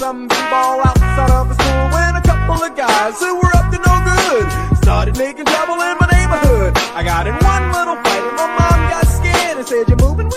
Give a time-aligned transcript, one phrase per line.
[0.00, 3.94] b-ball outside of the school when a couple of guys who were up to no
[4.08, 6.72] good started making trouble in my neighborhood.
[6.96, 10.29] I got in one little fight and my mom got scared and said, "You're moving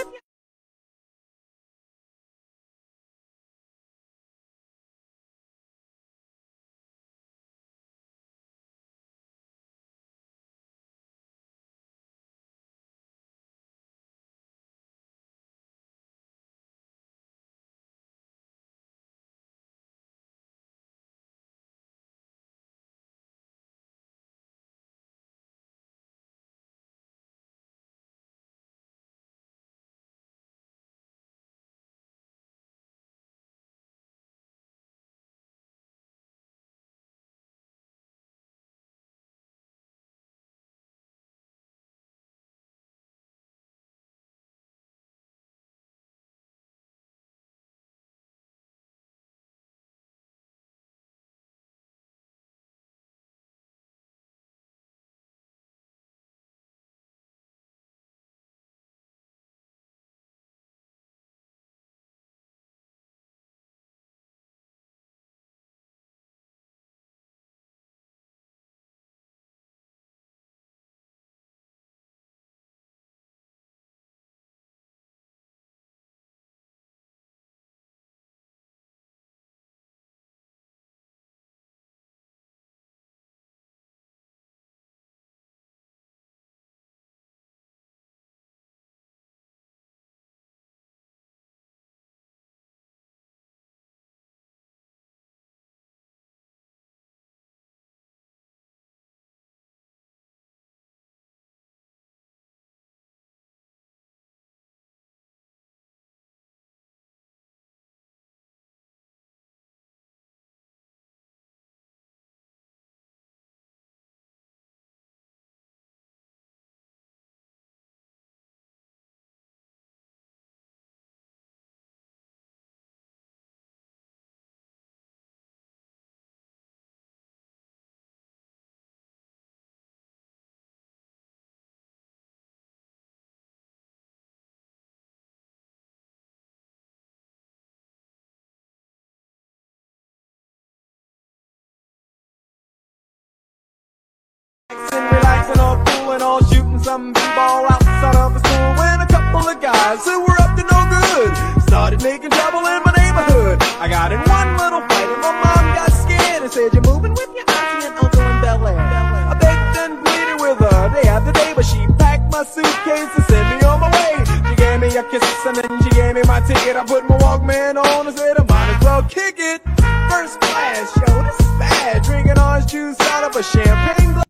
[146.14, 150.22] and all shooting some b-ball outside of the school when a couple of guys who
[150.22, 151.34] were up to no good
[151.64, 153.58] started making trouble in my neighborhood.
[153.82, 157.14] I got in one little fight and my mom got scared and said, "You're moving
[157.18, 161.10] with your auntie and uncle in Bel Air." I begged and pleaded with her day
[161.10, 164.14] after day, but she packed my suitcase and sent me on my way.
[164.50, 166.78] She gave me a kiss and then she gave me my ticket.
[166.78, 169.66] I put my Walkman on and said, "I might as well kick it."
[170.14, 172.04] First class, yo, this is bad.
[172.04, 174.30] Drinking orange juice out of a champagne glass.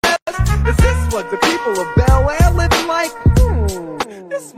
[0.69, 1.37] Is this what the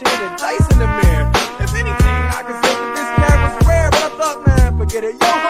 [0.00, 1.30] Fresh and dice in the mirror.
[1.60, 5.04] If anything, I could say that this cab was rare, but I thought, man, forget
[5.04, 5.14] it.
[5.20, 5.49] Yo,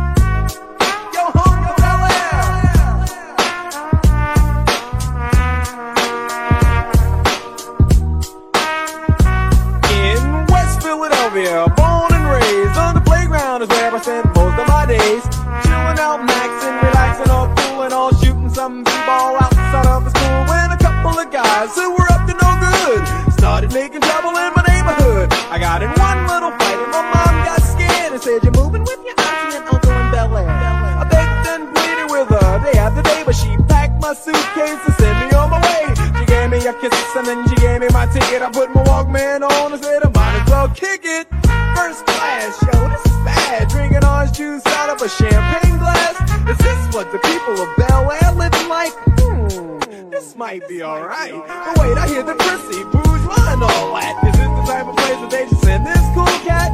[34.15, 35.93] suitcase and sent me on my way.
[36.19, 38.41] She gave me a kiss and then she gave me my ticket.
[38.41, 41.27] I put my Walkman on and said I might as well kick it.
[41.75, 43.69] First class, yo, this is bad.
[43.69, 46.15] Drinking orange juice out of a champagne glass.
[46.49, 48.93] Is this what the people of Bel Air living like?
[49.21, 51.31] Hmm, this might be alright.
[51.31, 54.19] But wait, I hear the prissy booze line all that.
[54.27, 56.71] Is this the type of place that they just send this cool cat?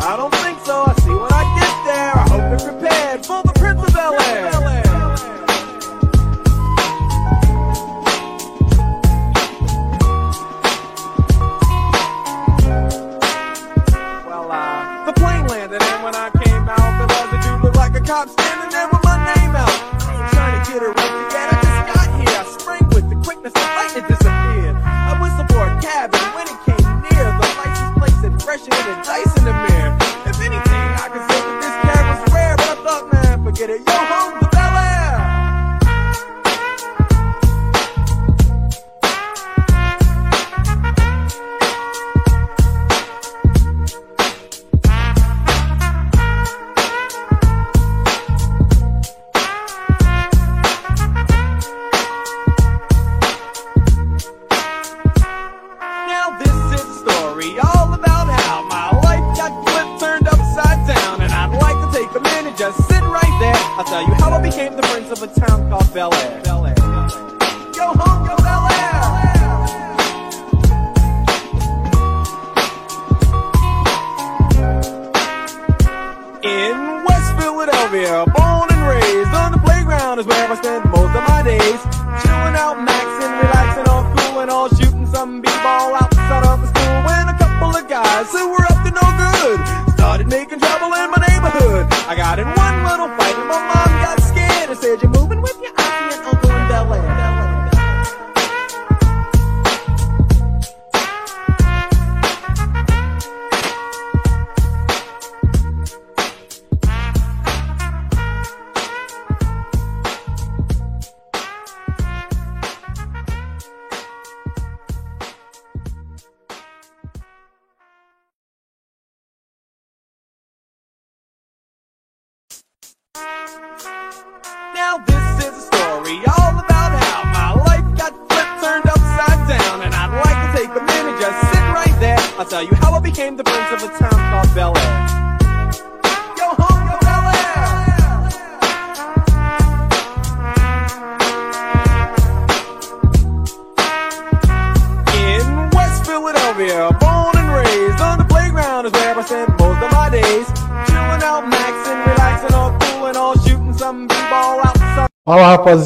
[0.00, 0.84] I don't think so.
[0.86, 2.12] I see when I get there.
[2.16, 4.57] I hope they're prepared for the Prince of Bel Air.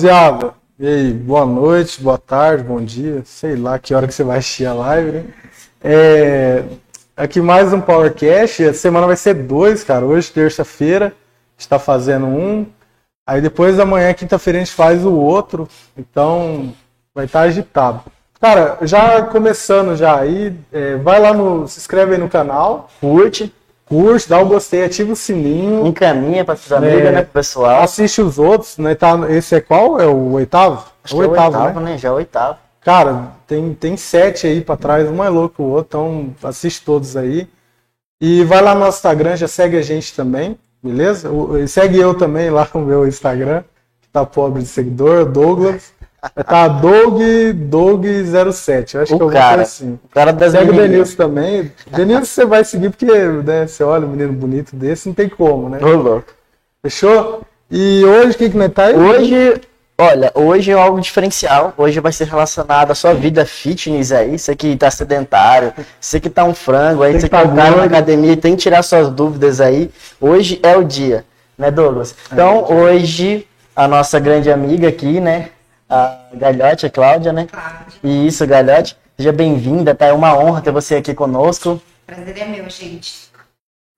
[0.03, 0.55] rapaziada.
[0.79, 3.23] E aí, boa noite, boa tarde, bom dia.
[3.25, 5.25] Sei lá que hora que você vai assistir a live, né?
[5.83, 6.65] É...
[7.17, 8.65] Aqui mais um PowerCast.
[8.65, 10.05] A semana vai ser dois, cara.
[10.05, 12.67] Hoje, terça-feira, a gente tá fazendo um.
[13.27, 15.69] Aí depois amanhã, quinta-feira, a gente faz o outro.
[15.97, 16.75] Então,
[17.15, 18.01] vai estar tá agitado.
[18.41, 20.97] Cara, já começando já aí, é...
[20.97, 21.69] vai lá no.
[21.69, 22.91] Se inscreve aí no canal.
[23.01, 23.55] Curte
[23.93, 25.87] curte, dá o gostei, ativa o sininho.
[25.87, 27.13] encaminha para seus amigos, É.
[27.13, 27.83] né, pro pessoal.
[27.83, 28.95] Assiste os outros, né?
[28.95, 30.01] Tá, esse é qual?
[30.01, 30.83] É o oitavo?
[31.05, 31.99] Acho que é o oitavo, né?
[31.99, 32.59] Já é o oitavo.
[32.81, 37.17] Cara, tem, tem sete aí pra trás, um é louco o outro, então assiste todos
[37.17, 37.47] aí.
[38.21, 41.29] E vai lá no nosso Instagram, já segue a gente também, beleza?
[41.31, 43.63] O- segue eu também lá no meu Instagram,
[44.01, 45.93] que tá pobre de seguidor, Douglas.
[46.47, 47.21] Tá Doug,
[47.69, 49.63] Doug07, eu acho O que eu vou cara.
[49.63, 49.99] assim.
[50.05, 50.75] O cara das Segue o.
[50.75, 51.73] Denilson também.
[51.91, 55.69] Denilson você vai seguir porque né, você olha um menino bonito desse, não tem como,
[55.69, 55.79] né?
[55.83, 56.33] Ô, louco.
[56.81, 57.43] Fechou?
[57.71, 58.97] E hoje, o que que nós tá aí?
[58.97, 59.61] Hoje,
[59.99, 61.75] olha, hoje é algo diferencial.
[61.77, 64.39] Hoje vai ser relacionado à sua vida fitness aí.
[64.39, 67.77] Você que tá sedentário, você que tá um frango aí, Você que tá um cara
[67.77, 69.91] na academia e tem que tirar suas dúvidas aí.
[70.21, 71.25] Hoje é o dia,
[71.59, 72.15] né, Douglas?
[72.33, 75.49] Então, hoje, a nossa grande amiga aqui, né,
[75.93, 77.47] a Galhote, a Cláudia, né?
[78.03, 78.97] E isso, Galhote.
[79.17, 80.07] Seja bem-vinda, tá?
[80.07, 81.81] É uma honra ter você aqui conosco.
[82.07, 83.31] Prazer é meu, gente.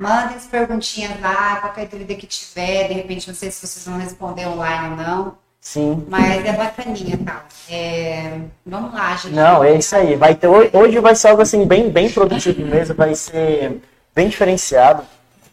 [0.01, 3.97] Mandem as perguntinhas lá, qualquer dúvida que tiver, de repente não sei se vocês vão
[3.97, 6.05] responder online ou não, Sim.
[6.09, 7.45] mas é bacaninha, tá?
[7.71, 9.33] É, Vamos lá, gente.
[9.33, 10.17] Não, é isso aí.
[10.17, 13.81] Vai ter, hoje vai ser algo assim bem, bem produtivo mesmo, vai ser
[14.13, 15.05] bem diferenciado.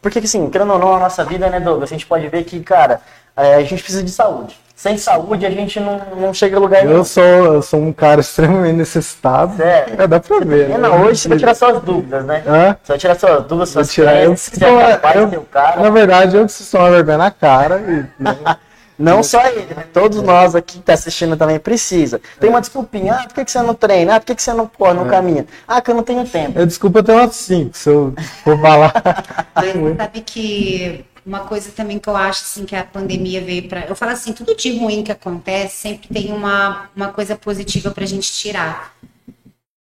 [0.02, 2.58] Porque assim, querendo ou não, a nossa vida, né, Douglas, a gente pode ver que,
[2.60, 3.00] cara,
[3.36, 4.58] é, a gente precisa de saúde.
[4.82, 6.96] Sem saúde a gente não, não chega a lugar nenhum.
[6.96, 9.56] Eu sou, eu sou um cara extremamente necessitado.
[9.56, 9.94] Sério?
[9.96, 10.64] É, dá pra ver.
[10.64, 10.78] É, né?
[10.78, 12.42] não, hoje você vai tirar suas dúvidas, né?
[12.44, 12.76] Hã?
[12.82, 14.16] Você vai tirar suas dúvidas, suas tirar.
[14.16, 15.80] Eu, crenças, se você é capaz eu- de o cara.
[15.80, 17.78] na verdade, eu preciso tomar vergonha na cara.
[17.78, 18.36] E, né?
[18.98, 19.84] Não só ele, né?
[19.92, 22.20] Todos nós aqui que tá assistindo também precisa.
[22.40, 24.16] Tem uma desculpinha, ah, por que, que você não treina?
[24.16, 24.94] Ah, por que, que você não, É.
[24.94, 25.46] não caminha?
[25.66, 26.58] Ah, que eu não tenho tempo.
[26.58, 28.12] eu desculpa eu tenho umas 5, se eu
[28.44, 28.92] for falar.
[29.54, 33.68] Mas você sabe que uma coisa também que eu acho assim que a pandemia veio
[33.68, 37.90] para, eu falo assim, tudo de ruim que acontece sempre tem uma, uma coisa positiva
[37.90, 38.94] pra gente tirar.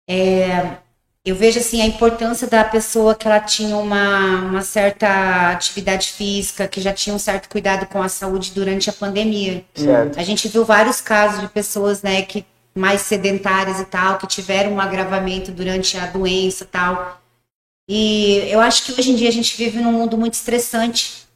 [0.09, 0.77] É,
[1.23, 6.67] eu vejo assim a importância da pessoa que ela tinha uma, uma certa atividade física,
[6.67, 9.63] que já tinha um certo cuidado com a saúde durante a pandemia.
[9.75, 10.19] Certo.
[10.19, 14.73] A gente viu vários casos de pessoas, né, que mais sedentárias e tal, que tiveram
[14.73, 17.18] um agravamento durante a doença e tal.
[17.89, 21.27] E eu acho que hoje em dia a gente vive num mundo muito estressante.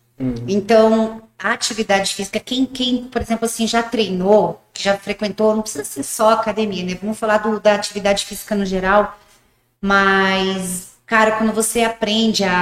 [0.47, 5.83] Então, a atividade física, quem, quem, por exemplo, assim, já treinou, já frequentou, não precisa
[5.83, 6.97] ser só academia, né?
[7.01, 9.17] Vamos falar do- da atividade física no geral,
[9.81, 12.53] mas, cara, quando você aprende a,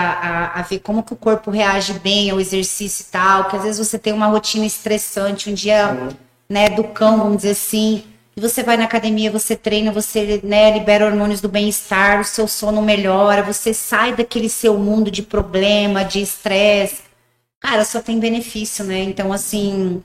[0.55, 3.63] a, a ver como que o corpo reage bem ao exercício e tal, que às
[3.63, 6.15] vezes você tem uma rotina estressante, um dia,
[6.49, 8.03] né, do cão, vamos dizer assim,
[8.41, 12.81] você vai na academia, você treina, você, né, libera hormônios do bem-estar, o seu sono
[12.81, 17.03] melhora, você sai daquele seu mundo de problema, de estresse,
[17.59, 18.99] cara, só tem benefício, né?
[19.03, 20.03] Então, assim,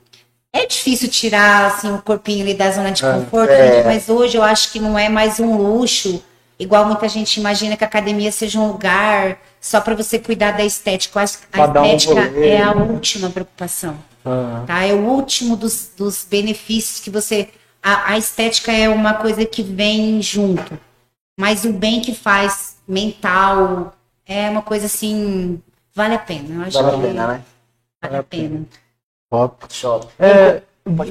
[0.53, 3.77] é difícil tirar assim, o corpinho ali da zona de conforto, é.
[3.77, 3.83] né?
[3.83, 6.23] mas hoje eu acho que não é mais um luxo,
[6.59, 10.63] igual muita gente imagina que a academia seja um lugar só para você cuidar da
[10.63, 11.19] estética.
[11.19, 14.83] A um estética rolê, é a última preocupação, Ah, tá?
[14.83, 17.49] É o último dos, dos benefícios que você.
[17.87, 20.77] A, a estética é uma coisa que vem junto,
[21.39, 23.93] mas o bem que faz mental
[24.25, 25.61] é uma coisa assim.
[25.95, 26.55] Vale a pena.
[26.55, 27.41] Eu acho Vale a que pena, né?
[28.01, 28.65] vale a pena.
[29.29, 29.65] top.
[29.73, 30.01] Show.
[30.19, 30.61] É,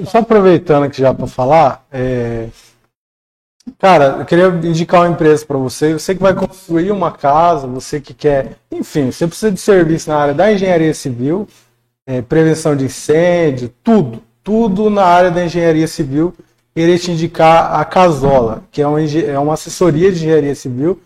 [0.04, 2.48] só aproveitando aqui já para falar, é,
[3.78, 5.94] cara, eu queria indicar uma empresa para você.
[5.94, 10.18] Você que vai construir uma casa, você que quer, enfim, você precisa de serviço na
[10.18, 11.48] área da engenharia civil,
[12.06, 16.34] é, prevenção de incêndio, tudo, tudo na área da engenharia civil.
[16.76, 21.00] Queria te indicar a Casola, que é é uma assessoria de engenharia civil.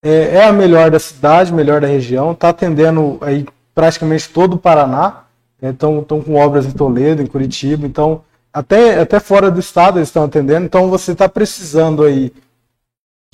[0.00, 3.44] É, é a melhor da cidade, melhor da região, está atendendo aí
[3.74, 5.24] praticamente todo o Paraná.
[5.60, 10.22] Estão com obras em Toledo, em Curitiba, então até, até fora do estado eles estão
[10.22, 10.64] atendendo.
[10.64, 12.32] Então, você está precisando aí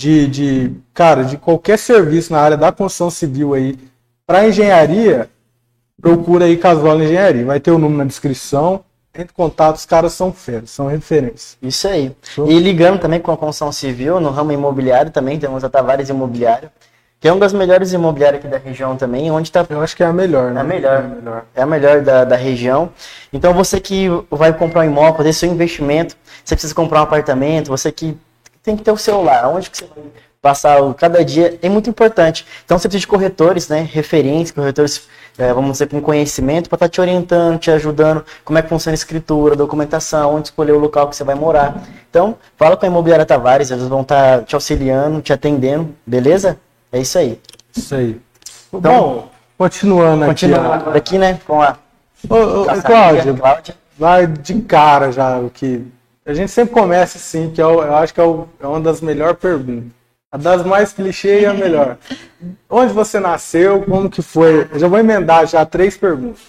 [0.01, 3.79] de, de, cara, de qualquer serviço na área da construção civil aí
[4.27, 5.29] para engenharia,
[6.01, 7.45] procura aí Casola Engenharia.
[7.45, 8.83] Vai ter o número na descrição.
[9.19, 11.57] Entre em contato, os caras são feras, são referências.
[11.63, 12.15] Isso aí.
[12.23, 12.51] Show.
[12.51, 16.71] E ligando também com a construção civil, no ramo imobiliário também, temos a Tavares Imobiliário,
[17.19, 20.03] que é uma das melhores imobiliárias aqui da região também, onde está Eu acho que
[20.03, 20.61] é a melhor, né?
[20.61, 20.93] É a melhor.
[20.93, 21.45] É a melhor.
[21.57, 22.91] é a melhor da, da região.
[23.33, 27.69] Então você que vai comprar um imóvel, fazer seu investimento, você precisa comprar um apartamento,
[27.69, 28.17] você que
[28.63, 30.05] tem que ter o celular, onde que você vai
[30.43, 32.47] passar o- cada dia, é muito importante.
[32.65, 36.89] Então você precisa de corretores, né, referentes, corretores, eh, vamos dizer, com conhecimento, para estar
[36.89, 41.09] te orientando, te ajudando, como é que funciona a escritura, documentação, onde escolher o local
[41.09, 41.83] que você vai morar.
[42.11, 46.57] Então, fala com a Imobiliária Tavares, eles vão estar te auxiliando, te atendendo, beleza?
[46.93, 47.41] É isso aí.
[47.77, 48.21] Isso aí.
[48.73, 50.47] Bom, continuando aqui.
[50.49, 51.77] Continuando aqui, né, com a
[52.29, 52.83] Ô, ô, Com a Cláudio,
[53.21, 53.75] família, Cláudia.
[53.99, 55.87] vai de cara já o que.
[56.25, 58.81] A gente sempre começa assim, que é o- eu acho que é, o- é uma
[58.81, 59.93] das melhores perguntas.
[60.37, 61.97] A das mais clichê e a melhor.
[62.69, 63.83] Onde você nasceu?
[63.85, 64.69] Como que foi?
[64.71, 66.43] Eu já vou emendar já três perguntas.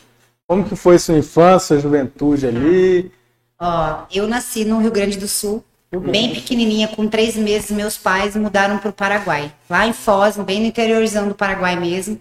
[0.45, 3.09] Como que foi sua infância, sua juventude ali?
[3.57, 5.63] Ó, eu nasci no Rio Grande do Sul,
[6.11, 10.59] bem pequenininha, com três meses, meus pais mudaram para o Paraguai, lá em Foz, bem
[10.59, 12.19] no interiorzão do Paraguai mesmo.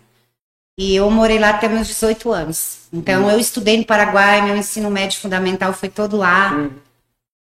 [0.79, 2.79] E eu morei lá até meus 18 anos.
[2.93, 6.71] Então eu estudei no Paraguai, meu ensino médio fundamental foi todo lá.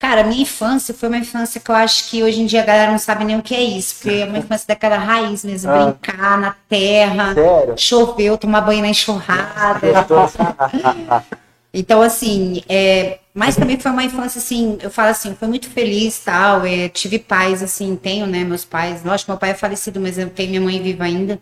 [0.00, 2.92] Cara, minha infância foi uma infância que eu acho que hoje em dia a galera
[2.92, 5.86] não sabe nem o que é isso, porque é uma infância daquela raiz mesmo, Ah.
[5.90, 7.74] brincar na terra, Sério?
[7.76, 9.80] choveu, tomar banho na enxurrada.
[11.74, 16.18] Então, assim, é, mas também foi uma infância, assim, eu falo assim, foi muito feliz,
[16.18, 20.16] tal, é, tive pais, assim, tenho, né, meus pais, lógico, meu pai é falecido, mas
[20.16, 21.38] eu tenho minha mãe viva ainda,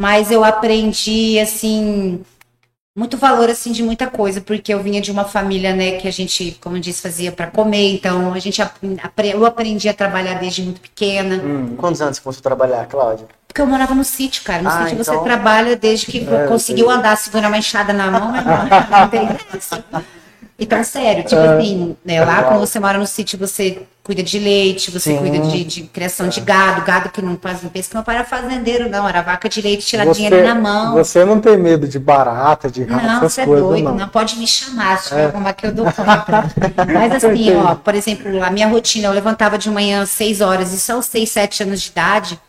[0.00, 2.24] mas eu aprendi, assim,
[2.96, 6.10] muito valor, assim, de muita coisa, porque eu vinha de uma família, né, que a
[6.10, 8.58] gente, como eu disse, fazia para comer, então a gente,
[9.32, 11.38] eu aprendi a trabalhar desde muito pequena,
[11.76, 13.26] Quantos anos você começou a trabalhar, Cláudia?
[13.46, 14.62] porque eu morava no sítio, cara.
[14.62, 18.10] No Ah, sítio você então- trabalha desde que É, conseguiu andar, segurar uma enxada na
[18.10, 19.28] mão, mas não, não tem.
[20.58, 21.58] Então, sério, tipo É.
[21.58, 25.18] assim, né, lá quando você mora no sítio, você cuida de leite, você Sim.
[25.18, 28.24] cuida de, de criação de gado, gado que não faz, não pensa que pai era
[28.24, 30.94] fazendeiro, não, era vaca de leite, tiradinha ali na mão.
[30.94, 33.96] você não tem medo de barata, de rato, Não, você é coisas, doido, não.
[33.96, 34.08] não.
[34.08, 36.44] pode me chamar, se tiver alguma que eu dou conta.
[36.94, 40.72] Mas assim, ó, por exemplo, a minha rotina, eu levantava de manhã às 6 horas,
[40.72, 42.40] e só aos 6, 7 anos de idade,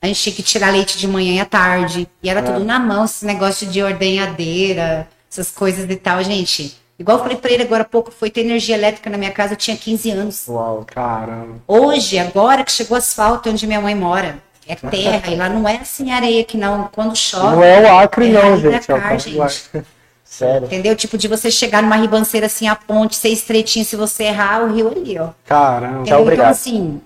[0.00, 2.08] a gente tinha que tirar leite de manhã e à tarde.
[2.22, 6.74] E era tudo na mão, esse negócio de ordenhadeira, essas coisas e tal, gente.
[6.98, 9.54] Igual eu falei pra ele agora há pouco, foi ter energia elétrica na minha casa,
[9.54, 10.46] eu tinha 15 anos.
[10.48, 10.84] Uau.
[10.86, 11.56] Caramba.
[11.66, 15.68] Hoje, agora que chegou o asfalto onde minha mãe mora, é terra, e lá não
[15.68, 17.56] é assim areia que não, quando chove.
[17.56, 18.90] Não é o Acre, é não, gente.
[18.90, 19.48] É o car, Paraguai.
[19.48, 19.70] gente.
[20.24, 20.66] Sério?
[20.66, 20.96] Entendeu?
[20.96, 24.72] Tipo, de você chegar numa ribanceira assim, a ponte, ser estreitinho, se você errar, o
[24.72, 25.30] rio ali, ó.
[25.44, 26.00] Caramba.
[26.00, 26.20] Entendeu?
[26.20, 26.46] obrigado.
[26.46, 27.02] Então, assim,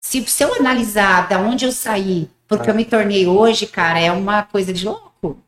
[0.00, 4.12] se, se eu analisar da onde eu saí, porque eu me tornei hoje, cara, é
[4.12, 5.38] uma coisa de louco.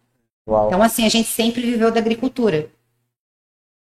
[0.49, 0.67] Uau.
[0.67, 2.69] Então, assim, a gente sempre viveu da agricultura.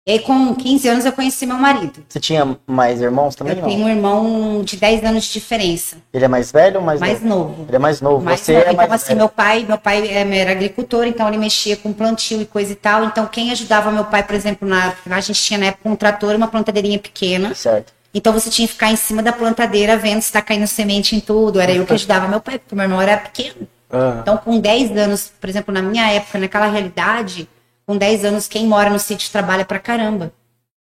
[0.07, 2.01] E aí, com 15 anos, eu conheci meu marido.
[2.07, 3.55] Você tinha mais irmãos também?
[3.57, 3.67] Eu não?
[3.67, 7.21] tenho um irmão de 10 anos de diferença, Ele é mais velho ou mais, mais
[7.21, 7.49] novo?
[7.49, 7.65] novo.
[7.67, 8.23] Ele é mais novo.
[8.23, 8.63] Mais você novo.
[8.63, 9.17] é então, mais assim, velho.
[9.19, 12.75] meu pai, meu pai é, era agricultor, então ele mexia com plantio e coisa e
[12.75, 13.03] tal.
[13.03, 16.31] Então, quem ajudava meu pai, por exemplo, na, a gente tinha na época um trator
[16.31, 17.53] e uma plantadeirinha pequena.
[17.53, 17.91] Certo.
[18.13, 21.19] Então você tinha que ficar em cima da plantadeira vendo se tá caindo semente em
[21.19, 21.59] tudo.
[21.59, 23.67] Era eu que ajudava meu pai, porque meu irmão era pequeno.
[23.91, 27.47] Ah, Então, com 10 anos, por exemplo, na minha época, naquela realidade,
[27.87, 30.33] com 10 anos, quem mora no sítio trabalha pra caramba.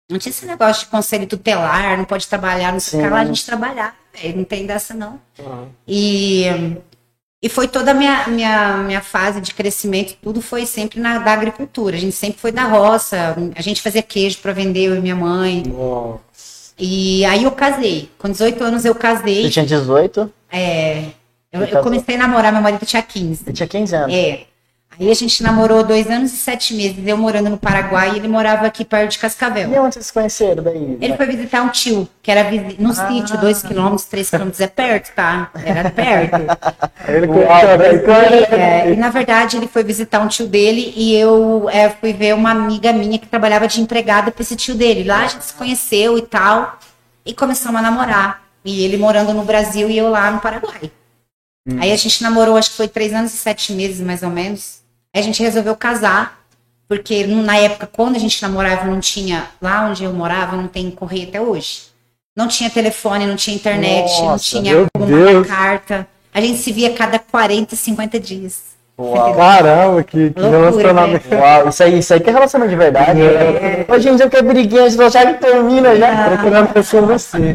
[0.09, 3.19] Não tinha esse negócio de conselho tutelar, não pode trabalhar, não sei o que lá,
[3.21, 3.95] a gente trabalhar,
[4.35, 5.19] não tem dessa não.
[5.39, 5.65] ah.
[5.87, 6.45] E,
[7.41, 11.31] e foi toda a minha, minha, minha fase de crescimento, tudo foi sempre na da
[11.31, 11.95] agricultura.
[11.95, 15.15] A gente sempre foi da roça, a gente fazia queijo para vender, eu e minha
[15.15, 15.63] mãe.
[15.67, 16.73] Nossa.
[16.77, 18.09] E aí eu casei.
[18.17, 19.49] Com 18 anos eu Você casei.
[19.49, 20.31] tinha 18?
[20.51, 21.05] É,
[21.51, 23.43] eu, eu comecei a namorar, meu marido tinha 15.
[23.45, 24.15] Você tinha 15 anos.
[24.15, 24.45] É.
[24.99, 28.27] Aí a gente namorou dois anos e sete meses, eu morando no Paraguai e ele
[28.27, 29.71] morava aqui perto de Cascavel.
[29.71, 30.97] E onde vocês se conheceram daí?
[31.01, 33.07] Ele foi visitar um tio, que era no Ah.
[33.07, 35.51] sítio, dois quilômetros, três quilômetros, é perto, tá?
[35.65, 36.37] Era perto.
[37.07, 41.89] Ele conheceu É, e na verdade ele foi visitar um tio dele e eu é,
[41.89, 45.03] fui ver uma amiga minha que trabalhava de empregada pra esse tio dele.
[45.03, 46.79] Lá a gente se conheceu e tal,
[47.25, 48.43] e começamos a namorar.
[48.63, 50.91] E ele morando no Brasil e eu lá no Paraguai.
[51.79, 54.79] Aí a gente namorou, acho que foi três anos e sete meses, mais ou menos.
[55.15, 56.39] A gente resolveu casar,
[56.87, 59.47] porque na época, quando a gente namorava, não tinha.
[59.61, 61.83] Lá onde eu morava, não tem correio até hoje.
[62.35, 66.07] Não tinha telefone, não tinha internet, não Nossa, tinha meu como mandar carta.
[66.33, 68.75] A gente se via cada 40, 50 dias.
[68.99, 69.35] Uau.
[69.35, 71.35] Caramba, que, que Loucura, relacionamento.
[71.35, 73.21] Uau, isso aí, isso aí que é relacionamento de verdade.
[73.21, 73.85] É.
[73.87, 76.29] Hoje em dia que é briguinha, a gente já que termina já.
[76.29, 77.53] Procurando pessoas assim.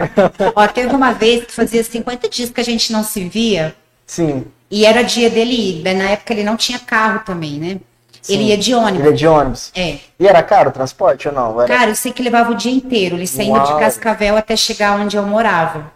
[0.54, 3.74] Ó, teve uma vez que fazia 50 dias que a gente não se via
[4.10, 4.44] Sim.
[4.70, 5.82] E era dia dele ir.
[5.82, 7.80] Daí, Na época ele não tinha carro também, né?
[8.28, 8.48] Ele Sim.
[8.48, 9.18] ia de Ele é ônibus.
[9.18, 9.72] de ônibus.
[9.74, 9.96] É.
[10.18, 11.60] E era caro o transporte ou não?
[11.62, 11.74] Era...
[11.74, 13.78] Cara, eu sei que levava o dia inteiro, ele saindo de Uau.
[13.78, 15.90] Cascavel até chegar onde eu morava.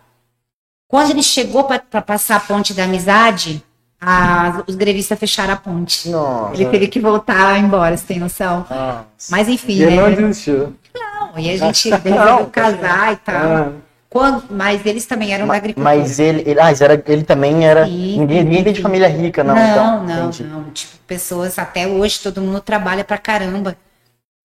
[0.88, 3.62] Quando ele chegou para passar a ponte da amizade,
[4.00, 6.08] a- os grevistas fecharam a ponte.
[6.08, 6.54] Nossa.
[6.54, 8.64] Ele teve que voltar embora, você tem noção?
[8.70, 9.04] Nossa.
[9.30, 10.16] Mas enfim, E ele não né?
[10.16, 10.74] desistiu.
[10.94, 13.34] Não, e a gente resolveu casar e tal.
[13.37, 13.72] Ah,
[14.14, 15.96] Quando, mas eles também eram da Ma- agricultura.
[15.96, 17.85] Mas ele, ele, ah, era, ele também era.
[17.85, 19.57] Sim, ninguém, ninguém de família rica, não.
[19.57, 20.44] Não, então, não, entendi.
[20.44, 20.70] não.
[20.70, 23.77] Tipo, pessoas até hoje, todo mundo trabalha pra caramba.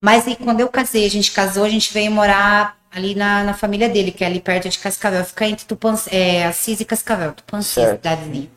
[0.03, 3.53] Mas aí quando eu casei, a gente casou, a gente veio morar ali na, na
[3.53, 5.23] família dele, que é ali perto de Cascavel.
[5.23, 7.97] Fica entre Tupan, é, Assis e Cascavel, Tupanci, Certo.
[7.97, 8.49] cidadezinha.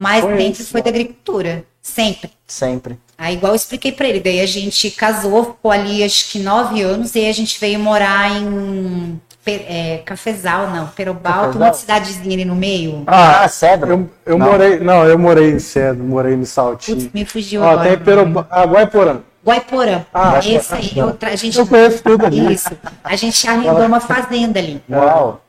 [0.00, 0.70] Mas Foi sempre isso.
[0.70, 1.64] foi da agricultura.
[1.82, 2.30] Sempre.
[2.46, 2.98] Sempre.
[3.18, 6.80] Aí, igual eu expliquei pra ele, daí a gente casou, ficou ali acho que nove
[6.80, 11.62] anos, e aí a gente veio morar em é, Cafezal, não, Perobalto, Cafezal?
[11.68, 13.02] uma cidadezinha ali no meio.
[13.06, 13.90] Ah, cedro.
[13.90, 14.46] Eu, eu Não.
[14.46, 14.80] morei.
[14.80, 16.98] Não, eu morei em Cedo, morei no Saltinho.
[16.98, 17.88] Putz, me fugiu Ó, agora.
[17.90, 18.46] tem Peroba...
[18.50, 19.20] ah, Guaiporã.
[19.44, 20.04] Guaiporã.
[20.12, 21.58] Ah, Esse aí, eu a gente...
[21.58, 22.52] Eu conheço tudo ali.
[22.54, 22.70] Isso.
[23.02, 24.82] A gente arrendou uma fazenda ali.
[24.90, 25.40] Uau.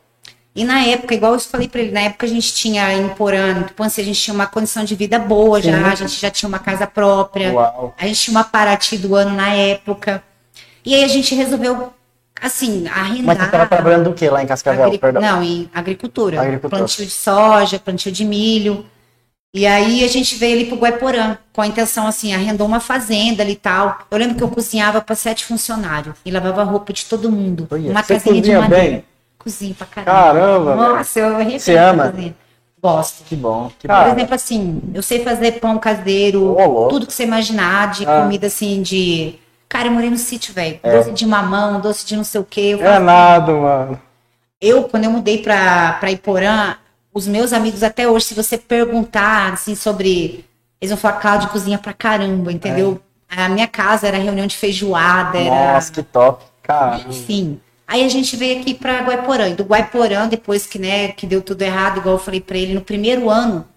[0.54, 3.66] E na época, igual eu falei pra ele, na época a gente tinha em Porã,
[3.78, 6.60] assim, a gente tinha uma condição de vida boa já, a gente já tinha uma
[6.60, 7.94] casa própria, Uau.
[7.98, 10.24] a gente tinha uma Paraty do ano na época.
[10.86, 11.92] E aí a gente resolveu,
[12.42, 13.24] assim, arrendar.
[13.26, 14.86] Mas você estava trabalhando do que lá em Cascavel?
[14.86, 15.22] Agri- Perdão.
[15.22, 16.42] Não, em agricultura.
[16.42, 16.80] Agricultura.
[16.80, 18.86] Plantio de soja, plantio de milho.
[19.54, 23.42] E aí a gente veio ali pro Guaiporã, com a intenção assim, arrendou uma fazenda
[23.42, 24.00] ali e tal.
[24.12, 27.66] Eu lembro que eu cozinhava para sete funcionários e lavava roupa de todo mundo.
[27.72, 28.84] Olha, uma você casinha de cozinha madeira.
[28.84, 29.04] bem?
[29.40, 30.12] Cozinho pra caramba.
[30.12, 30.76] Caramba.
[30.76, 32.10] Nossa, eu arrependo Você ama?
[32.10, 32.36] cozinha.
[32.84, 33.24] Gosto.
[33.24, 33.72] Que bom.
[33.80, 36.90] Que Por exemplo, assim, eu sei fazer pão caseiro, louco.
[36.90, 38.22] tudo que você imaginar de Ah.
[38.24, 39.36] comida assim, de.
[39.76, 40.80] Cara, eu morei no sítio, velho.
[40.82, 40.98] É.
[40.98, 42.78] Doce de mamão, doce de não sei o quê.
[42.80, 44.02] Eu É nada, mano.
[44.62, 46.78] Eu, quando eu mudei pra, pra Iporã,
[47.14, 50.46] os meus amigos até hoje, se você perguntar, assim, sobre...
[50.80, 53.02] Eles vão falar, Cláudio cozinha pra caramba, entendeu?
[53.28, 55.74] A minha casa era reunião de feijoada, era...
[55.74, 56.46] Nossa, que top.
[56.64, 57.60] Cara, Enfim.
[57.86, 59.50] Aí a gente veio aqui pra Guaiporã.
[59.50, 62.74] E do Guaiporã, depois que, né, que deu tudo errado, igual eu falei pra ele,
[62.74, 63.68] no primeiro ano,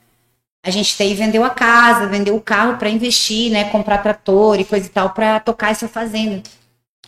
[0.68, 4.64] a gente daí vendeu a casa, vendeu o carro pra investir, né, comprar trator e
[4.66, 6.42] coisa e tal, pra tocar essa fazenda.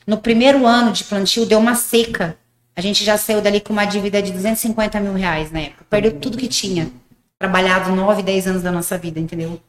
[0.07, 2.38] No primeiro ano de plantio, deu uma seca.
[2.75, 5.73] A gente já saiu dali com uma dívida de 250 mil reais, né?
[5.90, 6.90] Perdeu tudo que tinha.
[7.38, 9.61] Trabalhado 9, 10 anos da nossa vida, entendeu?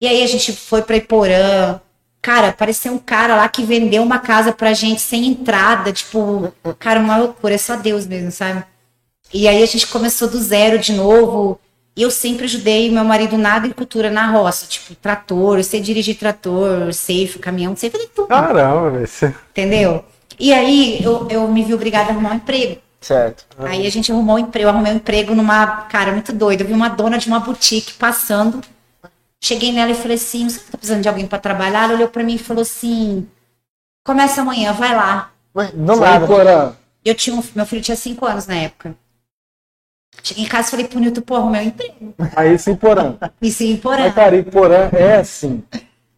[0.00, 1.80] E aí a gente foi pra Iporã.
[2.22, 5.92] Cara, parecia um cara lá que vendeu uma casa pra gente sem entrada.
[5.92, 7.54] Tipo, cara, uma loucura.
[7.54, 8.64] É só Deus mesmo, sabe?
[9.32, 11.58] E aí a gente começou do zero de novo.
[11.96, 14.66] E eu sempre ajudei meu marido na agricultura, na roça.
[14.66, 18.28] Tipo, trator, eu sei dirigir trator, safe, caminhão, sei fazer tudo.
[18.28, 19.34] caramba, velho.
[19.50, 20.04] Entendeu?
[20.38, 22.80] E aí eu, eu me vi obrigada a arrumar um emprego.
[23.00, 23.44] Certo.
[23.58, 26.62] Aí a gente arrumou um emprego, eu arrumei um emprego numa, cara, muito doido.
[26.62, 28.60] Eu vi uma dona de uma boutique passando.
[29.40, 31.84] Cheguei nela e falei assim: você tá precisando de alguém para trabalhar?
[31.84, 33.28] Ela olhou para mim e falou assim:
[34.04, 35.30] começa amanhã, vai lá.
[35.54, 36.26] Ué, Sai, nada.
[37.04, 38.96] Eu tinha um, meu filho tinha cinco anos na época.
[40.22, 42.14] Cheguei em casa e falei pro Nilton, pô, arrumei um emprego.
[42.34, 43.14] Aí sim, Porã.
[43.42, 44.04] E sim, porém.
[44.04, 45.62] Mas, cara, e Porã é assim.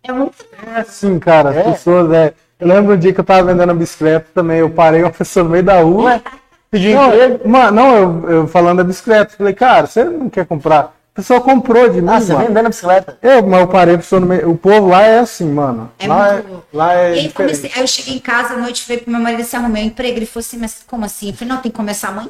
[0.03, 0.35] É muito
[0.75, 1.51] É assim, cara.
[1.51, 1.63] As É?
[1.73, 2.33] pessoas, é.
[2.61, 4.59] Eu lembro um dia que eu tava vendendo a bicicleta também.
[4.59, 6.05] Eu parei uma pessoa no meio da rua.
[6.05, 6.23] Ué,
[6.71, 7.49] pediu Não, emprego?
[7.49, 9.35] mano, não, eu, eu falando da bicicleta.
[9.37, 10.95] Falei, cara, você não quer comprar?
[11.13, 12.47] A pessoa comprou de mim, Ah, você mano.
[12.47, 13.19] vendendo a bicicleta?
[13.23, 14.51] Eu, mas eu parei a pessoa no meio.
[14.51, 15.91] O povo lá é assim, mano.
[15.99, 18.85] É lá, muito- é, lá é aí, comecei, aí eu cheguei em casa à noite,
[18.85, 20.17] falei pro meu marido assim, arrumei um emprego.
[20.19, 21.29] Ele falou assim, mas como assim?
[21.31, 22.29] Eu falei, não, tem que começar amanhã.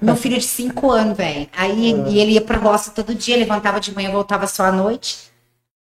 [0.00, 1.48] Meu filho de cinco anos, velho.
[1.56, 5.30] Aí e ele ia pra roça todo dia, levantava de manhã, voltava só à noite.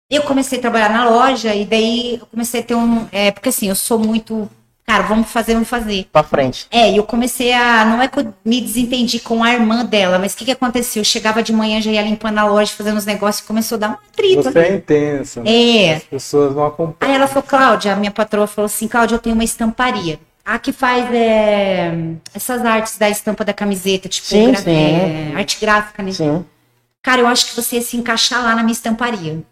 [0.09, 3.07] Eu comecei a trabalhar na loja e daí eu comecei a ter um.
[3.11, 4.49] É, porque assim, eu sou muito.
[4.85, 6.05] Cara, vamos fazer, vamos fazer.
[6.11, 6.67] Pra frente.
[6.69, 7.85] É, e eu comecei a.
[7.85, 10.99] Não é que eu me desentendi com a irmã dela, mas o que, que aconteceu?
[10.99, 13.87] Eu chegava de manhã, já ia limpando a loja, fazendo os negócios, começou a dar
[13.87, 14.51] uma trita.
[14.51, 15.43] Você é intensa.
[15.45, 15.93] É.
[15.93, 16.97] As pessoas não acompanham.
[16.99, 20.19] Aí ela falou, Cláudia, a minha patroa falou assim, Cláudia, eu tenho uma estamparia.
[20.43, 21.91] A que faz é,
[22.33, 24.69] essas artes da estampa da camiseta, tipo, Sim, sim.
[24.69, 26.11] é, arte gráfica, né?
[26.11, 26.45] Sim.
[27.01, 29.43] Cara, eu acho que você ia se encaixar lá na minha estamparia.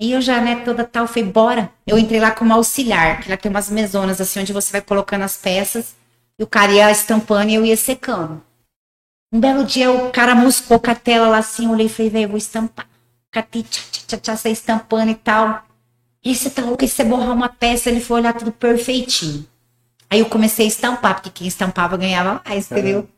[0.00, 1.70] E eu já, né, toda tal, falei, bora.
[1.86, 5.22] Eu entrei lá como auxiliar, que lá tem umas mesonas, assim, onde você vai colocando
[5.22, 5.94] as peças,
[6.38, 8.42] e o cara ia estampando e eu ia secando.
[9.32, 12.10] Um belo dia, o cara muscou com a tela lá assim, eu olhei e falei,
[12.10, 12.88] velho, vou estampar.
[13.30, 15.64] Catei, tchá, tchá, tchá, tchá, estampando e tal.
[16.24, 19.46] E você tá louco, e você borrar uma peça, ele foi olhar tudo perfeitinho.
[20.12, 23.08] Aí eu comecei a estampar, porque quem estampava ganhava mais, entendeu?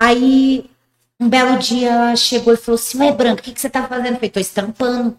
[0.00, 0.70] Aí,
[1.20, 3.86] um belo dia, ela chegou e falou assim, ué, Branca, o que, que você tá
[3.86, 4.08] fazendo?
[4.08, 5.16] Eu falei, tô estampando.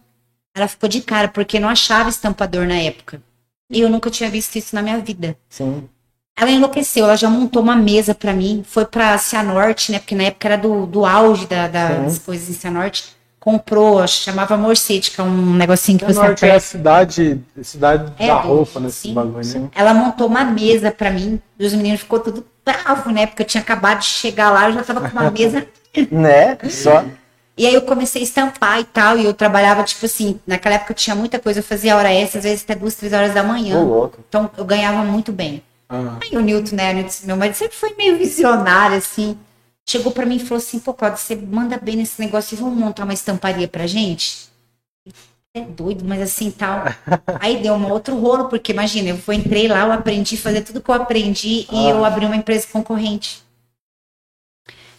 [0.56, 3.22] Ela ficou de cara, porque não achava estampador na época.
[3.70, 5.36] E eu nunca tinha visto isso na minha vida.
[5.50, 5.90] Sim.
[6.38, 10.00] Ela enlouqueceu, ela já montou uma mesa pra mim, foi pra Cianorte, né?
[10.00, 13.15] Porque na época era do, do auge da- das coisas em Cianorte.
[13.46, 18.12] Comprou, chamava Morcete, que é um negocinho que O você norte é a cidade, cidade
[18.18, 19.70] É, da roupa nesse sim, bagulho, né?
[19.76, 23.28] Ela montou uma mesa pra mim, e os meninos ficou tudo bravo, né?
[23.28, 25.64] Porque eu tinha acabado de chegar lá, eu já tava com uma mesa.
[26.12, 26.58] Né?
[26.70, 27.06] Só.
[27.58, 30.92] E aí eu comecei a estampar e tal, e eu trabalhava, tipo assim, naquela época
[30.92, 33.44] eu tinha muita coisa, eu fazia hora extra, às vezes até duas, três horas da
[33.44, 33.80] manhã.
[33.80, 34.18] Louco.
[34.28, 35.62] Então eu ganhava muito bem.
[35.88, 36.18] Ah.
[36.22, 39.38] Aí o Newton, né, o Newton, meu marido sempre foi meio visionário, assim.
[39.88, 42.78] Chegou pra mim e falou assim, pô, Cláudio, você manda bem nesse negócio e vamos
[42.78, 44.50] montar uma estamparia pra gente?
[45.54, 46.84] É doido, mas assim, tal.
[47.40, 50.62] Aí deu um outro rolo, porque imagina, eu fui, entrei lá, eu aprendi a fazer
[50.62, 53.44] tudo que eu aprendi e eu abri uma empresa concorrente.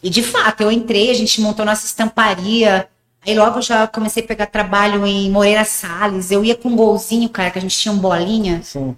[0.03, 2.89] E de fato, eu entrei, a gente montou nossa estamparia,
[3.27, 6.31] Aí logo eu já comecei a pegar trabalho em Moreira Salles.
[6.31, 8.63] Eu ia com um golzinho, cara, que a gente tinha um bolinha.
[8.63, 8.97] Sim.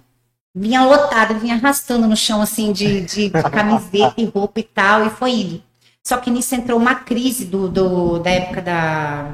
[0.53, 5.09] Vinha lotada, vinha arrastando no chão, assim, de, de camiseta e roupa e tal, e
[5.09, 5.63] foi indo.
[6.09, 9.31] Só que nisso entrou uma crise do, do- da época da.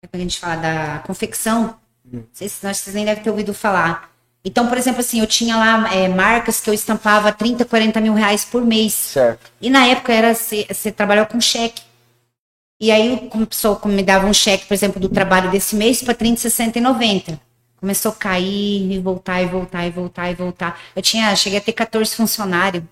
[0.00, 0.54] É a gente fala?
[0.54, 1.76] Da confecção.
[2.04, 4.08] Não sei se vocês nem devem ter ouvido falar.
[4.44, 8.14] Então, por exemplo, assim, eu tinha lá é, marcas que eu estampava 30, 40 mil
[8.14, 8.92] reais por mês.
[8.94, 9.50] Certo.
[9.60, 11.82] E na época era você trabalhava com cheque.
[12.80, 16.14] E aí a pessoa me dava um cheque, por exemplo, do trabalho desse mês para
[16.14, 17.40] 30, 60 e 90.
[17.80, 20.78] Começou a cair e voltar e voltar e voltar e voltar.
[20.94, 22.84] Eu tinha, cheguei a ter 14 funcionários.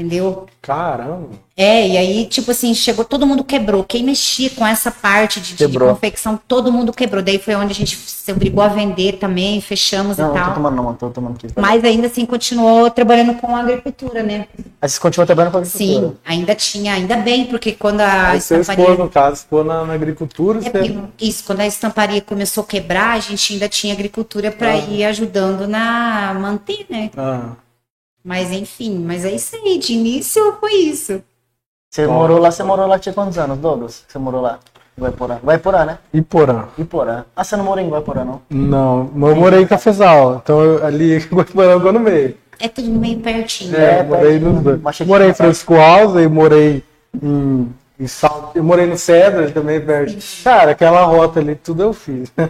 [0.00, 0.46] Entendeu?
[0.62, 1.28] Caramba.
[1.56, 3.84] É, e aí, tipo assim, chegou, todo mundo quebrou.
[3.84, 7.22] Quem mexia com essa parte de, de confecção, todo mundo quebrou.
[7.22, 10.40] Daí foi onde a gente se obrigou a vender também, fechamos Não, e não tô
[10.42, 10.54] tal.
[10.54, 11.48] tomando não, tô tomando aqui.
[11.54, 14.46] Mas ainda assim continuou trabalhando com a agricultura, né?
[14.80, 16.08] Aí vocês continuam trabalhando com a agricultura?
[16.08, 18.84] Sim, ainda tinha, ainda bem, porque quando a Aí você estamparia.
[18.90, 20.98] expôs, no caso, expôs na, na agricultura, É, você...
[21.20, 25.68] isso, quando a estamparia começou a quebrar, a gente ainda tinha agricultura para ir ajudando
[25.68, 27.10] na manter, né?
[27.16, 27.50] Ah,
[28.24, 31.22] Mas enfim, mas é isso aí, de início foi isso.
[31.90, 32.14] Você Bom.
[32.14, 34.04] morou lá, você morou lá tinha quantos anos, Douglas?
[34.06, 34.58] Você morou lá?
[34.96, 35.38] Em Guaiporã.
[35.42, 35.98] Guaiporã, né?
[36.12, 36.64] Iporã.
[36.78, 37.24] Iporã.
[37.34, 38.42] Ah, você não morou em Guaiporã, não?
[38.50, 42.36] Não, eu morei em Cafezal, então eu, ali em Guaporanga no meio.
[42.58, 43.74] É tudo meio pertinho.
[43.74, 44.52] É, É, morei pertinho.
[44.52, 45.00] nos dois.
[45.06, 46.84] Morei em Francisco Alves, e morei
[47.22, 48.50] em, em Sal...
[48.54, 50.16] Eu morei no Cedras também, perto.
[50.42, 52.32] Cara, aquela rota ali, tudo eu fiz.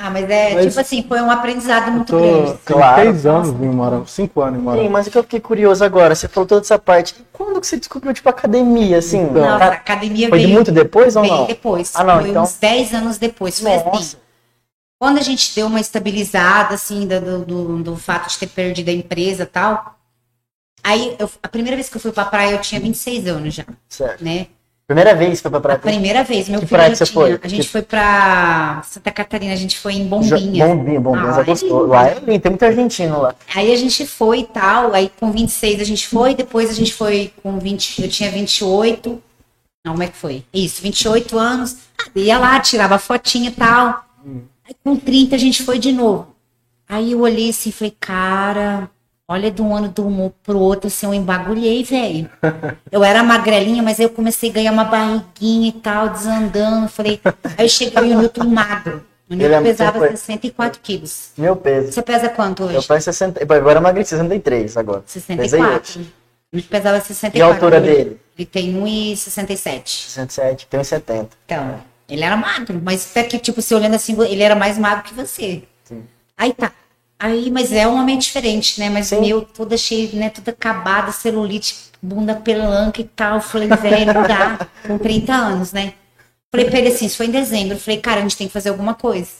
[0.00, 2.52] Ah, mas é Mas- tipo assim, foi um aprendizado muito Tô grande.
[2.64, 3.02] tem Claro.
[3.02, 6.14] seis anos em Morão, cinco anos em Sim, mas o que eu fiquei curioso agora,
[6.14, 7.14] você falou toda essa parte.
[7.32, 9.22] Quando que você descobriu, tipo, academia, assim?
[9.22, 9.42] Então.
[9.42, 11.46] Nossa, a academia foi veio muito depois ou não?
[11.46, 11.92] depois.
[11.94, 13.60] Ah, não, foi então- uns 10 anos depois.
[13.60, 13.84] Foi assim.
[13.84, 14.16] Nossa.
[15.00, 18.88] Quando a gente deu uma estabilizada, assim, do, do, do, do fato de ter perdido
[18.88, 19.96] a empresa e tal.
[20.82, 23.64] Aí, eu- a primeira vez que eu fui pra praia, eu tinha 26 anos já,
[23.88, 24.24] Certo.
[24.24, 24.46] né?
[24.92, 25.78] Primeira vez que foi pra A praia?
[25.78, 27.14] primeira vez, meu Que filho praia já tinha.
[27.14, 27.40] foi?
[27.42, 30.68] A gente Que- foi pra Santa Catarina, a gente foi em Bombinhas.
[30.68, 31.74] Bombinha, Bombinhas Ah, gostoso.
[31.80, 31.86] lindo.
[31.86, 33.34] Lá é lindo, tem muito argentino lá.
[33.54, 36.92] Aí a gente foi e tal, aí com 26 a gente foi, depois a gente
[36.92, 39.22] foi com 20, eu tinha 28.
[39.84, 40.44] Não, como é que foi?
[40.52, 41.76] Isso, 28 anos.
[41.98, 44.04] Ah, Ia lá, tirava fotinha e tal.
[44.68, 46.28] Aí com 30 a gente foi de novo.
[46.88, 48.90] Aí eu olhei assim e falei, cara,
[49.32, 52.28] olha de um ano do um pro outro, assim, eu embagulhei, velho.
[52.90, 56.88] Eu era magrelinha, mas aí eu comecei a ganhar uma barriguinha e tal, desandando.
[56.88, 57.20] Falei,
[57.56, 59.04] aí eu cheguei no Newton magro.
[59.30, 61.30] O Newton é- pesava foi- 64 quilos.
[61.38, 61.90] Meu peso.
[61.92, 62.74] Você pesa quanto hoje?
[62.74, 63.42] Eu peso 60.
[63.42, 65.00] Agora eu emagreci 63 agora.
[65.00, 66.00] Pesei 64.
[66.00, 66.12] hoje.
[66.52, 67.38] Ele pesava 64.
[67.38, 68.20] E a altura Ele- dele?
[68.38, 70.08] Ele tem 1,67.
[70.10, 71.30] 67, tenho 70.
[71.46, 75.04] Então, ele era magro, mas até que, tipo, se olhando assim, ele era mais magro
[75.04, 75.62] que você.
[75.84, 76.02] Sim.
[76.36, 76.70] Aí tá.
[77.22, 78.90] Aí, mas é um homem diferente, né?
[78.90, 79.20] Mas Sim.
[79.20, 80.28] meu, toda cheia, né?
[80.28, 83.40] Toda acabada, celulite, bunda pelanca e tal.
[83.40, 84.66] Falei, velho, não dá.
[84.84, 85.94] Com 30 anos, né?
[86.50, 87.78] Falei pra ele assim, isso foi em dezembro.
[87.78, 89.30] Falei, cara, a gente tem que fazer alguma coisa.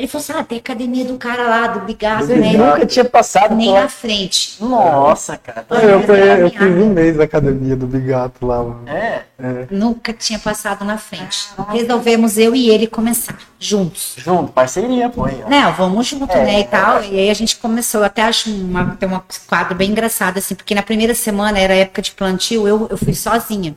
[0.00, 2.52] Ele falou assim, ah, tem a academia do cara lá, do Bigato, né?
[2.56, 4.56] Nunca tinha passado Nem por na frente.
[4.58, 5.66] Nossa, cara.
[5.68, 8.88] Ah, eu, fui- eu fiz um mês da academia do Bigato lá, mano.
[8.88, 9.24] É,
[9.70, 11.50] Nunca tinha passado na frente.
[11.68, 14.14] Resolvemos eu e ele começar juntos.
[14.16, 15.26] junto, parceria, pô.
[15.26, 15.44] aí.
[15.46, 17.04] Não, vamos junto, É, né, e tal.
[17.04, 20.54] E aí a gente começou, eu até acho uma, tem uma quadro bem engraçado, assim,
[20.54, 23.74] porque na primeira semana, era época de plantio, eu, eu fui sozinha.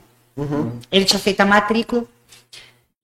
[0.90, 2.04] Ele tinha feito a matrícula.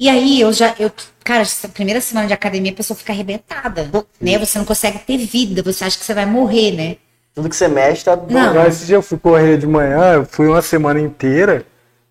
[0.00, 0.90] E aí eu já, eu,
[1.22, 3.86] cara, essa primeira semana de academia a pessoa fica arrebentada,
[4.18, 4.38] né?
[4.38, 6.96] Você não consegue ter vida, você acha que você vai morrer, né?
[7.34, 8.32] Tudo que você mexe tá bom.
[8.32, 8.66] Não.
[8.66, 11.66] Esse dia eu fui correr de manhã, eu fui uma semana inteira.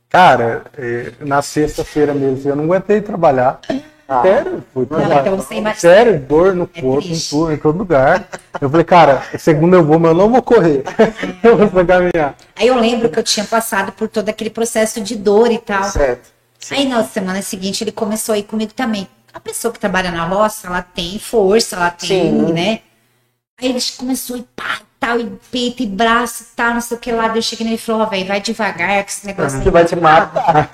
[0.08, 3.60] Cara, eh, na sexta-feira mesmo, eu não aguentei trabalhar.
[4.08, 4.22] Ah.
[4.22, 5.22] Sério, fui trabalhar.
[5.22, 8.28] então você imagina- Sério, dor no É corpo, em, tudo, em todo lugar.
[8.62, 10.84] Eu falei, cara, segunda eu vou, mas eu não vou correr.
[11.44, 12.36] eu vou caminhar.
[12.56, 15.84] Aí eu lembro que eu tinha passado por todo aquele processo de dor e tal.
[15.86, 16.38] Certo.
[16.72, 19.08] Aí na semana seguinte ele começou a ir comigo também.
[19.34, 22.54] A pessoa que trabalha na roça, ela tem força, ela tem, Sim.
[22.54, 22.82] né?
[23.62, 27.00] Aí ele começou e pá, tal, e peito, e braço, e tal, não sei o
[27.00, 27.28] que lá.
[27.36, 29.60] Eu cheguei nele e falou, ó, velho, vai devagar com esse negócio.
[29.60, 29.72] Você aí.
[29.72, 30.70] vai te matar.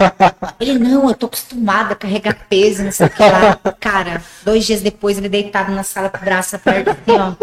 [0.59, 3.59] Ele, não, eu tô acostumada a carregar peso, não sei o que lá.
[3.79, 7.33] Cara, dois dias depois, ele deitado na sala com o braço aperto assim, ó.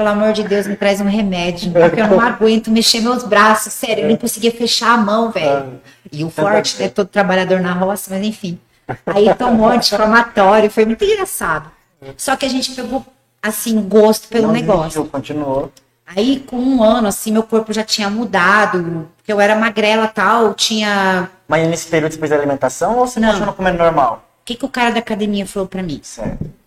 [0.00, 1.72] Pelo amor de Deus, me traz um remédio.
[1.72, 3.70] Porque eu não aguento mexer meus braços.
[3.74, 5.78] Sério, eu não conseguia fechar a mão, velho.
[6.10, 6.88] E o forte, né?
[6.88, 8.58] Todo trabalhador na roça, mas enfim.
[9.04, 11.70] Aí tomou anti-inflamatório, foi muito engraçado.
[12.16, 13.04] Só que a gente pegou,
[13.42, 15.04] assim, gosto pelo Não negócio.
[15.04, 15.70] Continuou.
[16.06, 19.06] Aí, com um ano, assim, meu corpo já tinha mudado.
[19.18, 21.28] Porque eu era magrela tal, tinha.
[21.46, 23.32] Mas nesse período você fez alimentação ou você Não.
[23.32, 24.24] continuou comendo normal?
[24.40, 26.00] O que, que o cara da academia falou pra mim?
[26.02, 26.58] Certo.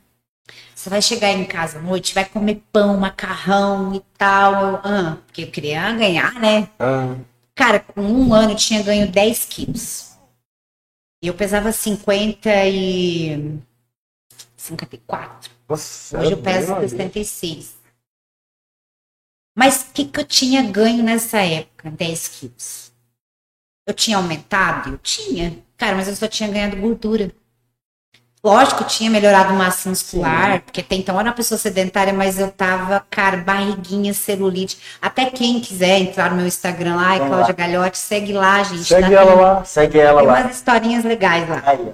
[0.83, 4.81] Você vai chegar em casa à noite, vai comer pão, macarrão e tal.
[4.83, 6.69] Ah, porque eu queria ganhar, né?
[6.77, 7.15] Ah,
[7.55, 10.17] Cara, com um ano eu tinha ganho 10 quilos.
[11.23, 13.61] E eu pesava 50 e
[14.57, 15.51] 54.
[15.69, 16.89] Nossa, Hoje eu peso bem novinho.
[16.89, 17.77] 76.
[19.55, 21.91] Mas o que, que eu tinha ganho nessa época?
[21.91, 22.91] 10 quilos.
[23.87, 24.89] Eu tinha aumentado?
[24.89, 25.63] Eu tinha.
[25.77, 27.33] Cara, mas eu só tinha ganhado gordura.
[28.43, 33.01] Lógico, tinha melhorado massa muscular, porque até então era uma pessoa sedentária, mas eu tava,
[33.09, 34.77] cara, barriguinha, celulite.
[35.01, 38.83] Até quem quiser entrar no meu Instagram lá, é Vamos Cláudia Galhote, segue lá, gente.
[38.83, 39.63] Segue Tá ela lá.
[39.63, 40.39] Segue ela Tem lá.
[40.41, 41.63] umas historinhas legais lá.
[41.65, 41.87] Aí.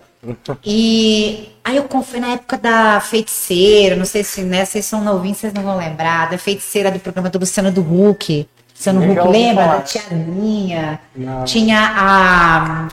[0.66, 5.38] E aí eu confio na época da feiticeira, não sei se né, vocês são novinhos,
[5.38, 8.47] vocês não vão lembrar, da feiticeira do programa do Luciano do Huck.
[8.76, 9.68] Luciano Legal de lembra?
[9.68, 11.00] Da Tianinha.
[11.16, 11.45] Não.
[11.45, 12.88] Tinha a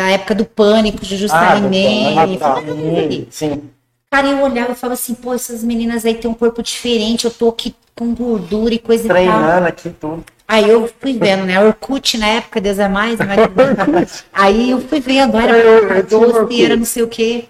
[0.00, 2.14] da época do pânico, Juju Ah, do Salimene.
[2.14, 2.38] Pânico.
[2.40, 3.28] Fala dele.
[3.30, 3.62] Sim.
[4.10, 7.30] Cara, eu olhava e falava assim, pô, essas meninas aí têm um corpo diferente, eu
[7.30, 9.16] tô aqui com gordura e coisa e tal.
[9.16, 10.24] Treinando aqui tudo.
[10.48, 11.62] Aí eu fui vendo, né?
[11.62, 13.18] Orkut na época, Deus é mais.
[13.92, 14.24] Mas...
[14.32, 17.44] Aí eu fui vendo, era Eu- tinha doce, era não sei o quê.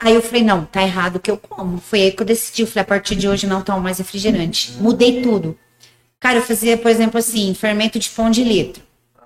[0.00, 1.78] Aí eu falei, não, tá errado o que eu como.
[1.78, 4.72] Foi aí que eu decidi, eu falei, a partir de hoje não tomo mais refrigerante.
[4.80, 5.56] Mudei tudo.
[6.18, 8.82] Cara, eu fazia, por exemplo, assim, fermento de pão de litro.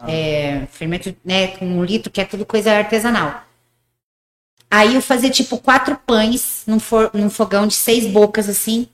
[0.08, 3.42] É, fermento, né, com um litro, que é tudo coisa artesanal.
[4.70, 8.88] Aí eu fazia, tipo, quatro pães num, for- num fogão de seis bocas, assim.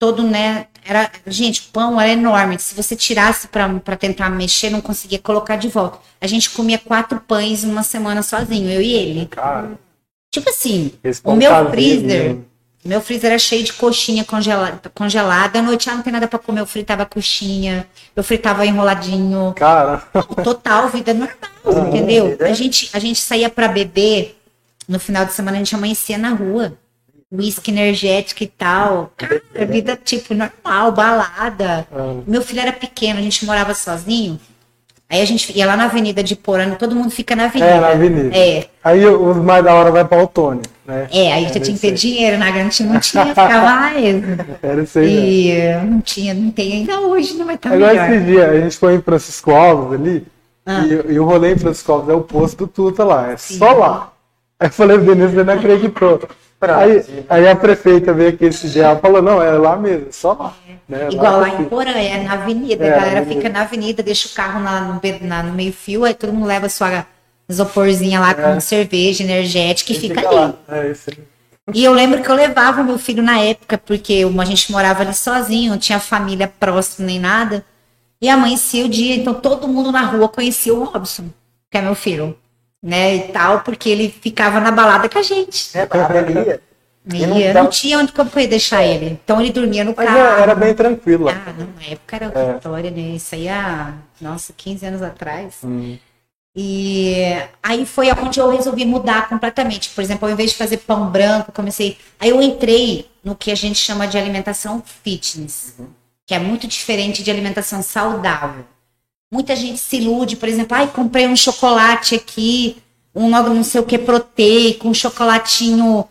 [0.00, 1.10] Todo, né, era...
[1.26, 2.58] Gente, o pão era enorme.
[2.58, 5.98] Se você tirasse pra pra tentar mexer, não conseguia colocar de volta.
[6.20, 9.26] A gente comia quatro pães numa semana sozinho, eu e ele.
[9.26, 9.78] Cara,
[10.32, 10.92] Tipo assim,
[11.22, 12.42] o meu freezer, né?
[12.84, 15.58] Meu freezer era cheio de coxinha congelada, congelada.
[15.58, 19.54] À noite, ah, não tem nada pra comer, eu fritava coxinha, eu fritava enroladinho.
[19.56, 19.98] Cara,
[20.42, 22.30] Total, vida normal, entendeu?
[22.30, 22.46] vida.
[22.46, 24.38] A gente, a gente saía pra beber,
[24.86, 26.76] no final de semana a gente amanhecia na rua.
[27.32, 29.12] Whisky energético e tal.
[29.16, 31.88] Cara, vida tipo normal, balada.
[31.90, 32.22] Ah.
[32.26, 34.38] Meu filho era pequeno, a gente morava sozinho.
[35.14, 37.70] Aí a gente ia lá na avenida de Porano, todo mundo fica na avenida.
[37.70, 38.36] É, na avenida.
[38.36, 41.06] É, aí os mais da hora vai pra Autônio, né?
[41.12, 44.24] é, aí você tinha que ter dinheiro, na grande não tinha, ficava mais.
[44.60, 45.06] Era isso aí.
[45.06, 48.10] E eh, não tinha, não tem ainda hoje, não vai estar Agora melhor.
[48.12, 50.26] esse dia, a gente foi em Francisco Alves ali,
[50.66, 50.84] Ah.
[50.84, 53.72] e, e o rolê em Francisco Alves é o posto do Tuta lá, é só
[53.72, 54.12] lá.
[54.58, 56.20] Aí eu falei Denise, ele não acreditou.
[56.70, 60.32] Aí, aí a prefeita veio aqui esse dia, ela falou, não, é lá mesmo, só
[60.32, 60.54] lá.
[60.88, 61.08] Né?
[61.10, 61.68] Igual lá em fica.
[61.70, 63.40] Porã, é na avenida, É, a galera avenida.
[63.42, 66.68] fica na avenida, deixa o carro na- no, na- no meio-fio, aí todo mundo leva
[66.68, 67.06] sua
[67.48, 70.34] isoporzinha lá com cerveja energética e fica ali.
[70.36, 70.54] lá.
[70.68, 71.18] É isso aí.
[71.72, 75.14] E eu lembro que eu levava meu filho na época, porque a gente morava ali
[75.14, 77.64] sozinho, não tinha família próxima nem nada.
[78.20, 81.24] E amanhecia o dia, então todo mundo na rua conhecia o Robson,
[81.70, 82.36] que é meu filho,
[82.84, 85.70] né, e tal, porque ele ficava na balada com a gente.
[85.76, 86.60] É, maravilha.
[87.12, 89.18] E não Ia, dá- não tinha onde como eu ia deixar ele.
[89.24, 90.18] Então ele dormia no Mas carro.
[90.18, 91.28] é, era bem tranquilo.
[91.28, 93.00] Ah, não, na época era outra história, né?
[93.16, 95.56] Isso aí há, nossa, 15 anos atrás.
[95.64, 95.96] Hum.
[96.56, 97.24] E
[97.62, 99.90] aí foi onde eu resolvi mudar completamente.
[99.90, 101.98] Por exemplo, ao invés de fazer pão branco, comecei.
[102.20, 105.74] Aí eu entrei no que a gente chama de alimentação fitness,
[106.26, 108.64] que é muito diferente de alimentação saudável.
[109.34, 112.76] Muita gente se ilude, por exemplo, ai, comprei um chocolate aqui,
[113.12, 116.08] um não sei o que proteico, um chocolatinho.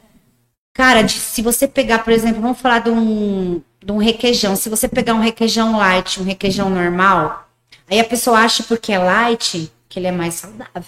[0.73, 4.57] Cara, de- se você pegar, por exemplo, vamos falar de um, de um requeijão.
[4.57, 7.47] Se você pegar um requeijão light, um requeijão normal,
[7.89, 10.83] aí a pessoa acha porque é light que ele é mais saudável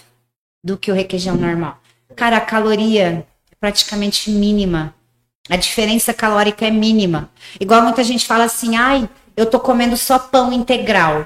[0.61, 1.79] do que o requeijão normal.
[2.17, 3.23] Cara, a caloria é
[3.61, 4.93] praticamente mínima.
[5.49, 7.29] A diferença calórica é mínima.
[7.61, 9.07] Igual muita gente fala assim, ai,
[9.37, 11.25] eu tô comendo só pão integral.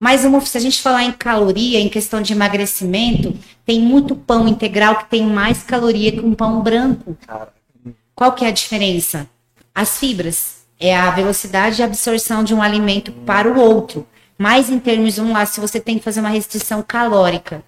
[0.00, 3.34] Mas uma- se a gente falar em caloria, em questão de emagrecimento,
[3.64, 7.16] tem muito pão integral que tem mais caloria que um pão branco.
[8.14, 9.28] Qual que é a diferença?
[9.74, 10.56] As fibras.
[10.78, 14.06] É a velocidade de absorção de um alimento para o outro.
[14.36, 17.64] Mas em termos, vamos lá, se você tem que fazer uma restrição calórica.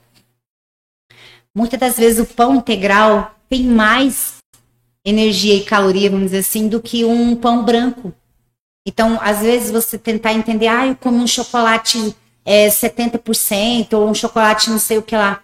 [1.55, 4.37] Muitas das vezes o pão integral tem mais
[5.03, 8.13] energia e caloria, vamos dizer assim, do que um pão branco.
[8.89, 14.15] Então, às vezes você tentar entender, ah, eu comi um chocolate é, 70% ou um
[14.15, 15.43] chocolate não sei o que lá.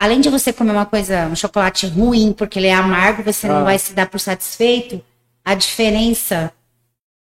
[0.00, 3.50] Além de você comer uma coisa, um chocolate ruim, porque ele é amargo, você Ah.
[3.52, 4.98] não vai se dar por satisfeito,
[5.44, 6.50] a diferença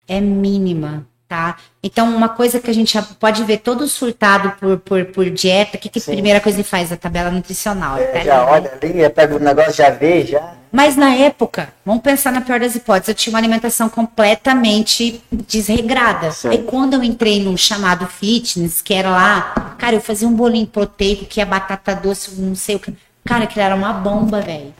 [0.06, 1.56] é mínima, tá?
[1.82, 5.80] Então, uma coisa que a gente pode ver todo surtado por, por, por dieta, o
[5.80, 6.90] que, que a primeira coisa que faz?
[6.90, 7.98] A tabela nutricional.
[7.98, 10.54] É, já ali, olha ali, pega o negócio, já vê, já.
[10.72, 16.30] Mas na época, vamos pensar na pior das hipóteses, eu tinha uma alimentação completamente desregrada.
[16.30, 16.48] Sim.
[16.48, 20.66] Aí quando eu entrei num chamado fitness, que era lá, cara, eu fazia um bolinho
[20.66, 22.94] proteico, que é batata doce, não sei o que.
[23.24, 24.74] Cara, aquilo era uma bomba, velho.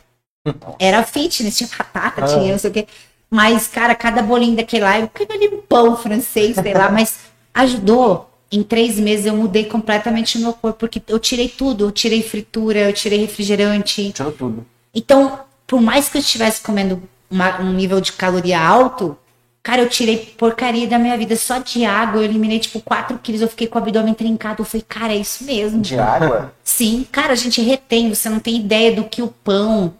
[0.79, 2.87] Era fitness, tinha batata, tinha não sei o que.
[3.31, 7.19] Mas, cara, cada bolinho daquele lá, eu queria ali um pão francês, sei lá, mas
[7.53, 11.85] ajudou em três meses eu mudei completamente o meu corpo, porque eu tirei tudo.
[11.85, 14.11] Eu tirei fritura, eu tirei refrigerante.
[14.13, 14.67] Tirou tudo.
[14.95, 19.19] Então, por mais que eu estivesse comendo uma- um nível de caloria alto,
[19.63, 21.37] cara, eu tirei porcaria da minha vida.
[21.37, 23.43] Só de água, eu eliminei tipo 4 quilos.
[23.43, 24.63] Eu fiquei com o abdômen trincado.
[24.63, 25.83] Eu falei, cara, é isso mesmo.
[25.83, 26.55] De água.
[26.65, 29.93] Sim, cara, a gente retém, você não tem ideia do que o pão,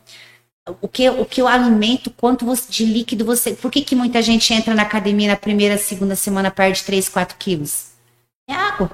[0.81, 3.53] o que o, que o alimento, quanto você- de líquido você.
[3.55, 7.37] Por que, que muita gente entra na academia na primeira, segunda semana, perde 3, 4
[7.39, 7.93] quilos?
[8.49, 8.91] É água.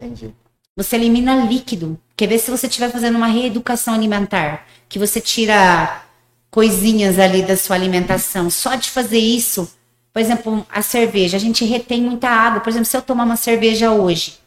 [0.00, 0.32] Entendi.
[0.76, 1.98] Você elimina líquido.
[2.16, 6.02] Quer ver se você estiver fazendo uma reeducação alimentar, que você tira
[6.50, 8.48] coisinhas ali da sua alimentação.
[8.50, 9.70] Só de fazer isso,
[10.12, 12.60] por exemplo, a cerveja, a gente retém muita água.
[12.60, 14.38] Por exemplo, se eu tomar uma cerveja hoje,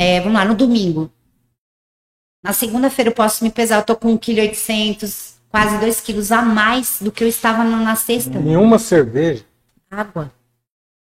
[0.00, 1.10] é, vamos lá, no domingo.
[2.42, 6.42] Na segunda-feira eu posso me pesar, eu tô com 1,8 kg, quase 2 quilos a
[6.42, 8.38] mais do que eu estava na, sexta.
[8.38, 9.44] Em uma cerveja.
[9.90, 10.30] Água.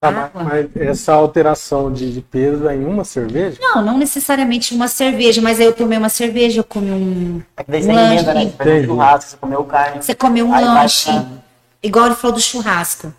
[0.01, 0.45] Tá, Água.
[0.45, 3.59] mas essa alteração de, de peso é em uma cerveja?
[3.61, 7.65] Não, não necessariamente uma cerveja, mas aí eu tomei uma cerveja, eu comi um, É
[7.65, 8.41] que daí você Um emenda, né?
[8.45, 8.51] lanche.
[8.53, 10.03] Você faz um churrasco, você comeu carne.
[10.03, 11.11] Você comeu um lanche,
[11.83, 13.13] igual ele falou do churrasco.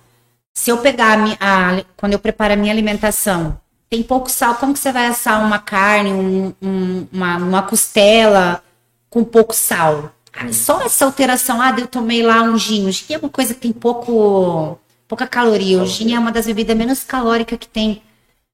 [0.54, 3.60] Se eu pegar a, mi- a- quando eu preparo a minha alimentação,
[3.90, 8.64] tem pouco sal, como que você vai assar uma carne, um- um- uma, uma costela
[9.10, 10.12] com pouco sal?
[10.34, 12.88] Ah, Só essa alteração, ah, eu tomei lá um gin.
[12.88, 15.82] O gin é uma coisa que tem pouco, pouca caloria.
[15.82, 18.02] O gin é uma das bebidas menos calóricas que tem,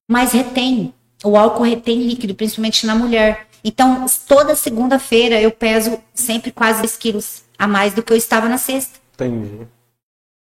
[0.09, 0.93] mas retém.
[1.23, 3.47] O álcool retém líquido, principalmente na mulher.
[3.63, 8.47] Então, toda segunda-feira eu peso sempre quase 10 quilos a mais do que eu estava
[8.47, 8.99] na sexta.
[9.15, 9.65] Entendi.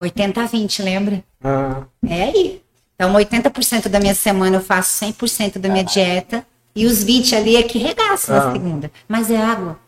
[0.01, 1.23] 80 a 20, lembra?
[1.43, 2.61] Ah, É aí.
[2.95, 6.45] Então, 80% da minha semana eu faço 100% da minha dieta.
[6.75, 8.51] E os 20 ali é que regaço na Ah.
[8.51, 8.91] segunda.
[9.07, 9.79] Mas é água.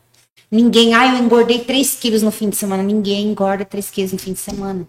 [0.51, 2.81] Ninguém, ah, eu engordei 3 quilos no fim de semana.
[2.83, 4.87] Ninguém engorda 3 quilos no fim de semana.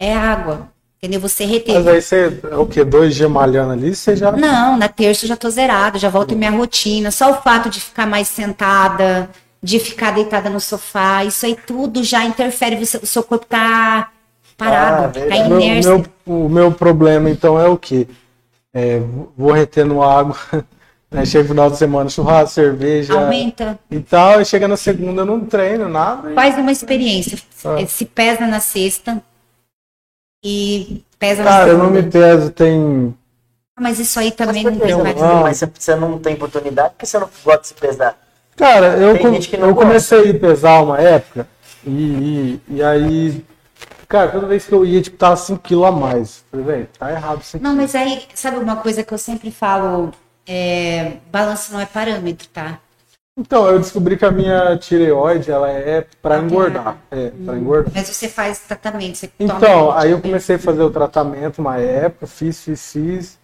[0.00, 0.68] É água.
[0.98, 1.20] Entendeu?
[1.20, 1.74] Você retém.
[1.74, 2.82] mas aí você, é o quê?
[2.82, 4.32] Dois dias malhando ali, você já.
[4.32, 7.10] Não, na terça eu já tô zerada, já volto em minha rotina.
[7.10, 9.30] Só o fato de ficar mais sentada,
[9.62, 12.76] de ficar deitada no sofá, isso aí tudo já interfere.
[12.84, 15.92] Você- o seu corpo tá Ah, parado, tá em Meu- inércia.
[15.98, 18.08] meu- o meu problema, então, é o quê?
[18.72, 19.00] É,
[19.36, 20.34] vou retendo água,
[21.10, 21.24] né?
[21.24, 23.78] chega no final de semana, churrasco, cerveja Aumenta.
[23.90, 26.30] e tal, e chega na segunda, eu não treino nada.
[26.30, 27.38] e- Faz uma experiência.
[27.64, 27.80] Ah.
[27.80, 29.22] Eh, Se pesa na sexta
[30.44, 31.84] e pesa na Cara, eu segunda.
[31.84, 33.14] não me peso, tem.
[33.76, 35.16] Ah, Mas isso aí também não tem mais.
[35.20, 35.42] não?
[35.42, 38.16] Mas você- não tem oportunidade porque você não gosta de se pesar.
[38.56, 39.74] Cara, eu, com- eu gosta.
[39.74, 41.46] comecei a ir pesar uma época,
[41.86, 43.44] e, e, e aí.
[44.08, 46.44] Cara, toda vez que eu ia, tipo, tava 5 kg a mais.
[46.50, 50.12] Falei, velho, tá errado 5 Não, mas aí, sabe uma coisa que eu sempre falo?
[50.46, 52.78] É, balanço não é parâmetro, tá?
[53.38, 56.96] Então, eu descobri que a minha tireoide, ela é pra engordar.
[57.10, 57.92] É, pra engordar.
[57.94, 61.76] Mas você faz tratamento, você Então, toma- aí eu comecei a fazer o tratamento uma
[61.78, 63.38] época, fiz, fiz, fiz.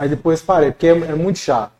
[0.00, 1.72] Aí depois parei, porque é, é muito chato.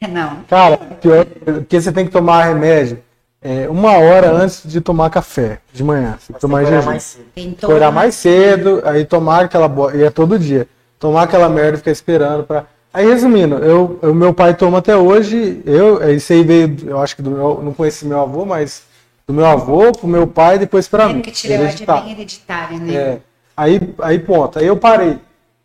[0.08, 0.42] Não.
[0.48, 2.98] Cara, pior, porque você tem que tomar remédio
[3.40, 6.16] é, uma hora antes de tomar café, de manhã.
[6.18, 6.90] Você tem tem tomar que em olhar jejum.
[6.90, 7.26] mais cedo.
[7.34, 10.66] Tem uma- mais cedo, aí tomar aquela e é todo dia.
[10.98, 12.66] Tomar aquela merda e ficar esperando pra.
[12.92, 17.16] Aí resumindo, eu, o meu pai toma até hoje, eu, isso aí veio, eu acho
[17.16, 18.82] que do meu, não conheci meu avô, mas
[19.26, 21.14] do meu avô, pro meu pai e depois pra É mim.
[21.14, 22.02] porque tireoide é Hereditário.
[22.02, 22.94] bem hereditária, né?
[22.94, 23.20] É.
[23.56, 24.58] Aí, aí ponto.
[24.58, 25.18] Aí eu parei.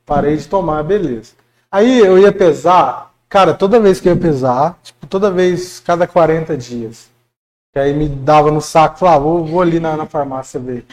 [0.05, 1.33] Parei de tomar, beleza.
[1.69, 6.07] Aí eu ia pesar, cara, toda vez que eu ia pesar, tipo, toda vez, cada
[6.07, 7.09] 40 dias.
[7.73, 10.85] Que aí me dava no saco, falava, vou, vou ali na, na farmácia ver.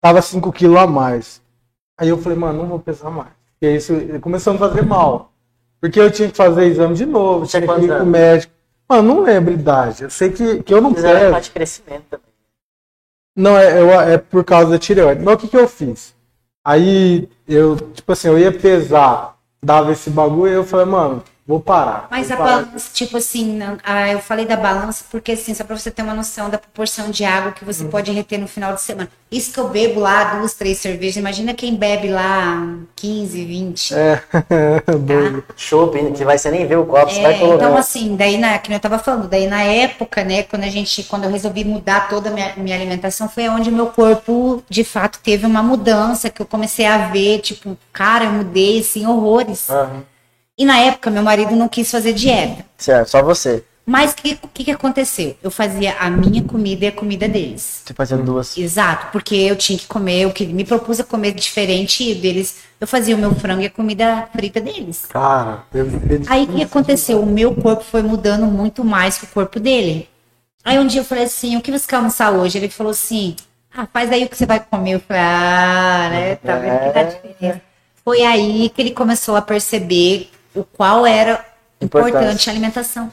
[0.00, 1.42] Tava 5 quilos a mais.
[1.98, 3.28] Aí eu falei, mano, não vou pesar mais.
[3.60, 5.30] Porque isso começou a me fazer mal.
[5.84, 8.50] Porque eu tinha que fazer exame de novo, tinha que ir com o médico.
[8.88, 10.04] Mano, não lembro idade.
[10.04, 11.30] Eu sei que, que eu não Mas era peso.
[11.32, 12.24] parte de crescimento também.
[13.36, 15.22] Não, é, eu- é por causa da tireoide.
[15.22, 16.14] Mas o que, que eu fiz?
[16.64, 21.60] Aí eu, tipo assim, eu ia pesar, dava esse bagulho e eu falei, mano, vou
[21.60, 22.08] parar.
[22.10, 22.62] Mas vou a parar.
[22.62, 26.02] balança, tipo assim, não- ah, eu falei da balança porque assim, só pra você ter
[26.02, 29.10] uma noção da proporção de água que você pode reter no final de semana.
[29.30, 33.92] Isso que eu bebo lá, duas, três cervejas, imagina quem bebe lá 15, 20.
[33.94, 34.22] É,
[34.98, 35.44] doido.
[35.56, 37.56] Chopp, hein, que vai você nem ver o copo, você vai É, colocar.
[37.56, 41.02] então assim, daí na, que eu tava falando, daí na época, né, quando a gente,
[41.04, 45.18] quando eu resolvi mudar toda a minha, minha alimentação, foi onde meu corpo, de fato,
[45.22, 49.68] teve uma mudança, que eu comecei a ver, tipo, cara, eu mudei, assim, horrores.
[49.68, 50.02] Aham.
[50.56, 52.64] E na época, meu marido não quis fazer dieta.
[52.78, 53.64] Certo, só você.
[53.86, 55.36] Mas o que, que, que aconteceu?
[55.42, 57.82] Eu fazia a minha comida e a comida deles.
[57.84, 58.56] Você fazendo duas.
[58.56, 62.60] Exato, porque eu tinha que comer, eu que me propus a comer diferente deles.
[62.80, 65.04] Eu fazia o meu frango e a comida frita deles.
[65.06, 67.20] Cara, ser Aí o que aconteceu?
[67.20, 70.08] O meu corpo foi mudando muito mais que o corpo dele.
[70.64, 72.56] Aí um dia eu falei assim, o que você quer almoçar hoje?
[72.56, 73.36] Ele falou assim,
[73.74, 74.92] ah, faz aí o que você vai comer.
[74.92, 77.60] Eu falei, ah, né, tá vendo que dá diferença.
[78.02, 81.44] Foi aí que ele começou a perceber o qual era
[81.80, 83.12] importante a alimentação.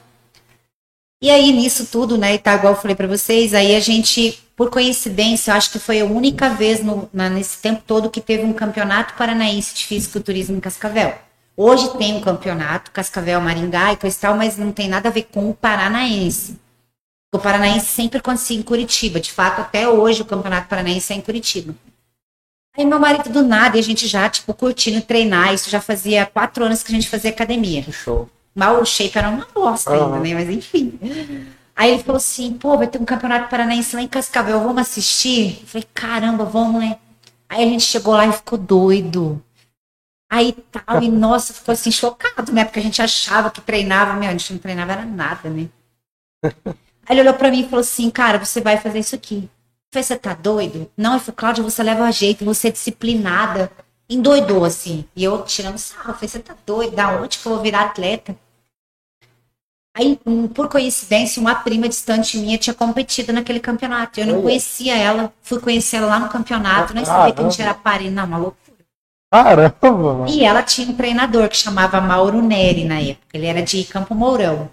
[1.23, 4.41] E aí, nisso tudo, né, e tá igual eu falei pra vocês, aí a gente,
[4.55, 8.19] por coincidência, eu acho que foi a única vez no, na- nesse tempo todo que
[8.19, 11.13] teve um campeonato paranaense de fisiculturismo em Cascavel.
[11.55, 15.11] Hoje tem um campeonato, Cascavel, Maringá e coisa e tal, mas não tem nada a
[15.11, 16.57] ver com o paranaense.
[17.33, 19.19] O paranaense sempre acontecia em Curitiba.
[19.19, 21.75] De fato, até hoje o campeonato paranaense é em Curitiba.
[22.77, 25.53] Aí meu marido do nada, e a gente já, tipo, curtindo treinar.
[25.53, 27.83] Isso já fazia quatro anos que a gente fazia academia.
[27.91, 28.29] Show.
[28.55, 30.33] Mal o shape era uma bosta ainda, né?
[30.33, 30.99] Mas enfim.
[31.75, 35.59] Aí ele falou assim, pô, vai ter um campeonato paranaense lá em Cascavel, vamos assistir?
[35.61, 36.97] Eu falei, caramba, vamos, né?
[37.49, 39.43] Aí a gente chegou lá e ficou doido.
[40.29, 42.65] Aí tal, e nossa, ficou assim, chocado, né?
[42.65, 45.67] Porque a gente achava que treinava, meu, a gente não treinava era nada, né?
[47.07, 49.49] Aí ele olhou pra mim e falou assim, cara, você vai fazer isso aqui.
[49.93, 50.89] Eu falei, você tá doido?
[50.95, 53.69] Não, eu falei, Cláudia, você leva a jeito, você é disciplinada.
[54.09, 55.03] Endoidou, assim.
[55.13, 56.95] E eu tirando sarro, falei, você tá doido?
[56.95, 58.33] Da onde que eu vou virar atleta?
[59.93, 60.17] Aí,
[60.55, 64.21] por coincidência, uma prima distante minha tinha competido naquele campeonato.
[64.21, 64.43] Eu não Olha.
[64.43, 68.11] conhecia ela, fui conhecer ela lá no campeonato, nem sabia que a gente era parente,
[68.11, 68.77] não, uma loucura.
[69.29, 70.29] Caramba, mano.
[70.29, 73.27] E ela tinha um treinador que chamava Mauro Neri na época.
[73.33, 74.69] Ele era de Campo Mourão.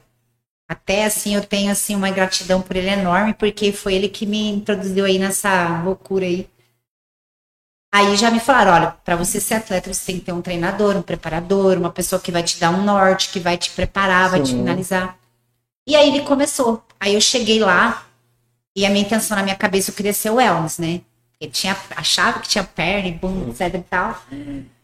[0.69, 4.51] Até assim, eu tenho assim uma gratidão por ele enorme, porque foi ele que me
[4.51, 6.47] introduziu aí nessa loucura aí.
[7.91, 10.95] Aí já me falaram, olha, para você ser atleta, você tem que ter um treinador,
[10.95, 14.43] um preparador, uma pessoa que vai te dar um norte, que vai te preparar, vai
[14.43, 14.59] te Sim.
[14.59, 15.19] finalizar.
[15.89, 16.85] E aí ele começou.
[17.01, 18.07] Aí eu cheguei lá
[18.77, 21.01] e a minha intenção na minha cabeça eu queria ser o wellness, né?
[21.41, 24.23] Ele tinha achava que tinha perna e bunda, etc e tal.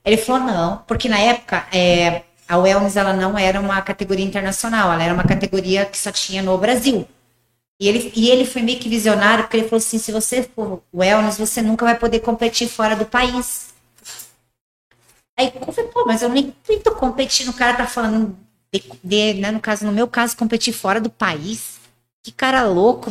[0.02, 4.92] Ele falou não, porque na época é, a wellness ela não era uma categoria internacional,
[4.92, 7.06] ela era uma categoria que só tinha no Brasil.
[7.80, 10.82] E ele, e ele foi meio que visionário, porque ele falou assim: se você for
[10.94, 13.74] wellness, você nunca vai poder competir fora do país.
[15.36, 18.36] Aí eu falei, pô, mas eu nem, tô competindo, o cara tá falando
[18.72, 21.80] de, de, né, no caso, no meu caso, competir fora do país.
[22.22, 23.10] Que cara louco.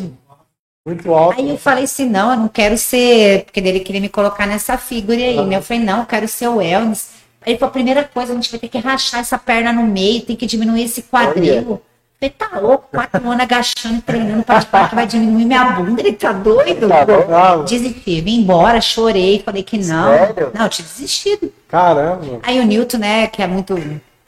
[0.86, 1.39] Muito alto.
[1.39, 4.77] Aí eu falei assim, não, eu não quero ser, porque dele queria me colocar nessa
[4.77, 5.57] figura aí, né?
[5.57, 7.09] Eu falei, não, eu quero ser o wellness.
[7.45, 10.21] Ele falou, a primeira coisa, a gente vai ter que rachar essa perna no meio,
[10.21, 11.53] tem que diminuir esse quadril.
[11.53, 11.81] Eu
[12.19, 16.01] falei, tá louco, quatro anos agachando e treinando pra falar que vai diminuir minha bunda,
[16.01, 16.87] ele tá doido?
[16.87, 17.57] Tá.
[17.63, 20.17] Desisti, vim embora, chorei, falei que não.
[20.17, 20.51] Sério?
[20.53, 21.51] Não, eu tinha desistido.
[21.67, 22.39] Caramba.
[22.43, 23.75] Aí o Newton, né, que é muito.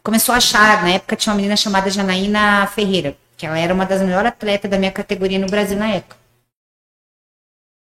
[0.04, 3.86] Começou a achar, na época tinha uma menina chamada Janaína Ferreira, que ela era uma
[3.86, 6.16] das melhores atletas da minha categoria no Brasil na época.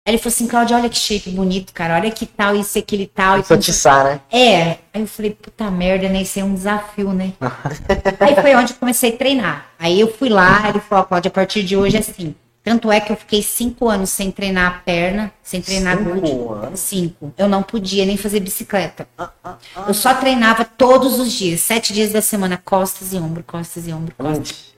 [0.07, 3.07] Aí ele falou assim, Cláudia, olha que shape bonito, cara, olha que tal, isso, aquele
[3.07, 3.39] tal.
[3.39, 4.21] e tiçar, né?
[4.31, 4.63] É.
[4.93, 6.21] Aí eu falei, puta merda, né?
[6.21, 7.33] Isso é um desafio, né?
[8.21, 9.67] Aí foi onde eu comecei a treinar.
[9.79, 12.35] Aí eu fui lá, ele falou, Cláudia, a partir de hoje é assim.
[12.63, 16.53] Tanto é que eu fiquei cinco anos sem treinar a perna, sem treinar Cinco glúteo.
[16.53, 16.81] anos?
[16.81, 17.33] Cinco.
[17.39, 19.09] Eu não podia nem fazer bicicleta.
[19.87, 23.93] Eu só treinava todos os dias, sete dias da semana, costas e ombro, costas e
[23.93, 24.74] ombro, costas.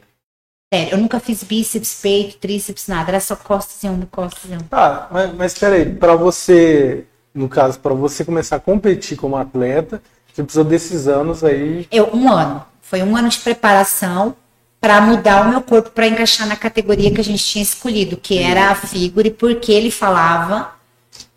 [0.73, 3.11] Sério, eu nunca fiz bíceps, peito, tríceps, nada.
[3.11, 4.67] Era só costas e ombro, costas e ombro.
[4.69, 10.03] Tá, mas, mas peraí, pra você, no caso, pra você começar a competir como atleta,
[10.33, 11.87] você precisou desses anos aí.
[11.91, 12.65] Eu, um ano.
[12.83, 14.35] Foi um ano de preparação
[14.81, 18.39] para mudar o meu corpo para encaixar na categoria que a gente tinha escolhido, que
[18.39, 20.75] era a figure, porque ele falava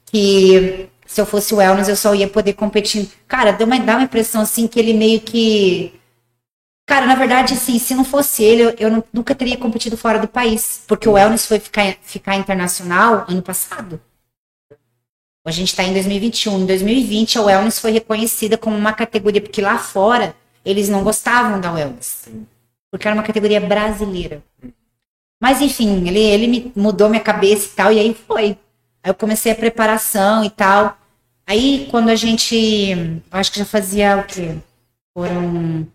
[0.05, 3.09] que se eu fosse o wellness eu só ia poder competir.
[3.27, 5.98] Cara, deu uma, dá uma impressão assim que ele meio que.
[6.89, 10.17] Cara, na verdade, assim, se não fosse ele, eu, eu não- nunca teria competido fora
[10.17, 10.83] do país.
[10.87, 14.01] Porque o wellness foi ficar, ficar internacional ano passado.
[15.45, 16.59] A gente está em 2021.
[16.61, 20.35] Em 2020, a wellness foi reconhecida como uma categoria, porque lá fora
[20.65, 22.27] eles não gostavam da wellness.
[22.91, 24.43] Porque era uma categoria brasileira.
[25.39, 28.57] Mas enfim, ele, ele me mudou minha cabeça e tal, e aí foi.
[29.03, 30.97] Aí eu comecei a preparação e tal.
[31.45, 33.21] Aí quando a gente.
[33.31, 34.55] Acho que já fazia o quê?
[35.15, 35.87] Foram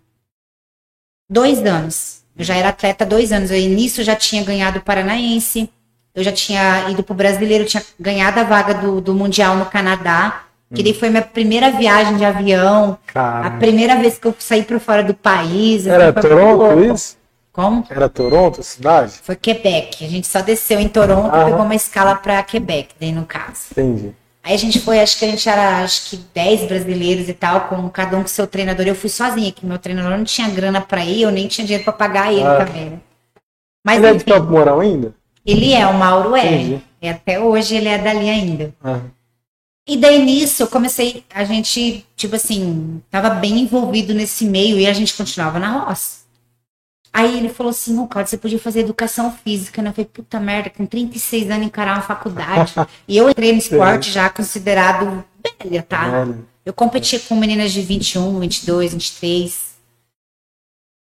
[1.28, 2.22] dois anos.
[2.36, 3.50] Eu já era atleta há dois anos.
[3.50, 5.70] Eu, nisso já tinha ganhado o Paranaense.
[6.14, 9.66] Eu já tinha ido pro brasileiro, eu tinha ganhado a vaga do, do Mundial no
[9.66, 10.42] Canadá.
[10.74, 12.98] Que daí foi minha primeira viagem de avião.
[13.08, 15.86] A Cara, primeira vez que eu saí para fora do país.
[15.86, 17.16] era Toronto isso?
[17.52, 17.86] Como?
[17.88, 19.12] Era Toronto, a cidade?
[19.22, 20.04] Foi Quebec.
[20.04, 21.44] A gente só desceu em Toronto e Aham.
[21.44, 23.66] pegou uma escala para Quebec, daí no caso.
[23.70, 24.12] Entendi.
[24.44, 27.62] Aí a gente foi, acho que a gente era acho que 10 brasileiros e tal,
[27.62, 28.86] com cada um com seu treinador.
[28.86, 31.82] Eu fui sozinha, que meu treinador não tinha grana para ir, eu nem tinha dinheiro
[31.84, 32.64] para pagar ele Ah.
[32.66, 32.90] também.
[32.90, 32.98] né?
[33.86, 35.14] Mas Ele é de enfim, Campo Mourão ainda?
[35.46, 36.46] ele é, o Mauro é.
[36.46, 36.82] Entendi.
[37.00, 38.74] E até hoje ele é dali ainda.
[38.82, 39.00] Ah,
[39.86, 44.86] E daí nisso eu comecei, a gente, tipo assim, tava bem envolvido nesse meio e
[44.86, 46.23] a gente continuava na roça.
[47.14, 49.90] Aí ele falou assim, não, Cláudio, você podia fazer educação física, né?
[49.90, 52.74] Eu falei, puta merda, com 36 anos encarar uma faculdade.
[53.06, 55.24] e eu entrei no esporte já considerado
[55.62, 56.26] velha, tá?
[56.66, 59.74] Eu competia com meninas de 21, 22, 23.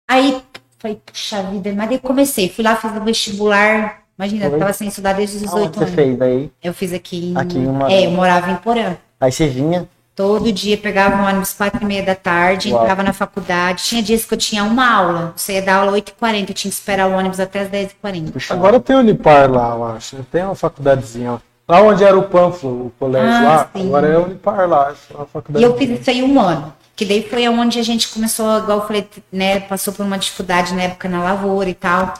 [0.07, 0.43] Aí
[0.83, 2.49] Falei, puxa vida, mas daí comecei.
[2.49, 4.03] Fui lá, fiz o vestibular.
[4.19, 4.59] Imagina, eu Foi?
[4.59, 5.95] tava sem estudar desde os 18 Aonde você anos.
[5.95, 6.51] fez aí?
[6.61, 7.37] Eu fiz aqui em.
[7.37, 7.93] Aqui em Moarama.
[7.93, 8.97] É, eu morava em Porã.
[9.17, 12.83] Aí você vinha, Todo dia pegava um ônibus quatro e meia da tarde, Uau.
[12.83, 13.83] entrava na faculdade.
[13.83, 15.33] Tinha dias que eu tinha uma aula.
[15.35, 18.31] Você ia dar aula 8h40, eu tinha que esperar o ônibus até as 10h40.
[18.31, 18.53] puxa.
[18.53, 20.17] Agora tem Unipar lá, eu acho.
[20.31, 21.41] Tem uma faculdadezinha lá.
[21.67, 23.87] Lá onde era o Panflo, o colégio Ah, lá, sim.
[23.87, 24.89] agora é Unipar lá.
[24.89, 25.65] acho, uma E faculdade.
[25.65, 26.73] eu fiz isso aí um ano.
[26.95, 29.61] Que daí foi onde a gente começou, igual eu falei, né?
[29.61, 32.13] Passou por uma dificuldade na época na lavoura e tal.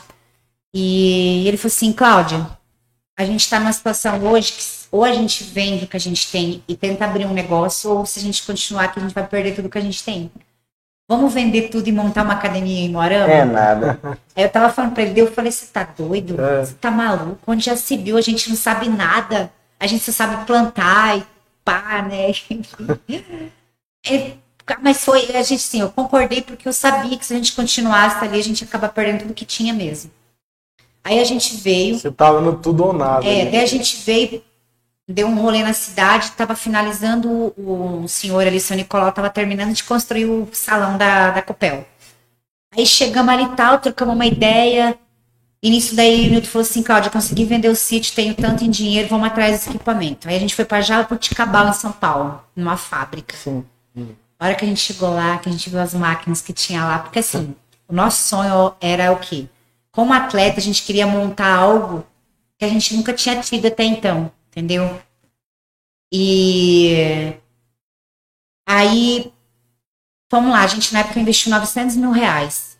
[0.73, 2.47] E ele falou assim, Cláudia,
[3.17, 6.31] a gente tá numa situação hoje que ou a gente vende o que a gente
[6.31, 9.25] tem e tenta abrir um negócio, ou se a gente continuar aqui, a gente vai
[9.25, 10.31] perder tudo que a gente tem.
[11.09, 13.33] Vamos vender tudo e montar uma academia em Moarama?
[13.33, 13.99] É nada.
[14.35, 16.39] Aí eu tava falando pra ele, eu falei, você tá doido?
[16.39, 16.63] É.
[16.63, 17.39] Você tá maluco?
[17.47, 19.51] Onde já se viu, a gente não sabe nada.
[19.79, 21.25] A gente só sabe plantar e
[21.65, 22.31] pá, né?
[24.05, 24.33] É,
[24.81, 28.23] mas foi, a gente sim, eu concordei porque eu sabia que se a gente continuasse
[28.23, 30.11] ali, a gente ia acabar perdendo tudo que tinha mesmo.
[31.03, 33.25] Aí a gente veio, Você tava no tudo ou nada.
[33.25, 33.51] é, né?
[33.51, 34.41] daí a gente veio,
[35.07, 39.73] deu um rolê na cidade, tava finalizando, o, o senhor ali, seu Nicolau, tava terminando
[39.73, 41.85] de construir o salão da, da Copel.
[42.75, 44.97] Aí chegamos ali e tal, trocamos uma ideia.
[45.61, 48.69] E nisso daí o Nilton falou assim, Cláudia, consegui vender o sítio, tenho tanto em
[48.69, 50.27] dinheiro, vamos atrás desse equipamento.
[50.27, 53.35] Aí a gente foi para Jabuticabal, em São Paulo, numa fábrica.
[53.37, 53.63] Sim.
[54.39, 56.83] A hora que a gente chegou lá, que a gente viu as máquinas que tinha
[56.83, 57.55] lá, porque assim,
[57.87, 59.47] o nosso sonho era o quê?
[59.93, 62.03] Como atleta, a gente queria montar algo
[62.57, 64.99] que a gente nunca tinha tido até então, entendeu?
[66.11, 67.35] E
[68.67, 69.31] aí,
[70.31, 72.75] vamos lá, a gente na época investiu 900 mil reais,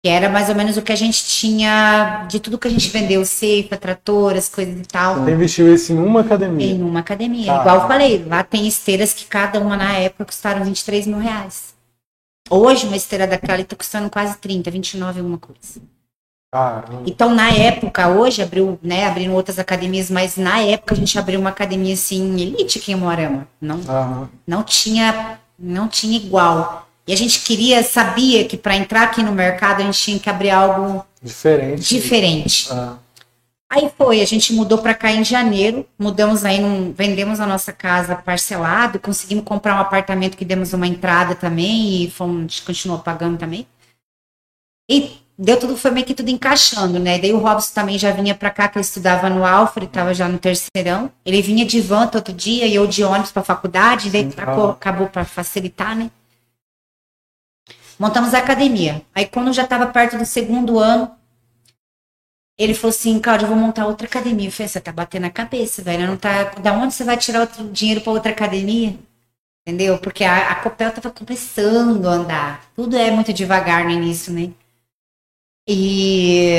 [0.00, 2.88] que era mais ou menos o que a gente tinha de tudo que a gente
[2.90, 5.16] vendeu, ceifa, tratoras, coisas e tal.
[5.16, 6.66] Você investiu isso em uma academia.
[6.66, 7.56] Em uma academia.
[7.56, 7.60] Ah.
[7.60, 11.74] Igual eu falei, lá tem esteiras que cada uma na época custaram 23 mil reais.
[12.48, 15.80] Hoje, uma esteira daquela está custando quase 30, 29 alguma coisa.
[16.52, 17.02] Caramba.
[17.06, 21.40] Então, na época, hoje abriu, né, abriram outras academias, mas na época a gente abriu
[21.40, 23.48] uma academia assim, elite aqui em Moarama.
[23.58, 26.86] Não, não tinha, não tinha igual.
[27.06, 30.28] E a gente queria, sabia que para entrar aqui no mercado a gente tinha que
[30.28, 31.88] abrir algo Diferente.
[31.88, 32.68] diferente.
[32.70, 32.96] Ah,
[33.70, 37.72] Aí foi, a gente mudou para cá em janeiro, mudamos aí, num, vendemos a nossa
[37.72, 42.62] casa parcelado, conseguimos comprar um apartamento que demos uma entrada também e fomos, a gente
[42.62, 43.66] continuou pagando também.
[44.90, 47.18] E deu tudo, foi meio que tudo encaixando, né?
[47.18, 50.28] Daí o Robson também já vinha para cá, que ele estudava no Alfred, estava já
[50.28, 51.10] no terceirão.
[51.26, 55.08] Ele vinha de van todo dia e eu de ônibus para faculdade, daí Sim, acabou,
[55.08, 56.10] para facilitar, né?
[57.98, 59.02] Montamos a academia.
[59.12, 61.10] Aí quando já estava perto do segundo ano,
[62.56, 64.46] ele falou assim, Cláudia, eu vou montar outra academia.
[64.46, 66.06] Eu falei, você tá batendo a cabeça, velho.
[66.06, 66.44] Não tá...
[66.60, 68.96] Da onde você vai tirar outro dinheiro para outra academia?
[69.66, 69.98] Entendeu?
[69.98, 72.64] Porque a, a Copel tava começando a andar.
[72.76, 74.50] Tudo é muito devagar no início, né?
[75.68, 76.56] E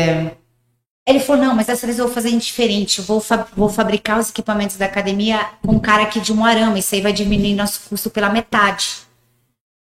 [1.05, 2.99] ele falou, não, mas dessa vez eu vou fazer diferente.
[2.99, 6.79] Eu vou, fa- vou fabricar os equipamentos da academia com um cara aqui de Moarama.
[6.79, 9.03] Isso aí vai diminuir nosso custo pela metade.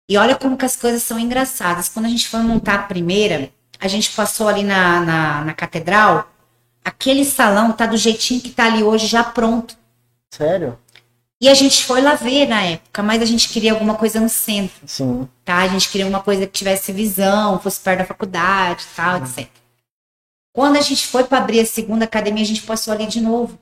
[0.09, 1.89] E olha como que as coisas são engraçadas.
[1.89, 6.29] Quando a gente foi montar a primeira, a gente passou ali na, na, na catedral.
[6.85, 9.77] Aquele salão tá do jeitinho que tá ali hoje, já pronto.
[10.33, 10.79] Sério?
[11.41, 14.29] E a gente foi lá ver na época, mas a gente queria alguma coisa no
[14.29, 15.27] centro, Sim.
[15.43, 15.59] tá?
[15.59, 19.49] A gente queria uma coisa que tivesse visão, fosse perto da faculdade tal, etc.
[20.53, 23.59] Quando a gente foi para abrir a segunda academia, a gente passou ali de novo.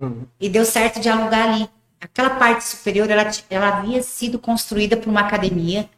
[0.00, 0.24] Uhum.
[0.40, 1.68] E deu certo de alugar ali.
[2.00, 5.88] Aquela parte superior, ela, ela havia sido construída por uma academia.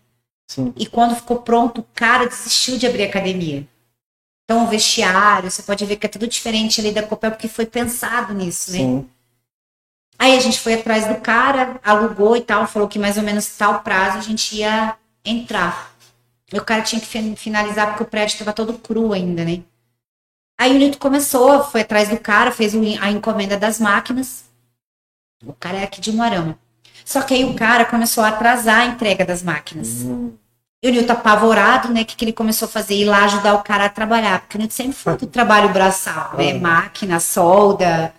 [0.49, 0.73] Sim.
[0.77, 3.67] E quando ficou pronto, o cara desistiu de abrir a academia.
[4.45, 7.67] Então, o vestiário, você pode ver que é tudo diferente ali da Copel, porque foi
[7.67, 8.79] pensado nisso, né?
[8.79, 9.09] Sim.
[10.19, 13.47] Aí a gente foi atrás do cara, alugou e tal, falou que mais ou menos
[13.57, 14.95] tal prazo a gente ia
[15.25, 15.93] entrar.
[16.53, 19.63] E o cara tinha que fin- finalizar porque o prédio estava todo cru ainda, né?
[20.59, 24.45] Aí o Nito começou, foi atrás do cara, fez a encomenda das máquinas.
[25.45, 26.59] O cara é aqui de Moarama.
[27.05, 30.03] Só que aí o cara começou a atrasar a entrega das máquinas.
[30.83, 32.03] E o Nilton apavorado, né?
[32.03, 32.95] O que, que ele começou a fazer?
[32.95, 34.41] Ir lá ajudar o cara a trabalhar.
[34.41, 36.55] Porque o Nilton sempre foi do trabalho braçal, né?
[36.55, 38.15] Máquina, solda,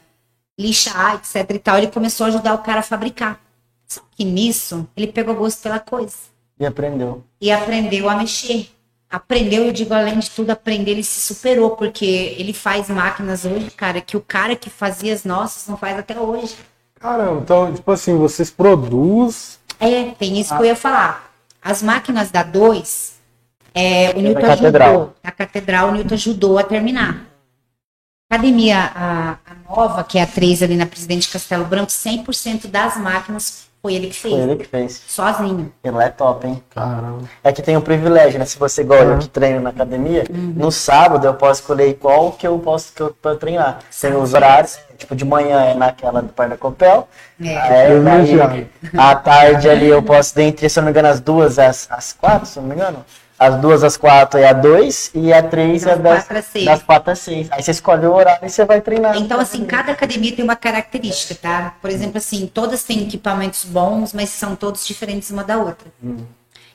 [0.58, 1.78] lixar, etc e tal.
[1.78, 3.40] Ele começou a ajudar o cara a fabricar.
[3.88, 6.16] Só que nisso, ele pegou gosto pela coisa.
[6.60, 7.24] E aprendeu.
[7.40, 8.70] E aprendeu a mexer.
[9.10, 11.72] Aprendeu, eu digo, além de tudo, aprender, ele se superou.
[11.72, 15.98] Porque ele faz máquinas hoje, cara, que o cara que fazia as nossas não faz
[15.98, 16.58] até hoje.
[17.00, 19.58] Caramba, então, tipo assim, vocês produzem.
[19.80, 21.32] É, tem isso que eu ia falar.
[21.62, 23.18] As máquinas da 2,
[23.74, 24.90] é, o Newton catedral.
[24.90, 25.16] ajudou.
[25.24, 27.26] A catedral, o Newton ajudou a terminar.
[28.30, 32.98] Academia, a, a nova, que é a 3 ali na Presidente Castelo Branco, 100% das
[32.98, 34.34] máquinas Foi ele que fez.
[34.34, 35.02] Foi ele que fez.
[35.08, 35.72] Sozinho.
[35.84, 36.62] Ele é top, hein?
[36.74, 37.20] Caramba.
[37.44, 38.44] É que tem um privilégio, né?
[38.46, 39.20] Se você eu Uhum.
[39.20, 40.54] que treino na academia, Uhum.
[40.58, 43.80] no sábado eu posso escolher qual que eu posso que eu, pra eu treinar.
[44.02, 47.08] Tem os horários, tipo, de manhã é naquela do Parque da Copel.
[47.42, 47.56] É.
[47.56, 48.50] Aí, Privilegiado.
[48.56, 51.88] daí, à tarde ali eu posso, dentre, se eu não me engano, as duas às,
[51.90, 53.06] às quatro, se eu não me engano.
[53.40, 56.66] As duas às quatro é a dois e a três é Das quatro às seis.
[56.66, 57.48] das quatro às seis.
[57.52, 59.16] Aí você escolhe o horário e você vai treinar.
[59.16, 61.76] Então, assim, cada academia tem uma característica, tá?
[61.80, 65.88] Por exemplo, assim, todas têm equipamentos bons, mas são todos diferentes uma da outra.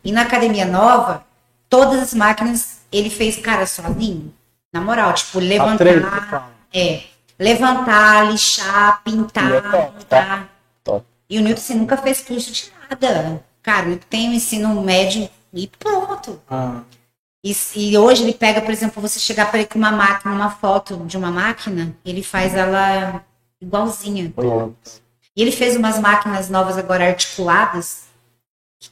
[0.05, 1.25] E na academia nova,
[1.69, 4.33] todas as máquinas ele fez, cara, sozinho.
[4.73, 6.29] Na moral, tipo, levantar.
[6.31, 6.51] fala.
[6.73, 7.01] É.
[7.39, 10.49] Levantar, lixar, pintar, é top, montar.
[10.85, 11.05] Top.
[11.29, 13.43] E o Newton assim, nunca fez curso de nada.
[13.63, 16.41] Cara, o Newton tem ensino médio e pronto.
[16.51, 16.81] Ah,
[17.45, 20.51] E, e hoje ele pega, por exemplo, você chegar para ele com uma máquina, uma
[20.51, 23.23] foto de uma máquina, ele faz ela
[23.61, 24.33] igualzinha.
[24.37, 24.75] Top.
[25.37, 28.05] E ele fez umas máquinas novas agora articuladas.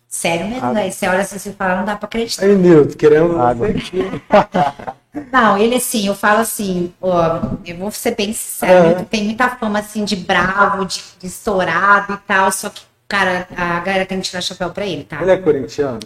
[0.09, 0.73] Sério mesmo, Ah.
[0.73, 0.91] né?
[0.91, 2.45] Você olha assim e fala, não dá pra acreditar.
[2.45, 3.69] Aí, Nilton, querendo Água.
[3.69, 4.23] você aqui.
[5.33, 8.91] Não, ele assim, eu falo assim, ó, eu vou ser bem sincero, É.
[8.93, 13.49] ele tem muita fama assim de bravo, de, de estourado e tal, só que, cara,
[13.57, 15.21] a galera tem que tirar chapéu pra ele, tá?
[15.21, 15.99] Ele é corintiano?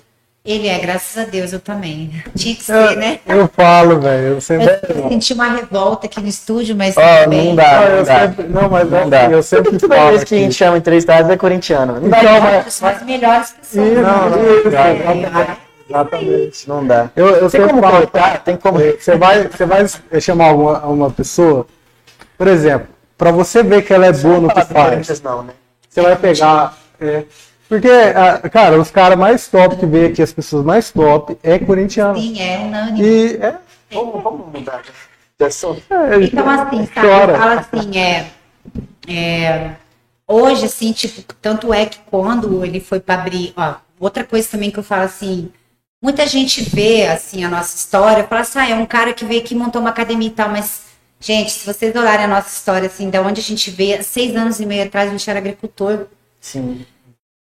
[0.47, 2.23] Ele é, graças a Deus, eu também.
[2.37, 3.19] Tinha que ser, né?
[3.27, 4.27] Eu, eu falo, velho.
[4.35, 4.67] Eu sempre.
[4.91, 6.95] Eu senti uma revolta aqui no estúdio, mas
[7.31, 7.49] bem.
[7.49, 8.21] não dá, Ah, não eu dá.
[8.21, 9.25] sempre- não, mas Não eu, dá.
[9.31, 10.11] eu sempre Toda falo.
[10.11, 11.99] vez que a gente chama entrevistado é corintiano.
[11.99, 13.89] Não dá, Então, não, mas- São as melhores pessoas.
[13.89, 15.59] Ih, não, não, É, exatamente.
[15.89, 16.69] Exatamente.
[16.69, 17.11] não dá.
[17.17, 18.45] Eu, eu Tem sempre como falo, cortar?
[18.45, 18.79] Tem como.
[18.81, 21.67] Você vai, você vai chamar uma, uma pessoa,
[22.37, 25.55] por exemplo, pra você ver que ela é boa no que faz, não, né?
[25.89, 26.77] você vai pegar.
[27.01, 27.23] é,
[27.69, 27.89] porque,
[28.53, 32.19] cara, os caras mais top que veio aqui, as pessoas mais top, é corintiano.
[32.19, 33.01] Sim, é unânime.
[33.03, 33.57] E é.
[33.91, 34.83] Vamos, vamos mudar
[35.39, 35.83] de assunto.
[35.91, 37.33] é, Então, assim, sabe, chora.
[37.33, 38.27] eu falo assim, é,
[39.09, 39.71] é,
[40.27, 44.71] hoje, assim, tipo, tanto é que quando ele foi para abrir, ó, outra coisa também
[44.71, 45.51] que eu falo assim,
[46.03, 49.41] muita gente vê, assim, a nossa história, fala assim, ah, é um cara que veio
[49.41, 50.83] aqui e montou uma academia e tal, mas,
[51.19, 54.61] gente, se vocês olharem a nossa história, assim, da onde a gente veio, seis anos
[54.61, 56.07] e meio atrás a gente era agricultor,
[56.41, 56.85] Sim.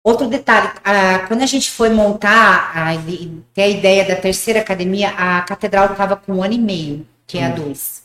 [0.06, 2.90] Outro detalhe, a- quando a gente foi montar, a,
[3.52, 7.38] ter a ideia da terceira academia, a catedral estava com um ano e meio, que
[7.38, 8.04] é a dois.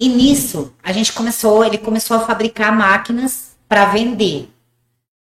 [0.00, 4.50] E nisso, a gente começou, ele começou a fabricar máquinas para vender.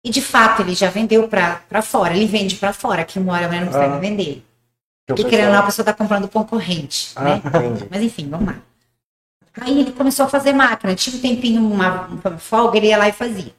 [0.02, 3.50] E de fato, ele já vendeu para fora, ele vende para fora, aqui uma hora
[3.50, 4.00] não consegue Ah.
[4.00, 4.46] vender.
[5.06, 7.42] Porque querendo ou não, a pessoa está comprando do concorrente, né?
[7.44, 7.86] Entendi.
[7.92, 8.56] Mas enfim, vamos lá.
[9.60, 10.96] Aí ele começou a fazer máquina.
[10.96, 13.59] Tinha um tempinho, uma, uma folga, ele ia lá e fazia.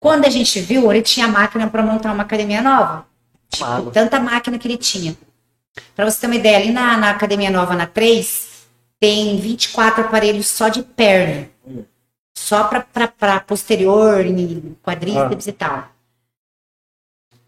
[0.00, 3.06] Quando a gente viu, ele tinha máquina para montar uma academia nova.
[3.48, 5.16] Tipo, tanta máquina que ele tinha.
[5.94, 8.66] Para você ter uma ideia, ali na, na academia nova, na 3,
[9.00, 11.48] tem 24 aparelhos só de perna.
[12.36, 14.24] Só para posterior,
[14.82, 15.88] quadríceps e tal.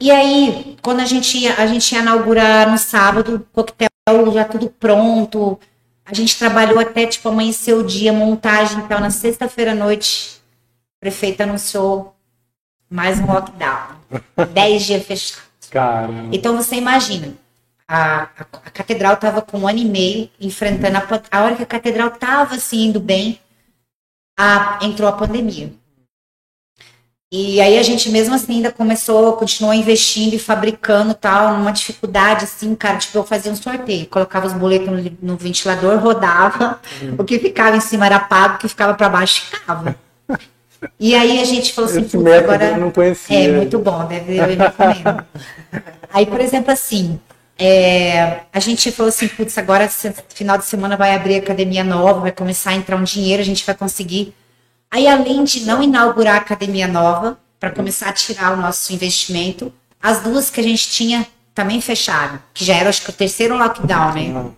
[0.01, 3.89] E aí, quando a gente ia, a gente ia inaugurar no sábado, coquetel
[4.33, 5.59] já tudo pronto.
[6.05, 10.41] A gente trabalhou até tipo amanhecer o dia, montagem, então na sexta-feira à noite,
[10.97, 12.15] o prefeito anunciou
[12.91, 13.97] mais um lockdown.
[14.53, 15.43] Dez dias fechados.
[15.71, 16.29] Caramba.
[16.35, 17.35] Então você imagina,
[17.87, 18.27] a, a,
[18.65, 22.09] a catedral estava com um ano e meio enfrentando a, a hora que a catedral
[22.09, 23.39] estava assim indo bem,
[24.39, 25.73] a- entrou a pandemia.
[27.31, 32.45] E aí a gente mesmo assim ainda começou, continuou investindo e fabricando tal, numa dificuldade
[32.45, 36.81] assim, cara, tipo eu fazia um sorteio, colocava os boletos no, no ventilador, rodava,
[37.19, 39.95] o que ficava em cima era pago, o que ficava para baixo ficava.
[40.99, 43.39] E aí a gente falou assim, Esse "Putz, método agora eu não conhecia.
[43.39, 45.25] é muito bom, deve eu recomendo.
[46.13, 47.19] Aí, por exemplo, assim,
[47.59, 52.33] é, a gente falou assim, putz, agora final de semana vai abrir academia nova, vai
[52.33, 54.35] começar a entrar um dinheiro, a gente vai conseguir.
[54.91, 59.73] Aí, além de não inaugurar a academia nova, para começar a tirar o nosso investimento,
[60.01, 63.57] as duas que a gente tinha também fecharam, que já era, acho que, o terceiro
[63.57, 64.51] lockdown, né?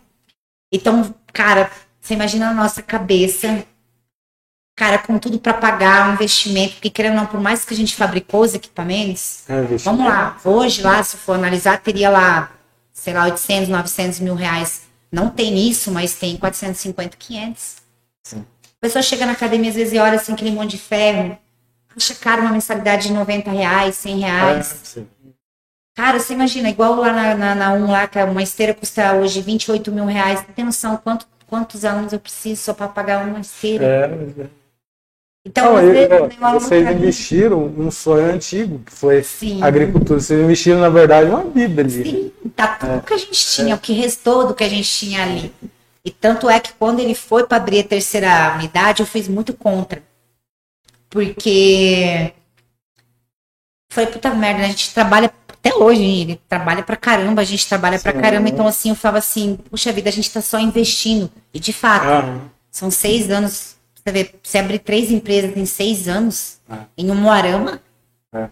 [0.71, 3.65] Então, cara, você imagina a nossa cabeça,
[4.81, 7.77] cara, com tudo para pagar o investimento, porque querendo ou não, por mais que a
[7.77, 12.51] gente fabricou os equipamentos, É, vamos lá, hoje lá, se for analisar, teria lá,
[12.91, 14.85] sei lá, 800, 900 mil reais.
[15.13, 17.77] Não tem isso, mas tem 450, 500.
[18.23, 18.39] Sim.
[18.39, 21.37] A pessoa chega na academia, às vezes, e olha assim, aquele monte de ferro,
[21.95, 24.97] acha caro uma mensalidade de 90 reais, 100 reais.
[24.97, 25.03] É.
[25.95, 29.43] Cara, você imagina, igual lá na, na, na um lá, que uma esteira custa hoje
[29.43, 30.41] 28 mil reais.
[30.41, 33.85] Você tem noção quanto, quantos alunos eu preciso só para pagar uma esteira?
[33.85, 34.60] É, é.
[35.45, 39.63] Então, Não, às eu- um aluno vocês pra investiram um sonho antigo, que foi Sim.
[39.63, 40.21] agricultura.
[40.21, 42.05] Vocês investiram, na verdade, uma vida ali.
[42.05, 45.23] Sim, tá tudo que a gente tinha, o que restou do que a gente tinha
[45.23, 45.51] ali.
[46.05, 49.55] E tanto é que quando ele foi para abrir a terceira unidade, eu fiz muito
[49.55, 50.03] contra.
[51.09, 52.33] Porque
[53.93, 57.99] Falei, puta merda, a gente trabalha até hoje, ele trabalha pra caramba, a gente trabalha
[57.99, 58.21] pra Sim.
[58.21, 58.49] caramba.
[58.49, 61.29] Então, assim, eu falava assim, puxa vida, a gente tá só investindo.
[61.53, 62.41] E de fato, Aham.
[62.71, 63.75] são seis anos.
[64.03, 66.77] Você vê, você abrir três empresas em seis anos, É.
[66.97, 67.81] em um Moarama.
[68.33, 68.49] É.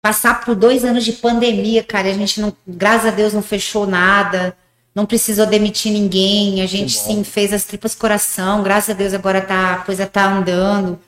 [0.00, 3.86] Passar por dois anos de pandemia, cara, a gente não, graças a Deus, não fechou
[3.86, 4.56] nada,
[4.94, 9.40] não precisou demitir ninguém, a gente sim fez as tripas coração, graças a Deus agora
[9.40, 10.98] tá, a coisa tá andando.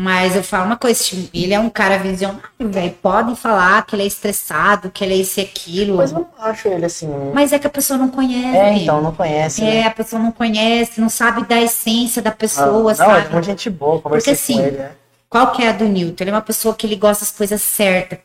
[0.00, 2.92] Mas eu falo uma coisa, tipo, ele é um cara visionário, velho.
[3.02, 5.96] Podem falar que ele é estressado, que ele é isso e aquilo.
[5.96, 7.08] Mas eu não acho ele assim.
[7.34, 8.56] Mas é que a pessoa não conhece.
[8.56, 9.60] É, então, não conhece.
[9.60, 9.86] É, né?
[9.88, 13.26] a pessoa não conhece, não sabe da essência da Ah, pessoa, não, sabe?
[13.26, 14.76] é muito gente boa, conversei Porque, com assim, ele.
[14.78, 14.90] né?
[15.28, 16.22] Qual que é a do Newton?
[16.22, 18.20] Ele é uma pessoa que ele gosta das coisas certas.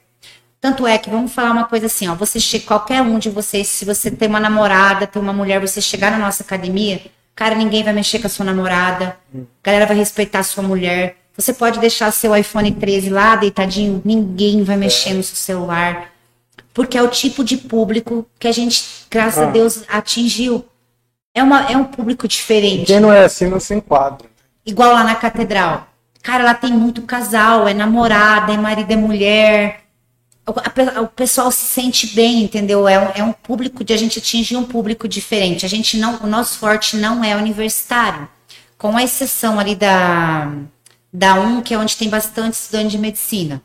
[0.61, 2.13] Tanto é que, vamos falar uma coisa assim, ó.
[2.13, 5.81] Você chega, qualquer um de vocês, se você tem uma namorada, tem uma mulher, você
[5.81, 7.01] chegar na nossa academia,
[7.35, 9.17] cara, ninguém vai mexer com a sua namorada.
[9.35, 11.15] A galera vai respeitar a sua mulher.
[11.35, 16.11] Você pode deixar seu iPhone 13 lá deitadinho, ninguém vai mexer no seu celular.
[16.73, 19.51] Porque é o tipo de público que a gente, graças a Ah.
[19.51, 20.65] Deus, atingiu.
[21.35, 22.85] É, uma, é um público diferente.
[22.85, 24.27] Quem não é assim não se enquadra.
[24.65, 25.87] Igual lá na catedral.
[26.21, 29.81] Cara, lá tem muito casal, é namorada, é marido, é mulher.
[30.45, 32.87] A o pessoal se sente bem, entendeu?
[32.87, 35.65] É, um- é um público de a gente atingir um público diferente.
[35.65, 38.27] A gente não, o nosso forte não é universitário,
[38.77, 40.51] com a exceção ali da
[41.13, 43.61] da um que é onde tem bastante estudante de medicina.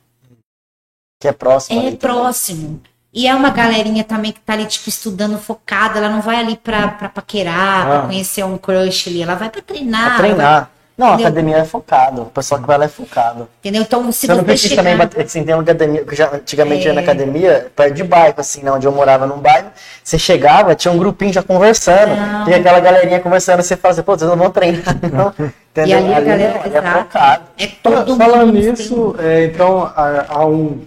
[1.21, 1.89] Que é próximo.
[1.89, 2.81] É próximo.
[3.13, 5.99] E é uma galerinha também que tá ali, tipo, estudando focada.
[5.99, 7.91] Ela não vai ali pra, pra paquerar, Ah.
[7.91, 9.23] pra conhecer um crush ali.
[9.23, 10.09] Ela vai pra treinar.
[10.11, 10.71] Pra treinar.
[10.99, 11.27] Não, a Entendeu?
[11.29, 12.23] academia é focado.
[12.23, 13.49] O pessoal que vai lá é focado.
[13.61, 13.83] entendeu?
[13.83, 14.83] Então, se Você não você precisa chegar...
[14.83, 17.05] também bater, assim, tem uma academia, que já antigamente ia na É.
[17.05, 19.69] academia, perto de bairro, assim, né, onde eu morava num bairro,
[20.03, 22.45] você chegava, tinha um grupinho já conversando, Não.
[22.45, 24.83] tem aquela galerinha conversando, você fala assim, pô, vocês não vão treinar,
[25.13, 25.99] não, E entendeu?
[25.99, 26.99] ali a galera não, ali é exato.
[26.99, 27.43] focado.
[27.59, 30.81] É todo Falando mundo nisso, é, então a, a um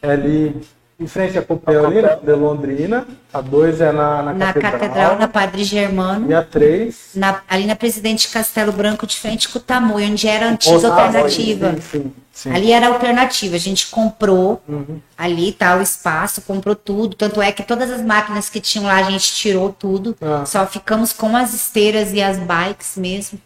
[0.00, 0.62] é ali
[1.02, 3.06] em frente à Copel ali, né, de Londrina.
[3.32, 4.72] A dois é na, na, na catedral.
[4.72, 7.10] catedral, na Padre Germano, E a três.
[7.14, 10.88] na- ali na Presidente Castelo Branco, de frente com o Tamoio, onde era Ah, antiga
[10.88, 11.72] alternativa.
[11.74, 12.50] Sim, sim, sim.
[12.52, 15.00] Ali era alternativa, a gente comprou Uhum.
[15.16, 17.16] ali, tá, o espaço, comprou tudo.
[17.16, 20.16] Tanto é que todas as máquinas que tinham lá, a gente tirou tudo.
[20.20, 20.44] Ah.
[20.46, 23.38] Só ficamos com as esteiras e as bikes mesmo.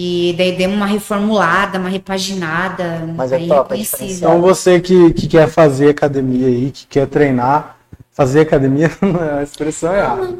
[0.00, 3.02] E daí demos uma reformulada, uma repaginada.
[3.16, 4.04] Mas é bem top, é.
[4.04, 7.76] Então você que, que quer fazer academia aí, que quer treinar,
[8.12, 10.34] fazer academia não é a expressão errada.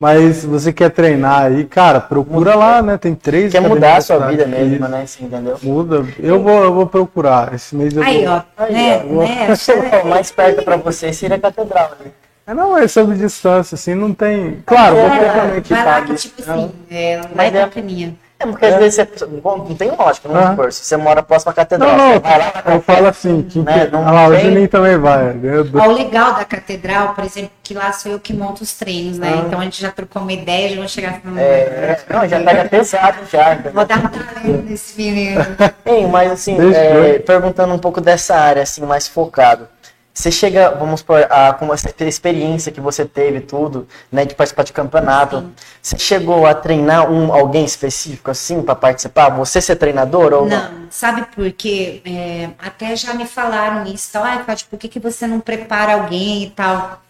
[0.00, 2.96] Mas você quer treinar aí, cara, procura lá, né?
[2.96, 4.50] Tem três Quer mudar a sua vida aqui.
[4.50, 5.58] mesmo, né, assim, entendeu?
[5.62, 6.06] Muda.
[6.18, 7.52] Eu vou, eu vou procurar.
[7.54, 8.34] Esse mês eu Aí, vou.
[8.34, 9.22] ó, Aí, né, ó.
[9.22, 10.02] né?
[10.02, 12.10] O mais perto pra você seria a catedral, né?
[12.46, 14.62] É, não, é sobre distância, assim, não tem.
[14.66, 18.16] Claro, É, você também que Vai lá que, tipo assim, é, vai é- bacaninha.
[18.42, 19.26] É porque às vezes você.
[19.26, 20.70] Bom, não tem lógica, vamos Ah.
[20.70, 23.86] você mora próximo à catedral, Não, não, você vai lá eu falo assim, que, Né,
[23.86, 25.32] que- não ah lá, o Juninho também vai.
[25.34, 25.58] né?
[25.58, 29.32] O legal da catedral, por exemplo, que lá sou eu que monto os treinos, né?
[29.34, 29.44] Ah.
[29.46, 31.38] Então a gente já trocou uma ideia, já vou chegar falando.
[31.38, 33.54] É, não, já pega pesado já.
[33.72, 35.40] Vou dar um talento nesse menino.
[35.86, 39.68] Ei, mas assim, é, perguntando um pouco dessa área, assim, mais focado.
[40.14, 44.62] Você chega, vamos por a, com essa experiência que você teve, tudo, né, de participar
[44.62, 45.40] de campeonato.
[45.40, 45.52] Sim.
[45.80, 49.30] Você chegou a treinar um, alguém específico, assim, para participar?
[49.30, 50.70] Você ser treinador ou não?
[50.70, 52.02] Não, sabe por quê?
[52.04, 54.22] É, até já me falaram isso, tal.
[54.22, 57.02] Ai, Cátia, por que, que você não prepara alguém e tal?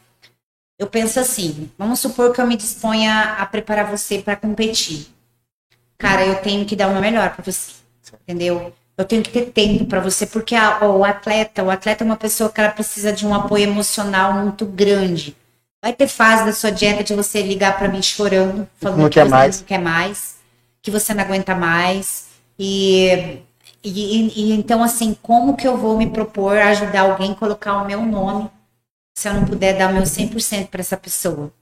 [0.78, 5.08] Eu penso assim, vamos supor que eu me disponha a preparar você para competir.
[5.98, 7.72] Cara, eu tenho que dar o meu melhor para você,
[8.22, 8.72] entendeu?
[8.96, 12.16] Eu tenho que ter tempo para você, porque a- o atleta, o atleta é uma
[12.16, 15.36] pessoa que ela precisa de um apoio emocional muito grande.
[15.82, 19.14] Vai ter fase da sua dieta de você ligar para mim chorando, falando Não que
[19.14, 19.58] quer você mais.
[19.60, 20.36] não quer mais,
[20.80, 22.28] que você não aguenta mais.
[22.58, 23.38] E,
[23.82, 27.78] e, e então, assim, como que eu vou me propor a ajudar alguém a colocar
[27.82, 28.48] o meu nome
[29.16, 31.52] se eu não puder dar o meu 100% para essa pessoa?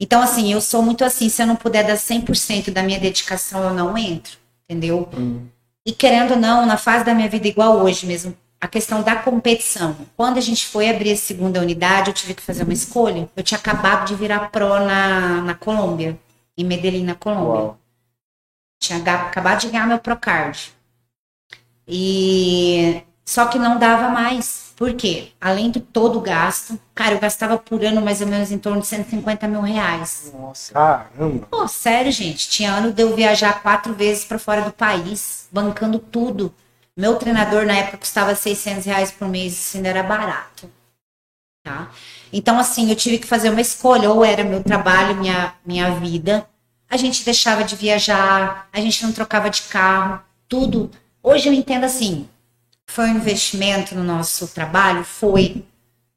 [0.00, 3.62] Então, assim, eu sou muito assim, se eu não puder dar 100% da minha dedicação,
[3.64, 5.08] eu não entro, entendeu?
[5.88, 9.16] E querendo ou não, na fase da minha vida igual hoje mesmo, a questão da
[9.16, 9.96] competição.
[10.14, 13.26] Quando a gente foi abrir a segunda unidade, eu tive que fazer uma escolha.
[13.34, 16.20] Eu tinha acabado de virar pró na, na Colômbia,
[16.58, 17.48] em Medellín, na Colômbia.
[17.48, 17.78] Uau.
[18.78, 20.74] Tinha acabado de ganhar meu Procard.
[21.86, 24.67] E só que não dava mais.
[24.78, 25.32] Por quê?
[25.40, 28.80] Além de todo o gasto, cara, eu gastava por ano mais ou menos em torno
[28.80, 30.32] de 150 mil reais.
[30.32, 30.72] Nossa.
[30.72, 31.48] Caramba.
[31.50, 32.48] Pô, sério, gente.
[32.48, 36.54] Tinha ano de eu viajar quatro vezes para fora do país, bancando tudo.
[36.96, 40.70] Meu treinador na época custava 600 reais por mês, isso ainda era barato.
[41.64, 41.90] Tá?
[42.32, 44.08] Então, assim, eu tive que fazer uma escolha.
[44.08, 46.48] Ou era meu trabalho, minha, minha vida.
[46.88, 50.88] A gente deixava de viajar, a gente não trocava de carro, tudo.
[51.20, 52.28] Hoje eu entendo assim.
[52.88, 55.04] Foi um investimento no nosso trabalho?
[55.04, 55.64] Foi.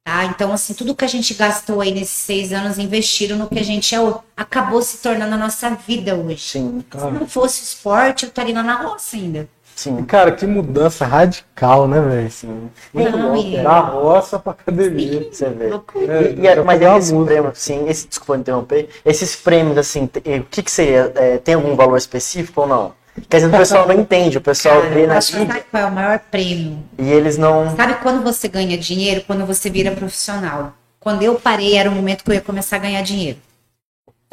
[0.04, 0.26] Tá?
[0.26, 3.64] Então, assim, tudo que a gente gastou aí nesses seis anos investiram no que a
[3.64, 6.40] gente é, o- acabou se tornando a nossa vida hoje.
[6.42, 9.48] Sim, Se não fosse esporte, eu estaria lá na roça ainda.
[9.76, 10.04] sim.
[10.06, 12.32] Cara, que mudança radical, né, velho?
[12.32, 12.70] sim.
[12.96, 15.28] E- Da roça pra academia.
[15.32, 15.70] Você vê.
[15.70, 20.06] É, E, e, dá mas uma esses prêmios, sim, esse, desculpa interromper, esses prêmios, assim,
[20.06, 21.12] o que que seria?
[21.16, 23.01] É, tem algum valor específico ou não?
[23.30, 25.92] Quer dizer, o pessoal não entende, o pessoal Cara, vê na sabe qual é o
[25.92, 26.84] maior prêmio?
[26.98, 27.76] e eles não...
[27.76, 29.24] Sabe quando você ganha dinheiro?
[29.28, 30.74] Quando você vira profissional.
[31.00, 33.38] Quando eu parei, era o momento que eu ia começar a ganhar dinheiro.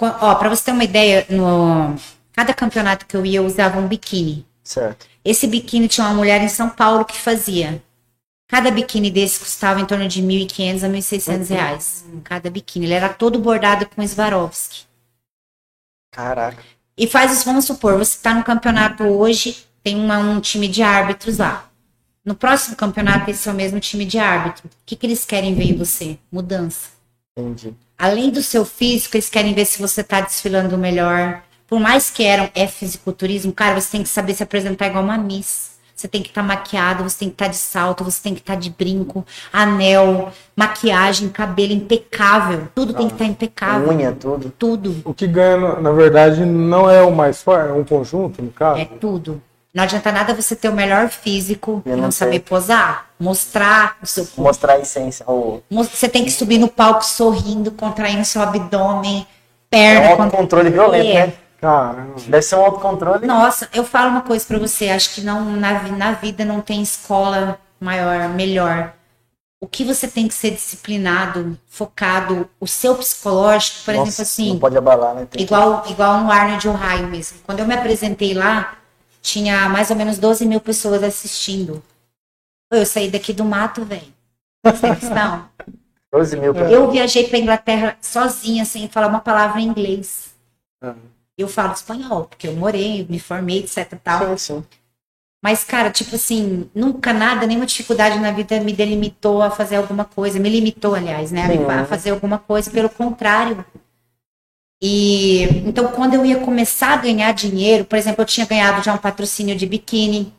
[0.00, 1.96] Ó, pra você ter uma ideia, no
[2.32, 4.46] cada campeonato que eu ia, eu usava um biquíni.
[4.62, 5.06] Certo.
[5.24, 7.82] Esse biquíni tinha uma mulher em São Paulo que fazia.
[8.46, 12.04] Cada biquíni desse custava em torno de 1.500 a 1.600 reais.
[12.22, 12.86] Cada biquíni.
[12.86, 14.84] Ele era todo bordado com Swarovski.
[16.12, 16.62] Caraca.
[16.98, 20.82] E faz isso, vamos supor, você está no campeonato hoje, tem uma- um time de
[20.82, 21.70] árbitros lá.
[22.24, 24.66] No próximo campeonato, esse é o mesmo time de árbitro.
[24.66, 26.18] O que, que eles querem ver em você?
[26.30, 26.88] Mudança.
[27.38, 27.72] Entendi.
[27.96, 31.42] Além do seu físico, eles querem ver se você está desfilando melhor.
[31.68, 35.16] Por mais que eram é fisiculturismo, cara, você tem que saber se apresentar igual uma
[35.16, 35.77] miss.
[35.98, 38.54] Você tem que estar maquiado, você tem que estar de salto, você tem que estar
[38.54, 42.68] de brinco, anel, maquiagem, cabelo impecável.
[42.72, 43.88] Tudo tem que estar impecável.
[43.88, 44.52] Unha, tudo.
[44.56, 45.02] Tudo.
[45.04, 48.80] O que ganha, na- verdade, não é o mais forte, é um conjunto, no caso.
[48.80, 49.42] É tudo.
[49.74, 53.96] Não adianta nada você ter o melhor físico E e não não saber posar, mostrar
[54.00, 54.42] o seu corpo.
[54.42, 55.24] Mostrar a essência.
[55.28, 55.60] O...
[55.68, 59.26] Mos- Você tem que subir no palco sorrindo, contraindo seu abdômen,
[59.68, 60.08] É perna.
[60.16, 61.26] um autocontrole violento, É.
[61.26, 61.32] né?
[61.60, 62.14] Caramba.
[62.26, 63.26] Deve ser um autocontrole.
[63.26, 66.80] Nossa, eu falo uma coisa pra você, acho que não na, na vida não tem
[66.82, 68.94] escola maior, melhor.
[69.60, 74.48] O que você tem que ser disciplinado, focado, o seu psicológico, por Nossa, exemplo, assim,
[74.50, 75.26] Não pode abalar, né?
[75.28, 77.38] Tem que- igual, igual no Arnold Ohio mesmo.
[77.44, 78.76] Quando eu me apresentei lá,
[79.20, 81.82] tinha mais ou menos 12 mil pessoas assistindo.
[82.70, 84.12] Eu saí daqui do mato, velho.
[84.64, 85.48] Questão.
[86.12, 86.70] 12 mil pra...
[86.70, 90.32] Eu viajei pra Inglaterra sozinha, sem falar uma palavra em inglês.
[90.80, 90.94] Ah.
[91.38, 94.36] Eu falo espanhol, porque eu morei, me formei, etc tal.
[94.36, 94.64] Sim, sim.
[95.40, 100.04] Mas, cara, tipo assim, nunca nada, nenhuma dificuldade na vida me delimitou a fazer alguma
[100.04, 100.40] coisa.
[100.40, 101.46] Me limitou, aliás, né?
[101.46, 101.64] Sim.
[101.64, 103.64] A fazer alguma coisa, pelo contrário.
[104.82, 108.92] E então, quando eu ia começar a ganhar dinheiro, por exemplo, eu tinha ganhado já
[108.92, 110.32] um patrocínio de biquíni.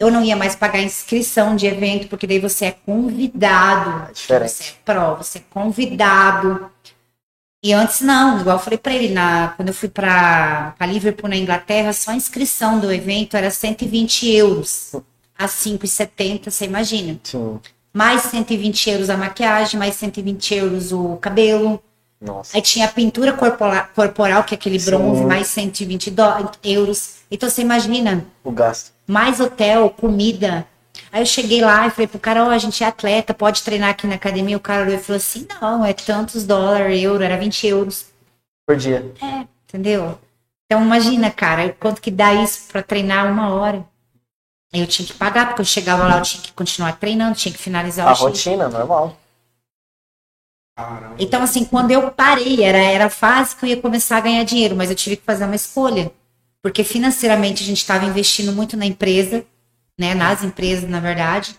[0.00, 4.08] Eu não ia mais pagar inscrição de evento, porque daí você é convidado.
[4.08, 4.50] É diferente.
[4.50, 6.70] Você é pró, você é convidado.
[7.62, 11.28] E antes não, igual eu falei pra ele, na, quando eu fui pra, pra Liverpool,
[11.28, 14.92] na Inglaterra, só a inscrição do evento era 120 euros.
[15.38, 17.18] A 5,70, você imagina.
[17.22, 17.60] Sim.
[17.92, 21.82] Mais 120 euros a maquiagem, mais 120 euros o cabelo.
[22.20, 22.56] Nossa.
[22.56, 25.26] Aí tinha a pintura corporal, corporal que é aquele bronze, Sim.
[25.26, 27.16] mais 120 dó- euros.
[27.30, 28.92] Então você imagina, O gasto.
[29.06, 30.66] mais hotel, comida.
[31.12, 33.90] Aí eu cheguei lá e falei pro cara, ó, a gente é atleta, pode treinar
[33.90, 34.56] aqui na academia.
[34.56, 38.06] O cara olhou e falou assim, não, é tantos dólares, euro, era 20 euros.
[38.66, 39.12] Por dia.
[39.20, 40.18] É, entendeu?
[40.66, 43.84] Então imagina, cara, quanto que dá isso pra treinar uma hora.
[44.72, 47.58] Eu tinha que pagar, porque eu chegava lá, eu tinha que continuar treinando, tinha que
[47.58, 48.28] finalizar A o shift.
[48.48, 49.16] rotina, normal.
[50.76, 51.16] Caramba.
[51.18, 54.44] Então, assim, quando eu parei, era, era a fase que eu ia começar a ganhar
[54.44, 56.12] dinheiro, mas eu tive que fazer uma escolha.
[56.62, 59.44] Porque financeiramente a gente estava investindo muito na empresa,
[60.00, 60.14] né?
[60.14, 61.54] Nas empresas, na verdade.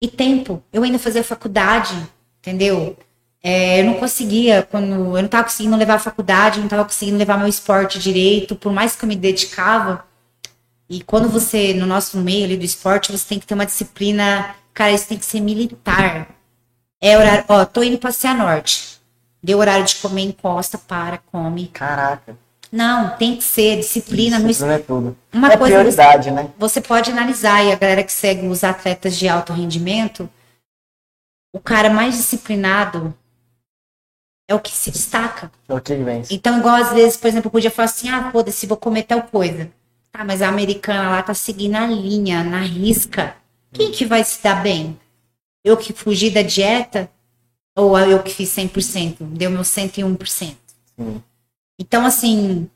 [0.00, 0.62] E tempo.
[0.70, 1.96] Eu ainda fazia faculdade,
[2.38, 2.96] entendeu?
[3.42, 6.84] É, eu não conseguia, quando eu não estava conseguindo levar a faculdade, eu não estava
[6.84, 10.04] conseguindo levar meu esporte direito, por mais que eu me dedicava.
[10.88, 14.54] E quando você, no nosso meio ali do esporte, você tem que ter uma disciplina,
[14.74, 16.28] cara, isso tem que ser militar.
[17.00, 18.98] É horário, ó, tô indo pra Cianorte.
[19.42, 21.68] Deu horário de comer encosta, para, come.
[21.68, 22.36] Caraca.
[22.70, 24.38] Não, tem que ser disciplina.
[24.38, 25.16] no Disciplina é tudo.
[25.32, 26.50] Uma é coisa prioridade, né?
[26.58, 30.28] você pode analisar, e a galera que segue os atletas de alto rendimento,
[31.52, 33.14] o cara mais disciplinado
[34.46, 35.50] é o que se destaca.
[35.68, 36.34] É o que vence.
[36.34, 39.22] Então, igual às vezes, por exemplo, eu podia falar assim, ah, foda-se, vou comer tal
[39.22, 39.70] coisa.
[40.10, 43.36] Tá, mas a americana lá tá seguindo a linha, na risca.
[43.72, 44.98] Quem que vai se dar bem?
[45.62, 47.10] Eu que fugi da dieta?
[47.76, 49.16] Ou eu que fiz 100%?
[49.20, 50.56] Deu meu 101%?
[50.96, 51.22] Sim.
[51.78, 52.68] Então, assim,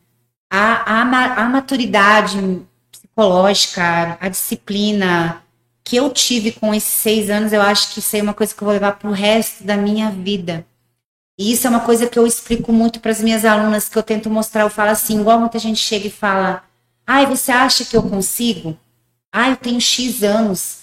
[0.50, 5.42] a, a, a maturidade psicológica, a disciplina
[5.84, 8.62] que eu tive com esses seis anos, eu acho que isso é uma coisa que
[8.62, 10.64] eu vou levar pro resto da minha vida.
[11.38, 14.02] E isso é uma coisa que eu explico muito para as minhas alunas, que eu
[14.02, 14.62] tento mostrar.
[14.62, 16.62] Eu falo assim, igual muita gente chega e fala:
[17.06, 18.78] ai, você acha que eu consigo?
[19.32, 20.82] Ai, eu tenho X anos.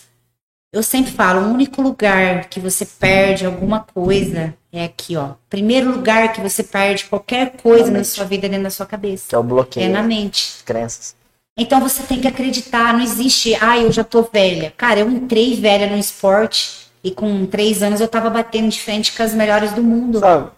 [0.73, 5.31] Eu sempre falo: o único lugar que você perde alguma coisa é aqui, ó.
[5.49, 9.29] Primeiro lugar que você perde qualquer coisa Na sua vida dentro da sua cabeça.
[9.29, 9.85] Que é o bloqueio.
[9.85, 10.63] É na mente.
[10.63, 11.15] Crenças.
[11.57, 14.73] Então você tem que acreditar, não existe, ah, eu já tô velha.
[14.77, 19.15] Cara, eu entrei velha no esporte e com três anos eu tava batendo de frente
[19.15, 20.19] com as melhores do mundo.
[20.19, 20.51] Sabe,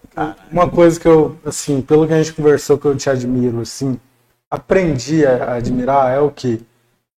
[0.51, 3.99] uma coisa que eu, assim, pelo que a gente conversou, que eu te admiro, assim,
[4.49, 6.61] aprendi a admirar é o que?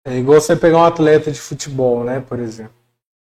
[0.04, 2.81] É igual você pegar um atleta de futebol, né, por exemplo.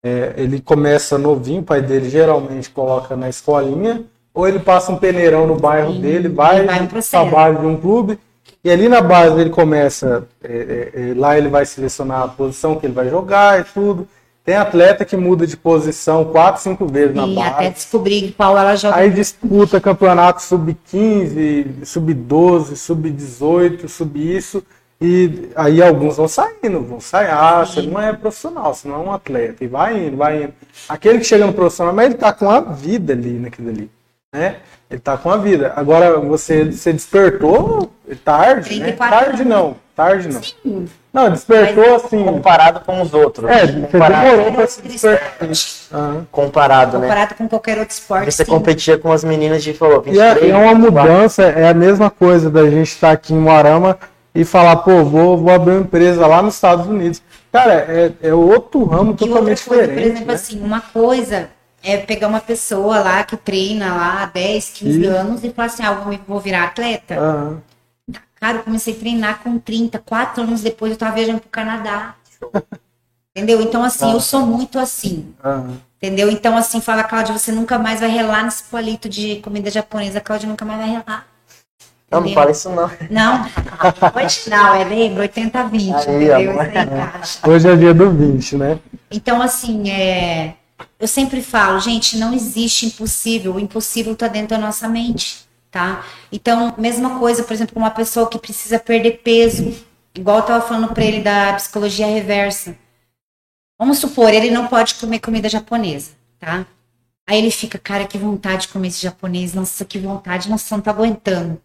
[0.06, 4.96] É, ele começa novinho, o pai dele geralmente coloca na escolinha, ou ele passa um
[4.96, 8.16] peneirão no bairro Sim, dele, vai, vai para base de um clube,
[8.62, 12.76] e ali na base ele começa, é, é, é, lá ele vai selecionar a posição
[12.76, 14.06] que ele vai jogar e tudo.
[14.44, 17.48] Tem atleta que muda de posição quatro, cinco vezes na E base.
[17.48, 18.94] até descobrir qual ela joga.
[18.94, 24.62] Aí disputa campeonato sub-15, sub-12, sub-18, sub isso.
[25.00, 27.28] E aí alguns vão saindo, vão sair.
[27.30, 29.62] Ah, você não é profissional, você não é um atleta.
[29.62, 30.54] E vai indo, vai indo.
[30.88, 33.90] Aquele que chega no profissional, mas ele tá com a vida ali naquilo ali.
[34.32, 34.56] Né?
[34.90, 35.72] Ele tá com a vida.
[35.76, 37.90] Agora você, você despertou
[38.24, 38.86] tarde, né?
[38.86, 40.42] 34 Tarde não, tarde não.
[40.42, 40.88] Sim.
[41.12, 42.24] Não, despertou assim.
[42.24, 43.50] Comparado com os outros.
[43.50, 45.48] É, você comparado, demorou pra se despertar.
[45.92, 46.20] Ah.
[46.30, 47.06] comparado, né?
[47.06, 48.32] Comparado com qualquer outro esporte.
[48.32, 48.50] Você sim.
[48.50, 51.02] competia com as meninas de falou, E é, 23, é uma 24.
[51.02, 53.98] mudança, é a mesma coisa da gente estar aqui em Moarama
[54.36, 57.22] e falar, pô, vou, vou abrir uma empresa lá nos Estados Unidos.
[57.50, 60.08] Cara, é, é outro ramo outra totalmente coisa, por diferente.
[60.12, 60.34] exemplo, né?
[60.34, 61.48] assim, uma coisa
[61.82, 65.66] é pegar uma pessoa lá que treina lá há 10, 15 E- anos e falar
[65.66, 67.14] assim, ah, vou- vou virar atleta.
[67.18, 67.62] Aham.
[68.38, 72.14] Cara, eu comecei a treinar com 30, 4 anos depois eu tava viajando pro Canadá.
[73.34, 73.60] Entendeu?
[73.60, 75.34] Então, assim, eu sou muito assim.
[75.44, 75.78] aham.
[75.96, 76.30] Entendeu?
[76.30, 80.20] Então, assim, fala, Cláudia, você nunca mais vai relar nesse palito de comida japonesa.
[80.20, 81.26] Cláudia nunca mais vai relar.
[82.20, 82.90] Não, não fala isso não.
[83.10, 83.46] Não,
[84.14, 85.22] hoje não, é lembra?
[85.22, 86.50] 80 20, Aí, entendeu?
[86.50, 86.66] amor.
[86.66, 87.48] Isso aí encaixa.
[87.48, 88.78] Hoje é dia do 20, né?
[89.10, 90.54] Então, assim, é...
[90.98, 93.54] eu sempre falo, gente, não existe impossível.
[93.54, 96.04] O impossível está dentro da nossa mente, tá?
[96.30, 99.74] Então, mesma coisa, por exemplo, uma pessoa que precisa perder peso,
[100.14, 102.76] igual eu tava falando para ele da psicologia reversa.
[103.78, 106.66] Vamos supor, ele não pode comer comida japonesa, tá?
[107.28, 110.82] Aí ele fica, cara, que vontade de comer esse japonês, nossa, que vontade, nossa, não
[110.82, 111.60] tá aguentando.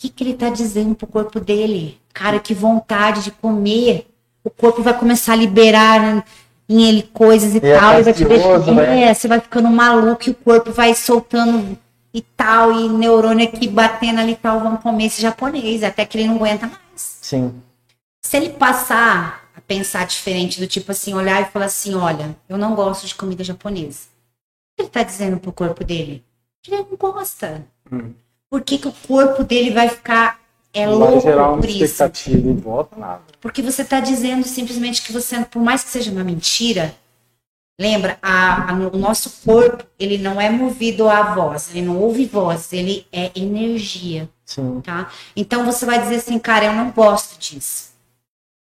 [0.00, 2.00] O que, que ele tá dizendo pro corpo dele?
[2.14, 4.06] Cara, que vontade de comer.
[4.42, 6.24] O corpo vai começar a liberar né,
[6.66, 9.02] em ele coisas e, E é tal, e vai te deixando, né?
[9.02, 11.76] é, você vai ficando maluco e o corpo vai soltando
[12.14, 16.16] e tal, e neurônio aqui batendo ali e tal, vamos comer esse japonês, até que
[16.16, 17.18] ele não aguenta mais.
[17.20, 17.60] Sim.
[18.22, 22.56] Se ele passar a pensar diferente, do tipo assim, olhar e falar assim, olha, eu
[22.56, 24.06] não gosto de comida japonesa.
[24.08, 26.24] O que ele tá dizendo pro corpo dele?
[26.66, 27.66] Ele não gosta.
[27.92, 28.14] Hum.
[28.50, 30.40] Por que, que o corpo dele vai ficar
[30.72, 31.84] é Vai louco gerar uma por isso?
[31.84, 33.22] expectativa volta nada.
[33.40, 36.94] Porque você está dizendo simplesmente que você, por mais que seja uma mentira,
[37.80, 42.26] lembra, a- a- o nosso corpo, ele não é movido à voz, ele não ouve
[42.26, 44.80] voz, ele é energia, Sim.
[44.80, 45.10] tá?
[45.34, 47.90] Então você vai dizer assim, cara, eu não gosto disso.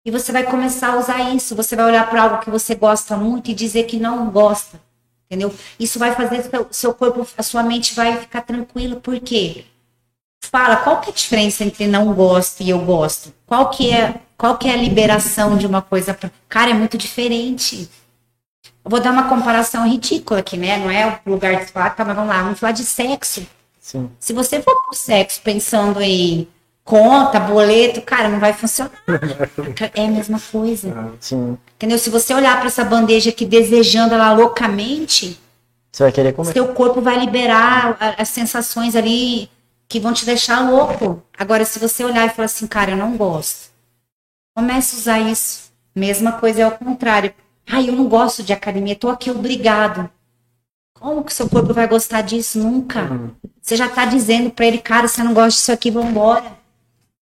[0.05, 3.17] E você vai começar a usar isso, você vai olhar para algo que você gosta
[3.17, 4.79] muito e dizer que não gosta,
[5.25, 5.53] entendeu?
[5.79, 9.65] Isso vai fazer seu, seu corpo, a sua mente vai ficar tranquila, por quê?
[10.43, 13.33] Fala, qual que é a diferença entre não gosto e eu gosto?
[13.45, 16.31] Qual que é, qual que é a liberação de uma coisa pra...
[16.47, 17.89] Cara, é muito diferente.
[18.83, 20.77] Eu vou dar uma comparação ridícula aqui, né?
[20.77, 23.45] Não é o lugar de falar, tá, mas vamos lá, vamos falar de sexo.
[23.79, 24.11] Sim.
[24.19, 26.47] Se você for pro sexo pensando em
[26.85, 28.91] conta, boleto, cara, não vai funcionar.
[29.95, 31.11] É a mesma coisa.
[31.19, 31.57] Sim.
[31.75, 31.97] Entendeu?
[31.97, 35.37] Se você olhar para essa bandeja aqui desejando ela loucamente,
[35.91, 36.53] Você vai querer comer.
[36.53, 39.49] seu corpo vai liberar as sensações ali
[39.89, 41.21] que vão te deixar louco.
[41.37, 43.69] Agora, se você olhar e falar assim, cara, eu não gosto.
[44.55, 45.65] Comece a usar isso.
[45.95, 47.33] Mesma coisa é ao contrário.
[47.67, 50.09] Ai, eu não gosto de academia, tô aqui obrigado.
[50.99, 52.57] Como que seu corpo vai gostar disso?
[52.59, 53.31] Nunca.
[53.61, 56.43] Você já tá dizendo pra ele, cara, você não gosta disso aqui, vambora.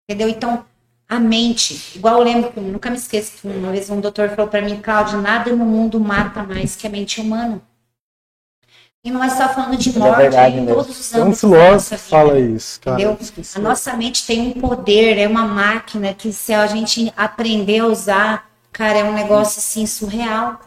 [0.10, 0.28] Entendeu?
[0.28, 0.66] Então,
[1.08, 4.30] a mente, igual eu lembro, que eu nunca me esqueço que uma vez um doutor
[4.30, 7.62] falou pra mim, Cláudio, nada no mundo mata mais que a mente humana.
[9.04, 11.26] E não é só falando de É morte, verdade é em todos os Tem um
[11.26, 12.10] âmbitos da filósofo nossa que vida.
[12.10, 13.02] fala isso, cara.
[13.02, 13.18] Entendeu?
[13.56, 17.86] A nossa mente tem um poder, é uma máquina que se a gente aprender a
[17.86, 20.60] usar, cara, é um negócio assim surreal,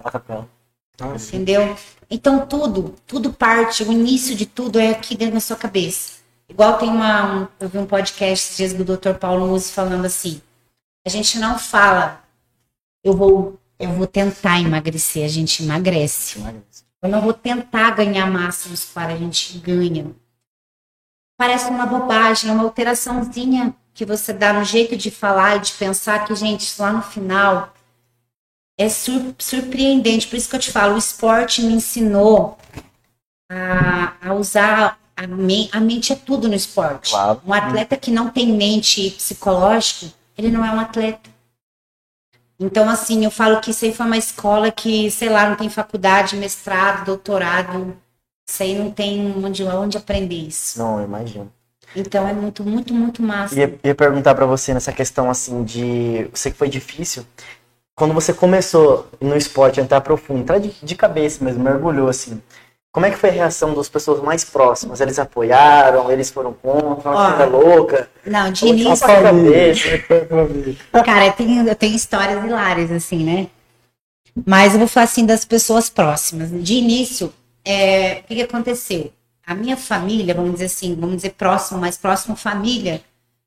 [1.00, 1.76] Ah, entendeu?
[2.08, 6.21] Então tudo, tudo parte, o início de tudo é aqui dentro da sua cabeça.
[6.52, 9.14] Igual tem uma, um- eu vi um podcast dias do Dr.
[9.14, 10.42] Paulo Musi falando assim,
[11.06, 12.22] a gente não fala,
[13.02, 16.38] eu vou, eu vou tentar emagrecer, a gente emagrece.
[17.02, 20.14] Eu não vou tentar ganhar massa muscular, a gente ganha.
[21.38, 25.72] Parece uma bobagem, é uma alteraçãozinha que você dá no jeito de falar e de
[25.72, 27.72] pensar que, gente, lá no final
[28.78, 30.28] é sur- surpreendente.
[30.28, 32.58] Por isso que eu te falo, o esporte me ensinou
[33.50, 35.24] a, a usar a,
[35.76, 37.10] a mente é tudo no esporte.
[37.10, 37.40] Claro.
[37.46, 41.30] Um atleta que não tem mente psicológico, ele não é um atleta.
[42.58, 45.68] Então, assim, eu falo que isso aí foi uma escola que, sei lá, não tem
[45.68, 47.96] faculdade, mestrado, doutorado.
[48.48, 50.78] Isso aí não tem onde, onde aprender isso.
[50.78, 51.52] Não, eu imagino.
[51.94, 53.54] Então é muito, muito, muito massa.
[53.54, 56.22] Ia, ia perguntar pra você nessa questão assim de.
[56.22, 57.26] Eu sei que foi difícil.
[57.94, 62.40] Quando você começou no esporte, a entrar profundo, entrar de, de cabeça mesmo, mergulhou assim.
[62.92, 65.00] Como é que foi a reação das pessoas mais próximas?
[65.00, 66.10] Eles apoiaram?
[66.10, 67.10] Eles foram contra?
[67.10, 68.10] Uma coisa louca?
[68.26, 69.06] Não, de que início,
[71.02, 73.48] cara, eu tenho, eu tenho histórias hilárias, assim, né?
[74.46, 76.50] Mas eu vou falar assim das pessoas próximas.
[76.50, 77.32] De início,
[77.64, 79.10] é, o que, que aconteceu?
[79.46, 83.00] A minha família, vamos dizer assim, vamos dizer próximo, mais próximo família,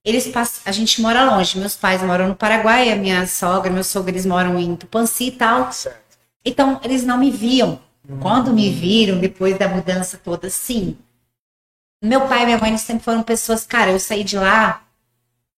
[0.04, 1.60] eles passam, a gente mora longe.
[1.60, 5.32] Meus pais moram no Paraguai, a minha sogra, meus sogros eles moram em Tupanci e
[5.32, 5.72] tal.
[5.72, 6.18] Certo.
[6.44, 7.80] Então, eles não me viam.
[8.22, 10.98] Quando me viram, depois da mudança toda, sim.
[12.04, 14.84] Meu pai e minha mãe sempre foram pessoas, cara, eu saí de lá,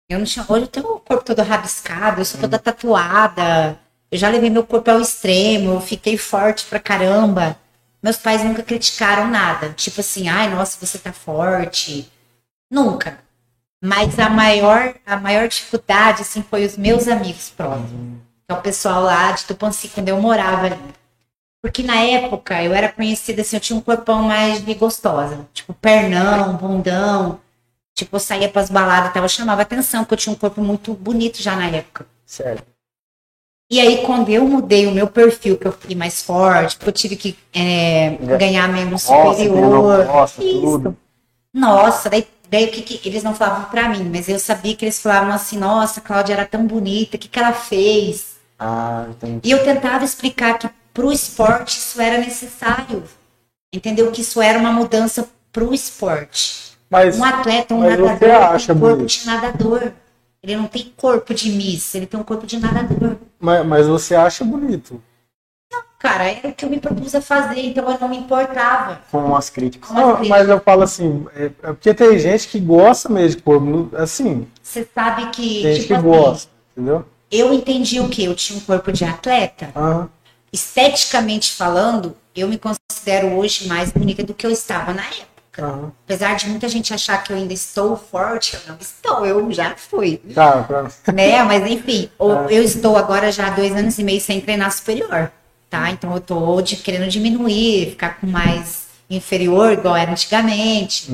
[0.10, 0.46] eu não tinha.
[0.48, 3.78] Hoje eu tenho o corpo todo rabiscado, eu sou toda tatuada,
[4.10, 7.58] eu já levei meu corpo ao extremo, eu fiquei forte pra caramba.
[8.02, 9.74] Meus pais nunca criticaram nada.
[9.74, 12.10] Tipo assim, ai, nossa, você tá forte.
[12.72, 13.20] Nunca.
[13.84, 18.20] Mas a maior, a maior dificuldade, assim, foi os meus amigos próximos.
[18.48, 20.97] Que é o pessoal lá de Tupanci, quando eu morava ali.
[21.62, 25.48] Porque na época eu era conhecida assim, eu tinha um corpão mais de gostosa.
[25.54, 27.40] Tipo, pernão, bundão.
[27.96, 29.24] Tipo, eu saía pras baladas e tal.
[29.24, 32.06] Eu chamava atenção, porque eu tinha um corpo muito bonito já na época.
[32.26, 32.64] Certo.
[33.70, 36.94] E aí, quando eu mudei o meu perfil, que eu fiquei mais forte, porque eu
[36.94, 40.06] tive que é, ganhar membro superior.
[40.06, 40.62] nossa, Isso.
[40.62, 40.98] tudo.
[41.54, 44.86] Nossa, daí, daí o que, que eles não falavam pra mim, mas eu sabia que
[44.86, 48.38] eles falavam assim, nossa, a Cláudia era tão bonita, o que, que ela fez?
[48.58, 49.42] Ah, entendi.
[49.44, 53.04] E eu tentava explicar que pro esporte isso era necessário.
[53.72, 54.12] Entendeu?
[54.12, 56.76] Que isso era uma mudança pro esporte.
[56.90, 59.10] Mas, Um atleta, um nadador, acha tem um corpo bonito?
[59.20, 59.92] de nadador.
[60.42, 63.18] Ele não tem corpo de miss, ele tem um corpo de nadador.
[63.40, 65.02] mas, mas você acha bonito.
[66.00, 69.02] Cara, era o que eu me propus a fazer, então eu não me importava.
[69.12, 69.90] Com as críticas.
[69.90, 70.30] Com as Não, críticas.
[70.40, 73.90] mas eu falo assim, é, é porque tem gente que gosta mesmo de corpo.
[73.96, 77.06] Assim, Você sabe que, tem gente tipo que assim, gosta, entendeu?
[77.32, 78.24] eu entendi o que?
[78.24, 79.72] Eu tinha um corpo de atleta.
[79.76, 80.10] Aham.
[80.52, 85.28] Esteticamente falando, eu me considero hoje mais bonita do que eu estava na época.
[85.66, 85.92] aham.
[86.06, 89.76] Apesar de muita gente achar que eu ainda estou forte, eu não estou, eu já
[89.76, 90.18] fui.
[90.34, 90.88] Tá, pra...
[91.14, 91.44] né?
[91.44, 95.32] Mas enfim, o- eu estou agora já há dois anos e meio sem treinar superior,
[95.70, 95.90] tá?
[95.92, 101.12] Então eu tô de- querendo diminuir, ficar com mais inferior, igual era antigamente.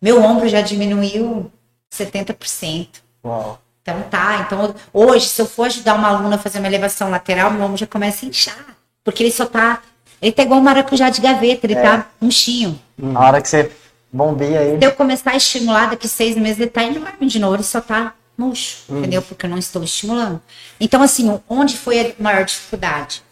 [0.00, 1.50] Meu ombro já diminuiu
[1.92, 2.88] 70%.
[3.24, 3.60] Uau.
[3.82, 7.50] Então tá, então hoje, se eu for ajudar uma aluna a fazer uma elevação lateral,
[7.50, 8.69] meu ombro já começa a inchar.
[9.04, 9.82] Porque ele só tá.
[10.20, 12.78] Ele tá igual um maracujá de gaveta, ele tá murchinho.
[12.98, 13.72] Na hora que você
[14.12, 14.78] bombeia ele.
[14.78, 17.80] Se eu começar a estimular daqui seis meses, ele tá enorme de novo, ele só
[17.80, 19.22] tá murcho, entendeu?
[19.22, 20.40] Porque eu não estou estimulando.
[20.78, 23.22] Então, assim, onde foi a maior dificuldade?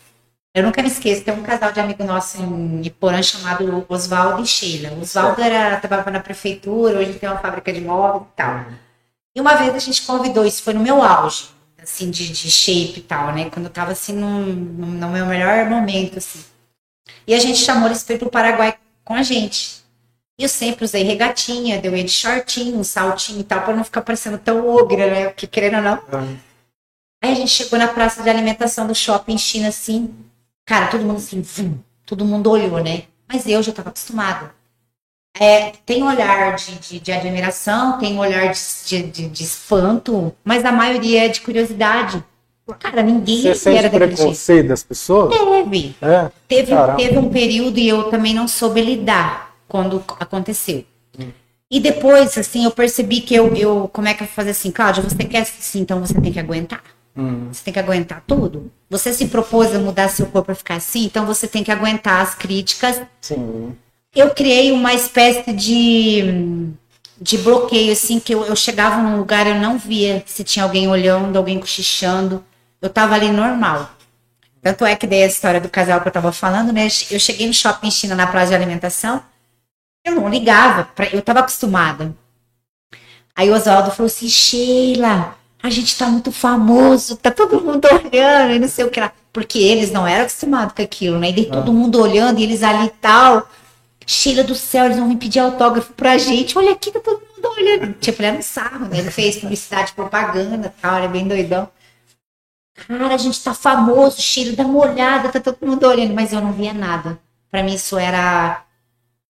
[0.55, 4.47] Eu nunca me esqueço, tem um casal de amigo nosso em Iporã chamado Oswaldo e
[4.47, 4.97] Sheila.
[5.01, 8.65] Oswaldo era, trabalhava na prefeitura, hoje tem uma fábrica de móveis e tal.
[9.37, 11.49] E uma vez a gente convidou, isso foi no meu auge,
[11.89, 13.51] assim, de, de shape e tal, né?
[13.51, 16.45] Quando eu tava, assim, num, no meu melhor momento, assim.
[17.27, 19.83] E a gente chamou eles pra ir pro Paraguai com a gente.
[20.39, 24.39] E eu sempre usei regatinha, deu de shortinho, saltinho e tal, pra não ficar parecendo
[24.39, 25.29] tão ogra, né?
[25.29, 26.39] Porque querendo ou não.
[27.23, 30.15] Aí a gente chegou na praça de alimentação do shopping China, assim.
[30.65, 33.05] Cara, todo mundo assim, vum, todo mundo olhou, né?
[33.27, 34.55] Mas eu já tava acostumada.
[35.39, 40.35] É, tem um olhar de, de, de admiração, tem um olhar de, de, de- espanto,
[40.45, 42.23] mas a maioria é de curiosidade.
[42.81, 44.17] Cara, ninguém Você era sente daquele jeito.
[44.19, 45.35] preconceito das pessoas?
[45.35, 45.95] Teve.
[46.03, 46.31] É.
[46.47, 46.97] Teve, Caramba.
[46.99, 50.85] teve um período e eu também não soube lidar quando aconteceu.
[51.71, 54.71] E depois, assim, eu percebi que eu, eu como é que eu vou fazer assim,
[54.71, 56.83] Cláudia, você quer assim, então você tem que aguentar.
[57.51, 58.71] Você tem que aguentar tudo.
[58.89, 62.21] Você se propôs a mudar seu corpo para ficar assim, então você tem que aguentar
[62.23, 63.01] as críticas.
[63.21, 63.75] Sim.
[64.15, 66.71] Eu criei uma espécie de,
[67.21, 70.89] de bloqueio, assim, que eu, eu chegava num lugar, eu não via se tinha alguém
[70.89, 72.45] olhando, alguém cochichando.
[72.81, 73.91] Eu tava ali normal.
[74.63, 76.89] Tanto é que dei a história do casal que eu tava falando, né?
[77.11, 79.23] Eu cheguei no shopping China na praça de alimentação,
[80.05, 82.15] eu não ligava, pra- eu tava acostumada.
[83.37, 88.53] Aí o Oswaldo falou assim, Sheila, a gente tá muito famoso, tá todo mundo olhando
[88.55, 89.13] e não sei o que lá.
[89.33, 91.29] Porque eles não eram acostumados com aquilo, né?
[91.31, 93.49] E daí todo mundo olhando e eles ali e tal.
[94.11, 96.57] Sheila do céu, eles vão vir pedir autógrafo pra gente.
[96.57, 97.93] Olha aqui, tá todo mundo olhando.
[97.99, 98.99] Tipo, ele era um sarro, né?
[98.99, 101.71] Ele fez publicidade, propaganda tal, ele é bem doidão.
[102.75, 106.41] Cara, a gente tá famoso, Sheila, dá uma olhada, tá todo mundo olhando, mas eu
[106.41, 107.19] não via nada.
[107.51, 108.65] Pra mim isso era.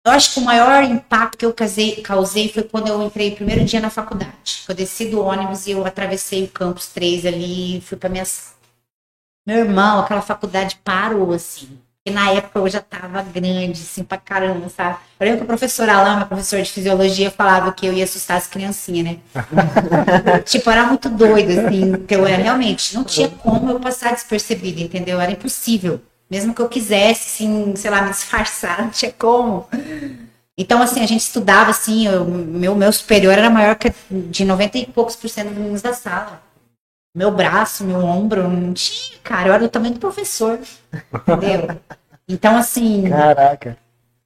[0.05, 3.65] Eu acho que o maior impacto que eu casei- causei foi quando eu entrei primeiro
[3.65, 4.63] dia na faculdade.
[4.67, 8.23] Eu desci do ônibus e eu atravessei o campus 3 ali fui pra minha.
[9.45, 11.77] Meu irmão, aquela faculdade parou, assim.
[12.09, 14.97] E na época eu já tava grande, assim, pra caramba, sabe?
[15.19, 18.37] Eu lembro que o professor Alain, meu professor de fisiologia, falava que eu ia assustar
[18.37, 19.19] as criancinhas, né?
[20.43, 24.81] tipo, era muito doido, assim, que eu era realmente, não tinha como eu passar despercebido,
[24.81, 25.21] entendeu?
[25.21, 26.01] Era impossível.
[26.31, 29.67] Mesmo que eu quisesse, assim, sei lá, me disfarçar, não tinha como.
[30.57, 34.79] Então, assim, a gente estudava, assim, eu, meu, meu superior era maior que de 90
[34.79, 36.41] e poucos por cento dos meninos da sala.
[37.15, 40.59] Meu braço, meu ombro, não tinha, cara, eu era do tamanho do professor,
[41.27, 41.79] entendeu?
[42.29, 43.75] Então, assim, Caraca.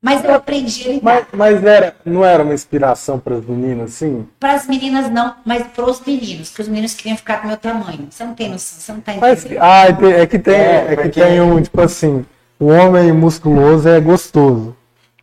[0.01, 1.01] mas eu aprendi a lidar.
[1.03, 4.27] Mas, mas era, não era uma inspiração para as meninas, assim?
[4.39, 7.55] Para as meninas não, mas para os meninos, que os meninos queriam ficar do meu
[7.57, 8.07] tamanho.
[8.09, 9.61] Você não tem noção, você não tá Mas, entendendo.
[9.63, 12.25] ah, é que- é que tem, É, é, que porque- tem um, tipo assim,
[12.59, 14.75] o homem musculoso é gostoso.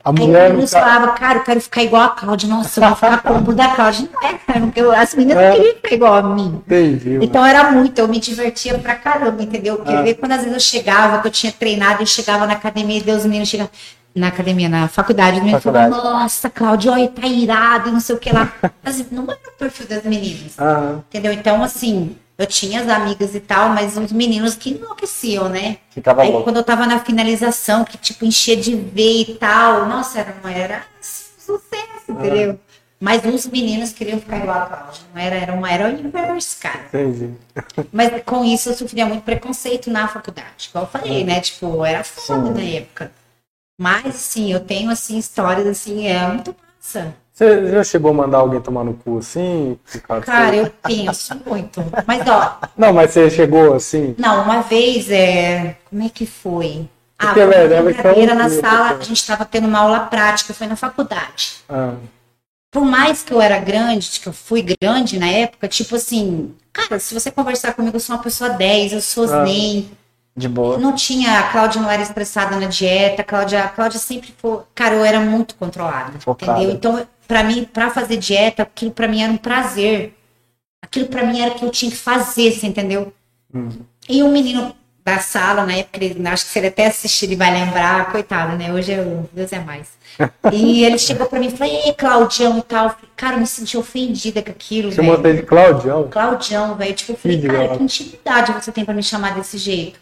[0.02, 2.48] A Aí mulher não meninos tá- falavam, cara, eu quero ficar igual a Cláudia.
[2.48, 4.08] Nossa, eu vou ficar com o da Cláudia.
[4.10, 5.48] Não é, cara, porque as meninas É.
[5.50, 6.62] não queriam ficar igual a mim.
[6.66, 7.18] Entendi.
[7.20, 9.76] Então era muito, eu me divertia pra caramba, entendeu?
[9.76, 10.14] Porque Ah.
[10.18, 13.18] quando às vezes eu chegava, que eu tinha treinado, eu chegava na academia e Deus,
[13.20, 13.70] os meninos chegavam.
[14.12, 16.22] Na academia, na faculdade, meninos falavam, Faculdade.
[16.22, 18.52] nossa, Cláudia, olha, tá irado e não sei o que lá.
[18.82, 20.54] Mas não era o perfil das meninas.
[20.58, 21.32] Ah, Entendeu?
[21.32, 25.76] Então, assim, eu tinha as amigas e tal, mas os meninos que enlouqueciam, né?
[25.90, 26.44] Ficava Aí louco.
[26.44, 30.52] quando eu tava na finalização, que tipo, enchia de ver e tal, nossa, era, uma-
[30.52, 32.58] era sucesso, entendeu?
[32.98, 35.02] Mas os meninos queriam ficar igual a Cláudia.
[35.14, 35.54] Não era, era,
[35.88, 36.80] o inverso, cara.
[36.88, 37.34] entendi.
[37.92, 40.68] Mas com isso eu sofria muito preconceito na faculdade.
[40.68, 41.40] Igual eu falei, né?
[41.40, 42.52] Tipo, era foda Sim.
[42.54, 43.12] na época.
[43.78, 47.14] Mas, assim, eu tenho, assim, histórias, assim, é muito massa.
[47.40, 49.78] Você já chegou a mandar alguém tomar no cu assim?
[50.06, 51.82] causa Cara, eu penso muito.
[52.06, 54.14] Mas, ó, Não, mas você chegou assim?
[54.18, 55.78] Não, uma vez, é...
[55.88, 56.86] como é que foi?
[57.18, 59.78] Ah, foi uma velho, deve ser um brincadeira na sala, a gente estava tendo uma
[59.78, 61.56] aula prática, foi na faculdade.
[61.66, 61.94] Ah,
[62.70, 66.98] Por mais que eu era grande, que eu fui grande na época, tipo assim, cara,
[66.98, 69.46] se você conversar comigo, eu sou uma pessoa 10, eu sou Ah.
[69.46, 69.90] zen.
[70.36, 70.78] De boa.
[70.78, 74.60] Não tinha, a Cláudia não era estressada na dieta, a Cláudia, a Cláudia sempre foi,
[74.74, 76.52] cara, eu era muito controlada, Focada.
[76.52, 76.74] entendeu?
[76.74, 80.16] Então, pra mim, pra fazer dieta, aquilo pra mim era um prazer.
[80.82, 83.12] Aquilo pra mim era o que eu tinha que fazer, você entendeu?
[84.08, 84.74] E o menino
[85.04, 88.56] da sala, na época, ele, acho que se ele até assistir, ele vai lembrar, coitado,
[88.56, 88.72] né?
[88.72, 89.88] Hoje eu, Deus é mais.
[90.52, 92.94] E ele chegou pra mim e falou, ei, Claudião e tal.
[93.16, 96.08] Cara, eu me senti ofendida com aquilo, chamou até de Claudião?
[96.08, 96.94] Claudião, velho.
[96.94, 97.76] Tipo, eu falei, Que cara, legal.
[97.78, 99.98] que intimidade você tem pra me chamar desse jeito.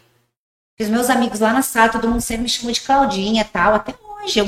[0.79, 3.75] Os meus amigos lá na sala, todo mundo sempre me chamou de Claudinha e tal,
[3.75, 3.93] até
[4.23, 4.39] hoje.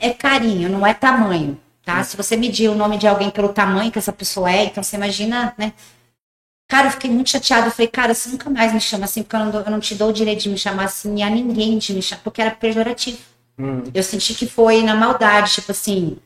[0.00, 2.02] É carinho, não é tamanho, tá?
[2.02, 4.96] Se você medir o nome de alguém pelo tamanho que essa pessoa é, então você
[4.96, 5.72] imagina, né?
[6.68, 7.66] Cara, eu fiquei muito chateada.
[7.68, 9.80] Eu falei, cara, você nunca mais me chama assim, porque eu não, dou- eu não
[9.80, 12.40] te dou o direito de me chamar assim, e a ninguém de me chamar, porque
[12.40, 13.18] era pejorativo.
[13.58, 13.82] Hum.
[13.94, 16.16] Eu senti que foi na maldade, tipo assim.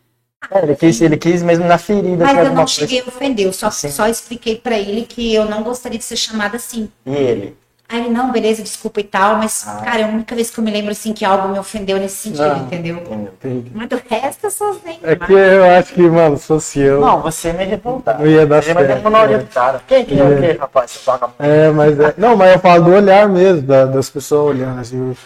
[0.51, 2.25] É, ele, quis, ele quis mesmo na ferida.
[2.25, 2.73] Mas assim, eu não coisa.
[2.73, 3.91] cheguei a ofender, eu só, Sim.
[3.91, 6.89] só expliquei pra ele que eu não gostaria de ser chamada assim.
[7.05, 7.57] E ele?
[7.90, 9.81] Aí ele, não, beleza, desculpa e tal, mas, Ah.
[9.82, 12.16] cara, é a única vez que eu me lembro assim que algo me ofendeu nesse
[12.16, 12.59] sentido, Ah.
[12.59, 12.97] entendeu?
[12.98, 13.73] Entendi.
[13.74, 14.98] Mas do resto eu sou zen.
[15.02, 17.01] É que eu acho que, mano, se fosse eu.
[17.01, 18.23] Não, você é meio revoltado.
[18.23, 19.23] Não ia dar é certo, uma é.
[19.23, 19.81] orientada.
[19.89, 20.90] Quem que é o quê, rapaz?
[20.90, 22.15] Você toca É, mas é.
[22.19, 25.16] Não, mas eu falo do olhar mesmo, da- das pessoas olhando assim.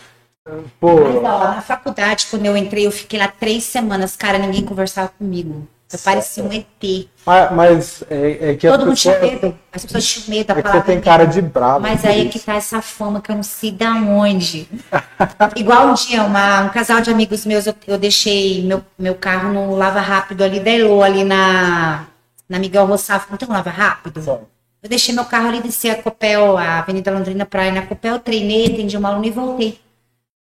[0.80, 1.20] Pô, Mas, ó,
[1.54, 5.66] na faculdade, quando eu entrei, eu fiquei lá três semanas, cara, ninguém conversava comigo.
[5.92, 7.06] Eu parecia um ET.
[7.26, 9.32] mas, mas é, é que Todo mundo tinha pessoa.
[9.42, 9.58] medo.
[9.72, 10.92] As pessoas tinham medo da É que você palavra.
[10.92, 11.80] tem cara de bravo.
[11.80, 14.68] Mas aí é que tá essa fama que eu não sei da onde.
[15.56, 19.52] Igual um dia, uma- um casal de amigos meus, eu, eu deixei meu, meu carro
[19.52, 22.06] no lava rápido ali da Elo, ali na,
[22.48, 23.28] na Miguel Rossafo.
[23.30, 24.22] Não tem um lava rápido?
[24.22, 24.38] Sim.
[24.82, 28.66] Eu deixei meu carro ali, desci a Copel, a Avenida Londrina Praia na Copel, treinei,
[28.66, 29.78] atendi uma aluna e voltei.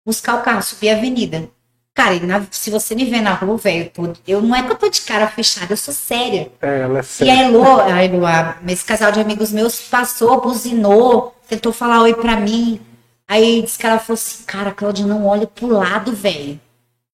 [0.05, 1.49] Buscar o carro, subi a avenida.
[1.93, 2.21] Cara, e
[2.51, 3.91] se você me ver na rua, velho,
[4.27, 6.51] eu, não é que eu tô de cara fechada, eu sou séria.
[6.61, 7.33] É, ela é E séria.
[7.33, 12.13] a Elo, a Elo, a- esse casal de amigos meus passou, buzinou, tentou falar oi
[12.13, 12.79] pra mim.
[13.27, 16.59] Aí disse que ela falou assim, cara, Cláudia, não olha pro lado, velho.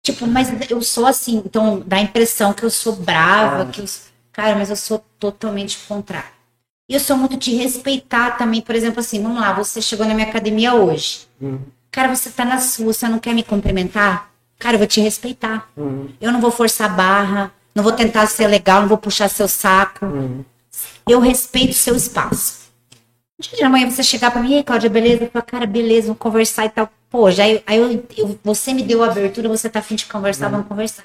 [0.03, 3.85] Tipo, mas eu sou assim, então dá a impressão que eu sou brava, que eu.
[4.31, 6.29] Cara, mas eu sou totalmente contrário.
[6.87, 10.13] E eu sou muito de respeitar também, por exemplo, assim, vamos lá, você chegou na
[10.13, 11.21] minha academia hoje.
[11.41, 11.59] Uhum.
[11.89, 14.29] Cara, você tá na sua, você não quer me cumprimentar?
[14.59, 15.69] Cara, eu vou te respeitar.
[15.75, 16.09] Uhum.
[16.19, 20.05] Eu não vou forçar barra, não vou tentar ser legal, não vou puxar seu saco.
[20.05, 20.43] Uhum.
[21.07, 22.65] Eu respeito o seu espaço.
[23.37, 25.23] Um dia de amanhã você chegar pra mim, ei, Cláudia, beleza?
[25.25, 26.89] Eu falo, cara, beleza, vamos conversar e tal.
[27.09, 30.05] Pô, já eu, aí eu, eu- você me deu a abertura, você tá afim de
[30.05, 31.03] conversar, vamos conversar.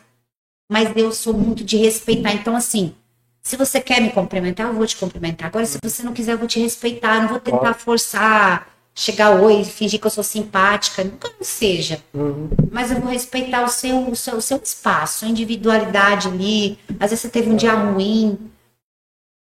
[0.70, 2.32] Mas eu sou muito de respeitar.
[2.32, 2.94] Então, assim,
[3.42, 5.48] se você quer me cumprimentar, eu vou te cumprimentar.
[5.48, 7.16] Agora, se você não quiser, eu vou te respeitar.
[7.16, 11.04] Eu não vou tentar forçar, chegar oi, fingir que eu sou simpática.
[11.04, 12.02] Nunca não seja.
[12.12, 12.50] Uhum.
[12.70, 16.78] Mas eu vou respeitar o seu, o seu, o seu espaço, a individualidade ali.
[16.98, 18.38] Às vezes você teve um dia ruim.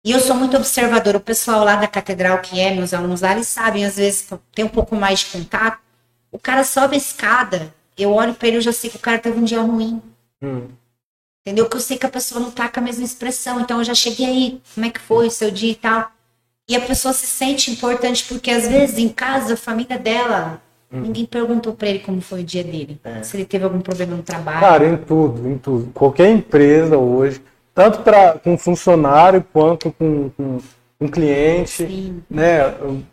[0.05, 1.17] E eu sou muito observadora.
[1.17, 4.65] O pessoal lá da catedral, que é, meus alunos lá, eles sabem, às vezes tem
[4.65, 5.79] um pouco mais de contato.
[6.31, 9.19] O cara sobe a escada, eu olho pra ele, eu já sei que o cara
[9.19, 10.01] teve um dia ruim.
[10.41, 10.67] Hum.
[11.45, 11.69] Entendeu?
[11.69, 13.59] Que eu sei que a pessoa não tá com a mesma expressão.
[13.59, 16.11] Então eu já cheguei aí, como é que foi o seu dia e tal.
[16.67, 20.61] E a pessoa se sente importante porque às vezes em casa, a família dela,
[20.91, 22.99] ninguém perguntou pra ele como foi o dia dele.
[23.21, 24.59] Se ele teve algum problema no trabalho.
[24.61, 25.91] Cara, em tudo, em tudo.
[25.93, 27.41] Qualquer empresa hoje,
[27.75, 30.57] tanto pra, com funcionário quanto com, com,
[30.97, 32.23] com cliente, Sim.
[32.29, 32.65] né?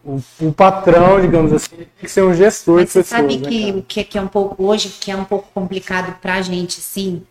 [0.04, 3.20] O, o- patrão, digamos assim, tem que ser um gestor Mas de você pessoas.
[3.20, 6.16] sabe né, que o que, que é um pouco hoje, que é um pouco complicado
[6.20, 7.22] pra gente, assim,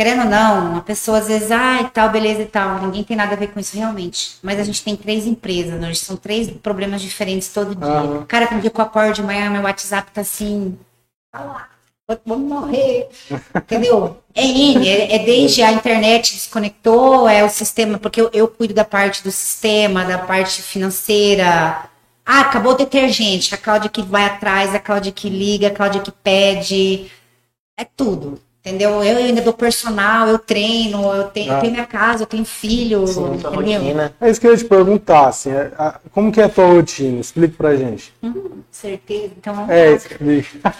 [0.00, 3.14] querendo ou não, a pessoa às vezes, ah, e tal, beleza e tal, ninguém tem
[3.14, 4.38] nada a ver com isso realmente.
[4.42, 7.86] Mas a gente tem três empresas, hoje são três problemas diferentes todo dia.
[7.86, 8.24] Aham.
[8.26, 10.78] Cara, tem dia que eu acordo de manhã, meu WhatsApp tá assim,
[12.08, 13.10] vou- vamos morrer,
[13.54, 14.16] entendeu?
[14.34, 18.72] É N, é, é desde a internet desconectou, é o sistema, porque eu, eu cuido
[18.72, 21.90] da parte do sistema, da parte financeira,
[22.24, 23.54] ah, acabou o detergente.
[23.54, 27.10] A Cláudia que vai atrás, a Cláudia que liga, a Cláudia que pede.
[27.76, 28.40] É tudo.
[28.62, 29.02] Entendeu?
[29.02, 31.60] Eu ainda dou personal, eu treino, eu tenho, eu Ah.
[31.60, 34.12] tenho minha casa, eu tenho filho, Sim, rotina.
[34.20, 36.66] É isso que eu ia te perguntar, assim, é, a- como que é a tua
[36.66, 37.20] rotina?
[37.20, 38.12] Explica pra gente.
[38.70, 39.32] Certeza.
[39.38, 40.74] Então, vamos É, explica.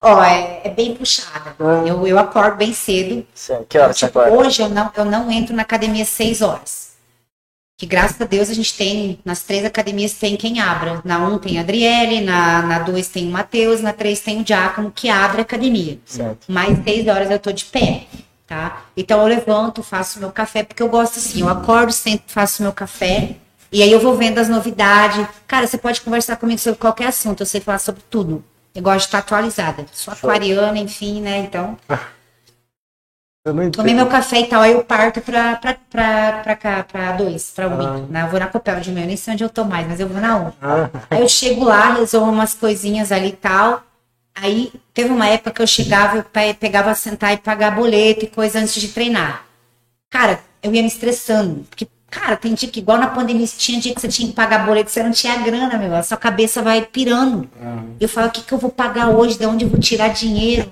[0.00, 1.54] Ó, é, é bem puxada.
[1.60, 1.82] Ah.
[1.86, 3.26] Eu, eu acordo bem cedo.
[3.34, 3.66] Certo.
[3.68, 4.38] Que horas você Tipo, acorda?
[4.46, 6.85] hoje eu não, eu não entro na academia às 6 horas.
[7.78, 11.02] Que graças a Deus a gente tem, nas três academias tem quem abra.
[11.04, 14.40] Na 1 um tem a Adriele, na, na 2 tem o Matheus, na 3 tem
[14.40, 15.98] o Diácono que abre a academia.
[16.06, 16.50] Certo.
[16.50, 18.06] Mais 6 horas eu tô de pé,
[18.46, 18.82] tá?
[18.96, 22.72] Então eu levanto, faço meu café, porque eu gosto assim, eu acordo, sento, faço meu
[22.72, 23.36] café,
[23.70, 25.26] e aí eu vou vendo as novidades.
[25.46, 28.42] Cara, você pode conversar comigo sobre qualquer assunto, eu sei falar sobre tudo.
[28.74, 29.84] Eu gosto de estar atualizada.
[29.92, 31.38] Sou aquariana, enfim, né?
[31.38, 31.76] Então,
[33.46, 34.02] Eu não Tomei entendo.
[34.04, 37.68] meu café e tal, aí eu parto pra, pra, pra, pra cá, pra dois, pra
[37.68, 37.80] um.
[37.80, 38.00] Ah.
[38.10, 38.22] né?
[38.22, 40.20] Eu vou na Copel de eu nem sei onde eu tô mais, mas eu vou
[40.20, 40.52] na um.
[40.60, 43.84] Ah, Aí eu chego lá, resolvo umas coisinhas ali e tal.
[44.34, 48.28] Aí teve uma época que eu chegava, eu pe- pegava sentar e pagar boleto e
[48.28, 49.44] coisa antes de treinar.
[50.10, 51.64] Cara, eu ia me estressando.
[51.70, 54.66] Porque, cara, tem dia que, igual na pandemia, tinha dia que você tinha que pagar
[54.66, 55.94] boleto, você não tinha grana, meu.
[55.94, 57.48] A sua cabeça vai pirando.
[58.00, 59.38] Eu falo, o que, que eu vou pagar hoje?
[59.38, 60.68] De onde eu vou tirar dinheiro?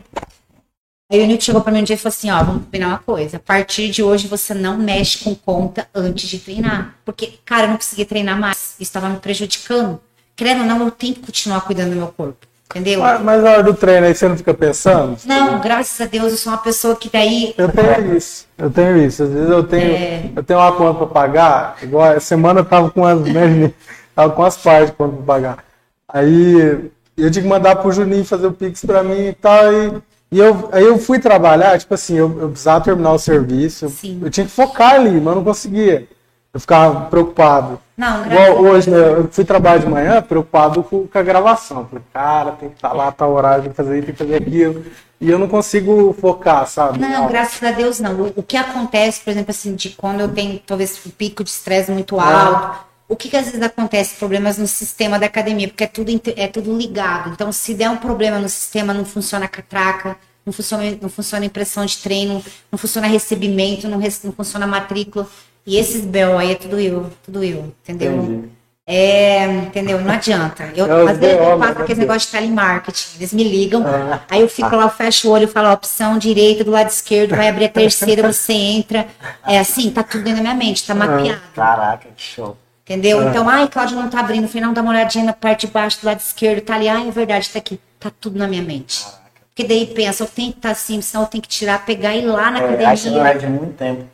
[1.14, 2.98] Aí o Nilton chegou pra mim um dia e falou assim, ó, vamos combinar uma
[2.98, 3.36] coisa.
[3.36, 6.96] A partir de hoje você não mexe com conta antes de treinar.
[7.04, 8.56] Porque, cara, eu não conseguia treinar mais.
[8.56, 10.00] Isso estava me prejudicando.
[10.34, 12.46] Querendo ou não, eu tenho que continuar cuidando do meu corpo.
[12.68, 12.98] Entendeu?
[12.98, 15.16] mas, mas na hora do treino aí você não fica pensando?
[15.24, 17.54] Não, graças a Deus, eu sou uma pessoa que daí.
[17.56, 18.46] Eu tenho isso.
[18.58, 19.22] Eu tenho isso.
[19.22, 20.30] Às vezes eu tenho, É.
[20.34, 21.76] eu tenho uma conta pra pagar.
[21.80, 23.72] Igual a semana eu tava com as né,
[24.16, 25.64] tava com as partes de conta pra pagar.
[26.08, 29.72] Aí eu tinha que mandar pro Juninho fazer o Pix pra mim e tal.
[29.72, 30.02] E,
[30.34, 33.84] e eu, aí eu fui trabalhar, tipo assim, eu, eu precisava terminar o serviço.
[33.84, 34.20] Eu, Sim.
[34.20, 36.08] eu tinha que focar ali, mas eu não conseguia.
[36.52, 37.78] Eu ficava preocupado.
[37.96, 38.74] Não, graças Igual a Deus.
[38.74, 38.98] hoje, né?
[38.98, 41.86] Eu fui trabalhar de manhã preocupado com, com a gravação.
[41.86, 44.34] Falei, cara, tem que estar lá, tá horário, tem que fazer isso, tem que fazer
[44.34, 44.84] aquilo.
[45.20, 46.98] E eu não consigo focar, sabe?
[46.98, 48.32] Não, graças a Deus não.
[48.34, 51.92] O, que acontece, por exemplo, assim, de quando eu tenho talvez um pico de estresse
[51.92, 52.76] muito alto,
[53.14, 54.16] o que, que às vezes acontece?
[54.16, 57.30] Problemas no sistema da academia, porque é tudo, é tudo ligado.
[57.30, 61.44] Então, se der um problema no sistema, não funciona a catraca, não funciona, não funciona
[61.44, 65.28] a impressão de treino, não funciona recebimento, não, não funciona a matrícula.
[65.66, 68.12] E esses BO aí é tudo eu, tudo eu, entendeu?
[68.12, 68.48] Entendi.
[68.86, 69.98] É, entendeu?
[69.98, 70.70] Não adianta.
[70.76, 71.66] Eu, É os às vezes eu né?
[71.66, 73.16] faço aquele negócio de telemarketing.
[73.16, 74.20] Eles me ligam, Ah.
[74.28, 77.48] aí eu fico lá, eu fecho o olho falo, opção direita do lado esquerdo, vai
[77.48, 79.06] abrir a terceira, você entra.
[79.46, 81.40] É assim, tá tudo dentro da minha mente, tá mapeado.
[81.54, 82.58] Caraca, que show.
[82.84, 83.20] Entendeu?
[83.20, 83.30] Ah.
[83.30, 86.00] Então, ai, Cláudio não tá abrindo, falei, não, dá uma olhadinha na parte de baixo
[86.00, 87.80] do lado esquerdo, tá ali, ai, é verdade, tá aqui.
[87.98, 89.06] Tá tudo na minha mente.
[89.48, 92.18] Porque daí pensa, eu tenho que estar assim, senão eu tenho que tirar, pegar e
[92.22, 94.04] ir lá na É, aí você não academia é de muito tempo.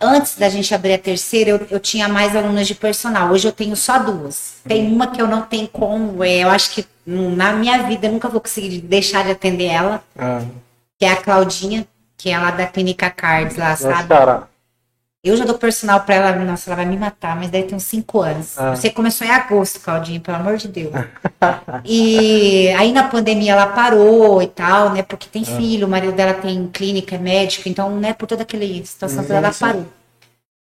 [0.00, 3.30] antes da gente abrir a terceira, eu, eu tinha mais alunas de personal.
[3.30, 4.56] Hoje eu tenho só duas.
[4.66, 6.22] Tem uma que eu não tenho como.
[6.22, 9.66] é, eu acho que hum, na minha vida eu nunca vou conseguir deixar de atender
[9.66, 10.42] ela, Ah,
[10.98, 11.86] que é a Claudinha,
[12.18, 14.08] que é lá da Clínica Cards lá, sabe?
[14.08, 14.49] cara,
[15.22, 17.82] Eu já dou personal pra ela, nossa, ela vai me matar, mas daí tem uns
[17.82, 18.58] cinco anos.
[18.58, 18.74] Ah.
[18.74, 20.92] Você começou em agosto, Claudinha, pelo amor de Deus.
[21.84, 25.02] e aí na pandemia ela parou e tal, né?
[25.02, 28.64] Porque tem filho, o marido dela tem clínica, é médico, então, né, por toda aquela
[28.84, 29.86] situação toda, ela parou.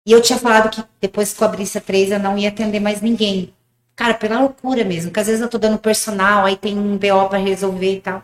[0.08, 2.80] E eu tinha falado que depois que eu abrisse a três, eu não ia atender
[2.80, 3.52] mais ninguém.
[3.96, 7.30] Cara, pela loucura mesmo, que às vezes eu tô dando personal, aí tem um BO
[7.30, 8.22] pra resolver e tal.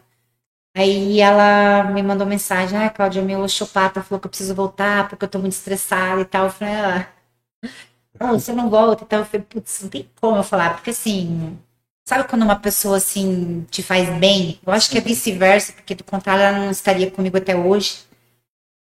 [0.76, 5.26] Aí ela me mandou mensagem, ah, Cláudia, meu osteopata falou que eu preciso voltar porque
[5.26, 6.45] eu tô muito estressada e tal.
[6.45, 7.07] Eu falei, ah,
[8.19, 9.19] não, você não volta e tal.
[9.19, 11.57] Eu falei, putz, não tem como eu falar, porque assim,
[12.07, 14.60] sabe quando uma pessoa assim te faz bem?
[14.65, 17.99] Eu acho que é vice-versa, porque do contrário ela não estaria comigo até hoje.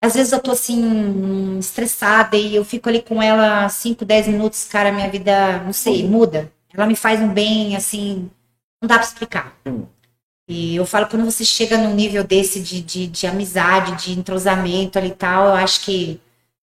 [0.04, 4.66] Às vezes eu tô assim, estressada e eu fico ali com ela 5, 10 minutos,
[4.66, 6.52] cara, minha vida, não sei, muda.
[6.74, 8.30] Ela me faz um bem, assim,
[8.82, 9.56] não dá pra explicar.
[10.52, 15.00] E eu falo, quando você chega num nível desse de, de, de amizade, de entrosamento
[15.00, 16.20] ali e tal, eu acho que.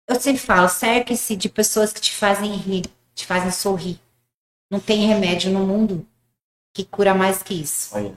[0.07, 3.99] Eu sempre falo, cerque-se de pessoas que te fazem rir, te fazem sorrir.
[4.71, 6.07] Não tem remédio no mundo
[6.73, 7.93] que cura mais que isso.
[7.93, 8.13] Olha.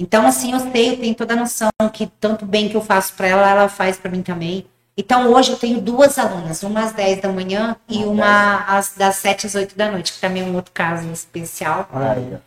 [0.00, 3.14] Então, assim, eu sei, eu tenho toda a noção que tanto bem que eu faço
[3.14, 4.66] para ela, ela faz para mim também.
[4.96, 9.14] Então, hoje eu tenho duas alunas, uma às 10 da manhã e uma às, das
[9.16, 11.88] 7 às 8 da noite, que também é um outro caso especial.
[11.92, 12.38] Aí.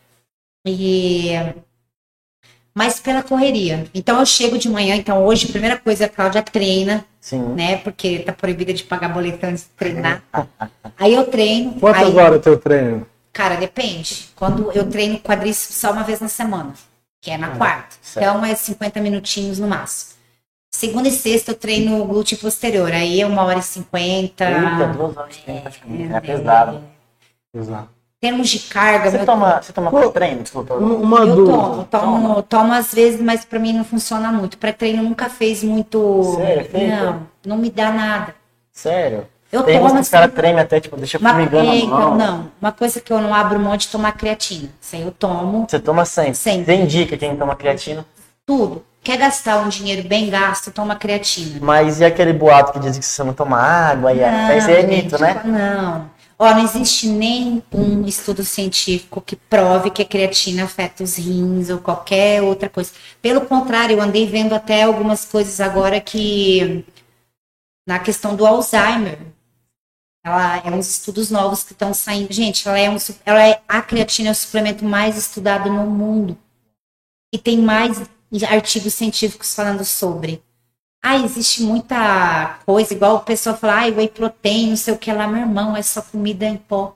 [0.65, 1.30] E
[2.73, 3.85] mas pela correria.
[3.93, 7.41] Então eu chego de manhã, então hoje a primeira coisa a Cláudia treina, Sim.
[7.53, 7.77] né?
[7.77, 10.23] Porque tá proibida de pagar boleto antes de treinar.
[10.98, 11.73] Aí eu treino.
[11.80, 13.07] Quantas aí, horas é teu treino?
[13.34, 14.30] Cara, depende.
[14.35, 16.73] Quando eu treino quadríceps só uma vez na semana,
[17.19, 17.95] que é na quarta.
[18.02, 18.23] certo.
[18.23, 20.11] Então é 50 minutinhos no máximo.
[20.73, 24.45] Segunda e sexta eu treino glúteo posterior, aí é uma hora e cinquenta.
[24.49, 26.14] Eita, duas horas tempo, praticamente.
[26.14, 26.84] É pesado.
[27.53, 27.89] Exato.
[28.22, 30.43] Termos de carga, Você toma, você toma pré-treino?
[30.43, 30.76] Desculpa.
[30.76, 31.57] Uma eu dúvida.
[31.57, 34.60] tomo, tomo, tomo às vezes, mas pra mim não funciona muito.
[34.60, 36.35] Pré-treino nunca fez muito.
[36.35, 36.69] Sério?
[36.69, 36.95] Feito?
[37.03, 38.35] Não, não me dá nada.
[38.72, 39.26] Sério?
[39.52, 41.76] Eu Tem uns tomo que os assim, caras tremem até, tipo, deixa uma, formigando é,
[41.77, 42.15] então, mão.
[42.15, 42.48] não.
[42.61, 44.69] Uma coisa que eu não abro mão de tomar creatina.
[44.80, 46.35] Isso aí eu tomo Você toma sempre.
[46.35, 46.65] Sempre.
[46.65, 48.06] Tem dica quem toma creatina.
[48.45, 48.85] tudo.
[49.03, 51.57] Quer gastar um dinheiro bem gasto, toma creatina.
[51.60, 54.57] Mas e aquele boato que diz que você não toma água, e é...
[54.57, 55.41] Esse aí é gente, mito, né?
[55.43, 56.11] Não.
[56.44, 61.70] Ó, não existe nem um estudo científico que prove que a creatina afeta os rins
[61.70, 62.92] ou qualquer outra coisa.
[63.22, 66.84] Pelo contrário, eu andei vendo até algumas coisas agora que
[67.88, 69.20] na questão do Alzheimer.
[70.26, 72.34] Ela é uns estudos novos que estão saindo.
[72.34, 76.36] Gente, ela é um, ela é a creatina é o suplemento mais estudado no mundo.
[77.32, 78.02] E tem mais
[78.50, 80.42] artigos científicos falando sobre.
[81.03, 85.11] Ah, existe muita coisa, igual o pessoal fala, ah, whey protein, não sei o que
[85.11, 86.95] lá, meu irmão, é só comida em pó.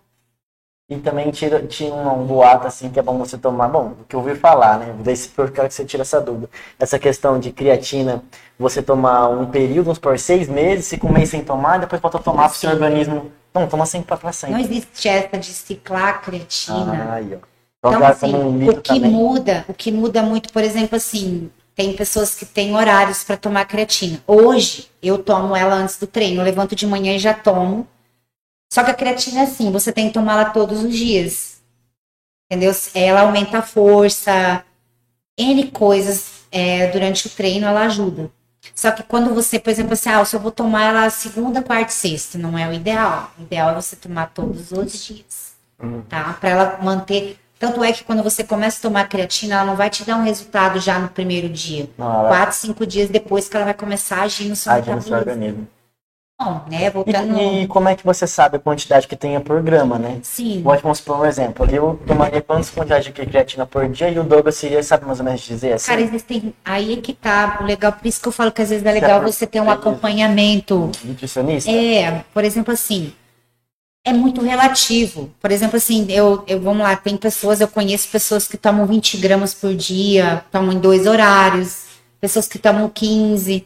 [0.87, 3.67] E também tira, tinha um boato assim que é bom você tomar.
[3.69, 5.15] Bom, o que eu ouvi falar, né?
[5.15, 6.47] Se eu quero que você tire essa dúvida.
[6.77, 8.23] Essa questão de creatina,
[8.59, 12.21] você tomar um período, vamos por seis meses, um mês sem tomar, depois volta a
[12.21, 13.31] tomar pro seu organismo.
[13.51, 14.61] Não, toma sempre pra, pra Não sempre.
[14.61, 17.07] existe essa de ciclar creatina.
[17.09, 17.37] Ah, aí, ó.
[17.79, 19.09] Então, Então, assim, um o que também.
[19.11, 23.65] muda, o que muda muito, por exemplo, assim, tem pessoas que têm horários para tomar
[23.65, 24.21] creatina.
[24.25, 27.87] Hoje, eu tomo ela antes do treino, eu levanto de manhã e já tomo.
[28.71, 31.61] Só que a creatina é assim, você tem que tomá-la todos os dias.
[32.49, 32.73] Entendeu?
[32.93, 34.63] Ela aumenta a força,
[35.37, 38.31] N coisas é, durante o treino, ela ajuda.
[38.73, 41.91] Só que quando você, por exemplo, assim, ah, se eu vou tomar ela segunda, quarta
[41.91, 43.31] e sexta, não é o ideal.
[43.37, 45.45] O ideal é você tomar todos os dias
[46.09, 46.33] tá?
[46.33, 47.39] Para ela manter.
[47.57, 50.23] Tanto é que quando você começa a tomar creatina, ela não vai te dar um
[50.23, 51.89] resultado já no primeiro dia.
[51.97, 55.15] Não, Quatro, cinco dias depois que ela vai começar a agir no seu metabolismo.
[55.15, 55.67] organismo.
[56.37, 56.89] Bom, né?
[56.89, 57.37] Voltando.
[57.37, 60.19] E, e como é que você sabe a quantidade que tem por grama, né?
[60.21, 60.61] Sim.
[60.61, 61.65] Pode, vamos supor um exemplo.
[61.71, 65.25] Eu tomaria quantas quantidades de creatina por dia e o Douglas seria, sabe mais ou
[65.25, 65.87] menos dizer assim?
[65.87, 66.53] Cara, existem.
[66.65, 67.93] Aí é que tá o legal.
[67.93, 70.91] Por isso que eu falo que às vezes é legal você ter um acompanhamento.
[71.05, 71.71] Nutricionista?
[71.71, 73.13] É, por exemplo, assim,
[74.05, 75.31] é muito relativo.
[75.41, 79.17] Por exemplo, assim, eu, eu vamos lá, tem pessoas, eu conheço pessoas que tomam 20
[79.17, 81.85] gramas por dia, tomam em dois horários,
[82.21, 83.65] pessoas que tomam 15.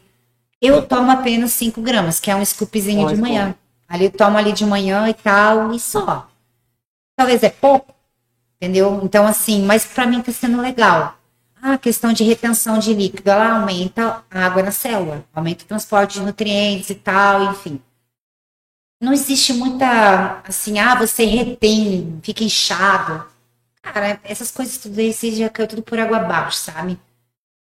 [0.60, 3.54] Eu tomo apenas 5 gramas, que é um scoopzinho de manhã.
[3.86, 6.26] Ali eu tomo ali de manhã e tal, e só.
[7.14, 7.94] Talvez é pouco,
[8.56, 9.00] entendeu?
[9.02, 11.16] Então, assim, mas pra mim tá sendo legal.
[11.62, 16.18] Ah, questão de retenção de líquido, ela aumenta a água na célula, aumenta o transporte
[16.18, 17.78] de nutrientes e tal, enfim.
[19.00, 23.26] Não existe muita, assim, ah, você retém, fica inchado.
[23.80, 26.98] Cara, essas coisas tudo você já caiu tudo por água abaixo, sabe?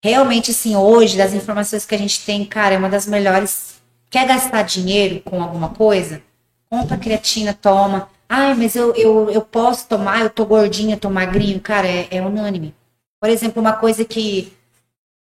[0.03, 3.81] Realmente, assim, hoje, das informações que a gente tem, cara, é uma das melhores.
[4.09, 6.21] Quer gastar dinheiro com alguma coisa?
[6.69, 8.09] Compra creatina, toma.
[8.27, 11.61] Ai, mas eu, eu, eu posso tomar, eu tô gordinha, tô magrinho.
[11.61, 12.75] Cara, é, é unânime.
[13.21, 14.51] Por exemplo, uma coisa que.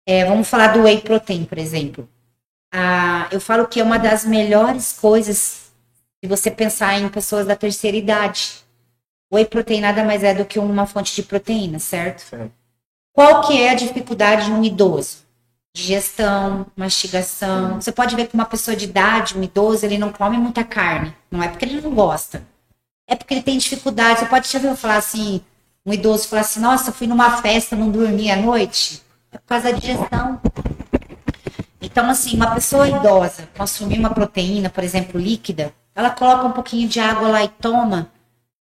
[0.06, 2.08] é, vamos falar do whey protein, por exemplo.
[2.72, 5.65] Ah, eu falo que é uma das melhores coisas
[6.26, 8.64] se você pensar em pessoas da terceira idade.
[9.30, 12.20] O whey protein nada mais é do que uma fonte de proteína, certo?
[12.20, 12.52] Certo.
[13.12, 15.18] Qual que é a dificuldade de um idoso?
[15.74, 17.80] Digestão, mastigação.
[17.80, 21.14] Você pode ver que uma pessoa de idade, um idoso, ele não come muita carne.
[21.30, 22.42] Não é porque ele não gosta.
[23.06, 24.20] É porque ele tem dificuldade.
[24.20, 25.40] Você pode te ouvir falar assim,
[25.84, 29.02] um idoso falar assim, nossa, fui numa festa, não dormi à noite.
[29.30, 30.40] É por causa da digestão.
[31.80, 36.86] Então, assim, uma pessoa idosa consumir uma proteína, por exemplo, líquida, ela coloca um pouquinho
[36.86, 38.12] de água lá e toma.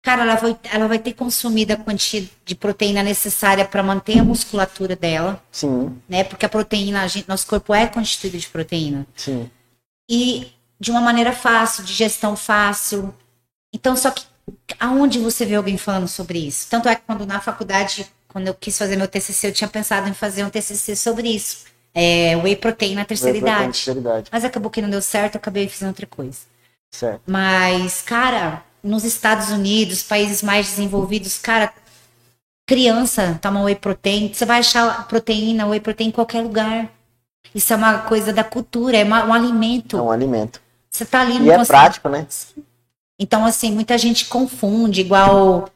[0.02, 4.24] Cara, ela vai, ela vai ter consumido a quantia de proteína necessária para manter a
[4.24, 6.24] musculatura dela, Sim, né?
[6.24, 9.06] Porque a proteína, a gente, nosso corpo é constituído de proteína.
[9.14, 9.50] sim.
[10.08, 10.50] e
[10.80, 13.12] de uma maneira fácil, de gestão fácil.
[13.74, 14.24] Então, só que
[14.78, 16.68] aonde você vê alguém falando sobre isso?
[16.70, 20.08] Tanto é que quando na faculdade, quando eu quis fazer meu TCC, eu tinha pensado
[20.08, 21.64] em fazer um TCC sobre isso.
[21.92, 23.72] É, whey protein na terceira Whey protein, idade.
[23.72, 24.30] terceira idade.
[24.32, 26.38] Mas acabou que não deu certo, eu acabei fazendo outra coisa.
[26.90, 27.22] Certo.
[27.26, 31.72] Mas, cara, nos Estados Unidos, países mais desenvolvidos, cara,
[32.66, 36.88] criança toma whey protein, você vai achar proteína, whey protein em qualquer lugar.
[37.54, 39.96] Isso é uma coisa da cultura, é uma- um alimento.
[39.96, 40.60] É um alimento.
[40.90, 42.26] Você tá ali E no é conce- prático, né?
[43.18, 45.68] Então, assim, muita gente confunde, igual.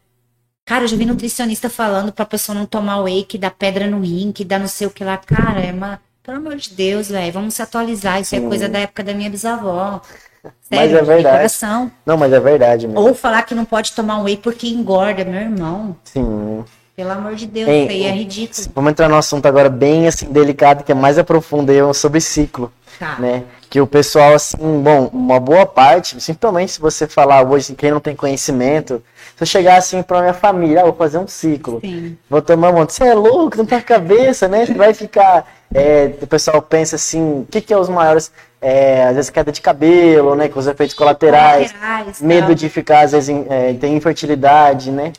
[0.64, 4.01] Cara, eu já vi nutricionista falando pra pessoa não tomar whey, que dá pedra no
[4.01, 5.16] rim, que dá não sei o que lá.
[5.16, 6.01] Cara, é uma.
[6.22, 8.20] Pelo amor de Deus, velho, vamos se atualizar.
[8.20, 8.44] Isso Sim.
[8.47, 10.01] é coisa da época da minha bisavó.
[10.44, 11.36] Mas Sério, é de verdade.
[11.36, 11.90] coração.
[12.05, 13.01] Não, mas é verdade mesmo.
[13.01, 15.94] Ou falar que não pode tomar um whey porque engorda, meu irmão.
[16.05, 16.64] Sim.
[16.97, 18.69] Pelo amor de Deus, Ei, é ridículo.
[18.74, 23.16] Vamos entrar num assunto agora bem assim delicado, que é mais aprofundei sobre ciclo, Tá.
[23.19, 23.44] né?
[23.70, 27.98] Que o pessoal, assim, bom, uma boa parte, simplesmente se você falar hoje, quem não
[28.01, 29.02] tem conhecimento,
[29.35, 32.16] se eu chegar assim pra minha família, ah, vou fazer um ciclo, Sim.
[32.28, 34.66] vou tomar um monte, você é louco, não tá a cabeça, né?
[34.66, 35.47] Você vai ficar.
[35.74, 38.31] é, o pessoal pensa assim, o que, que é os maiores.
[38.62, 40.48] É, às vezes queda de cabelo, né?
[40.48, 41.72] Com os efeitos colaterais.
[41.72, 42.55] Colaterais, medo tal.
[42.55, 45.12] de ficar, às vezes, é, ter infertilidade, né?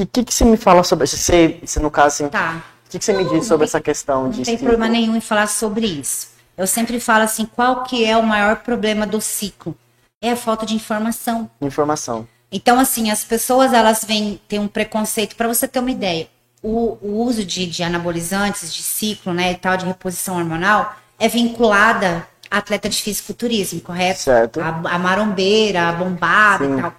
[0.00, 1.18] O que, que você me fala sobre isso?
[1.18, 2.62] Você, você, no caso, assim, Tá.
[2.86, 5.20] o que, que você me diz sobre essa questão de Não tem problema nenhum em
[5.20, 6.28] falar sobre isso.
[6.56, 9.76] Eu sempre falo assim, qual que é o maior problema do ciclo?
[10.22, 11.50] É a falta de informação.
[11.60, 12.26] Informação.
[12.50, 16.26] Então, assim, as pessoas, elas vêm ter um preconceito, para você ter uma ideia,
[16.62, 21.28] o, o uso de, de anabolizantes, de ciclo, né, e tal, de reposição hormonal, é
[21.28, 22.26] vinculada
[22.58, 24.20] atleta de fisiculturismo, correto?
[24.20, 24.60] Certo.
[24.60, 26.78] A, a marombeira, a bombada Sim.
[26.78, 26.94] e tal.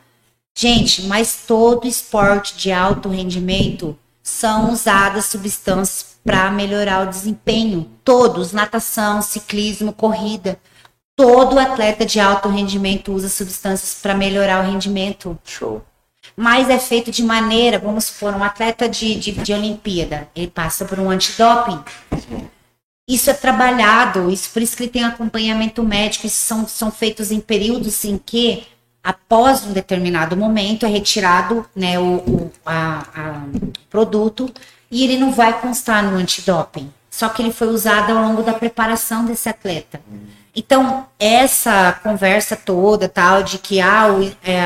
[0.56, 7.90] Gente, mas todo esporte de alto rendimento são usadas substâncias para melhorar o desempenho.
[8.04, 10.58] Todos, natação, ciclismo, corrida.
[11.16, 15.38] Todo atleta de alto rendimento usa substâncias para melhorar o rendimento.
[15.44, 15.84] Show.
[16.36, 20.86] Mas é feito de maneira, vamos supor, um atleta de, de, de Olimpíada, ele passa
[20.86, 21.80] por um antidoping.
[23.08, 27.32] Isso é trabalhado, isso por isso que ele tem acompanhamento médico, isso são, são feitos
[27.32, 28.64] em períodos em que,
[29.04, 33.44] após um determinado momento, é retirado né, o, o a- a-
[33.90, 34.50] produto
[34.90, 36.90] e ele não vai constar no antidoping.
[37.10, 40.02] Só que ele foi usado ao longo da preparação desse atleta.
[40.56, 44.62] Então, essa conversa toda, tal, de que ah, o é,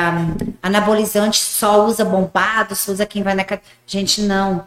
[0.61, 3.45] anabolizante só usa bombado, só usa quem vai na.
[3.85, 4.65] Gente, não.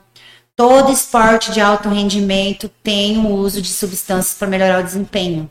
[0.60, 5.48] Todo esporte de alto rendimento tem o uso de substâncias para melhorar o desempenho.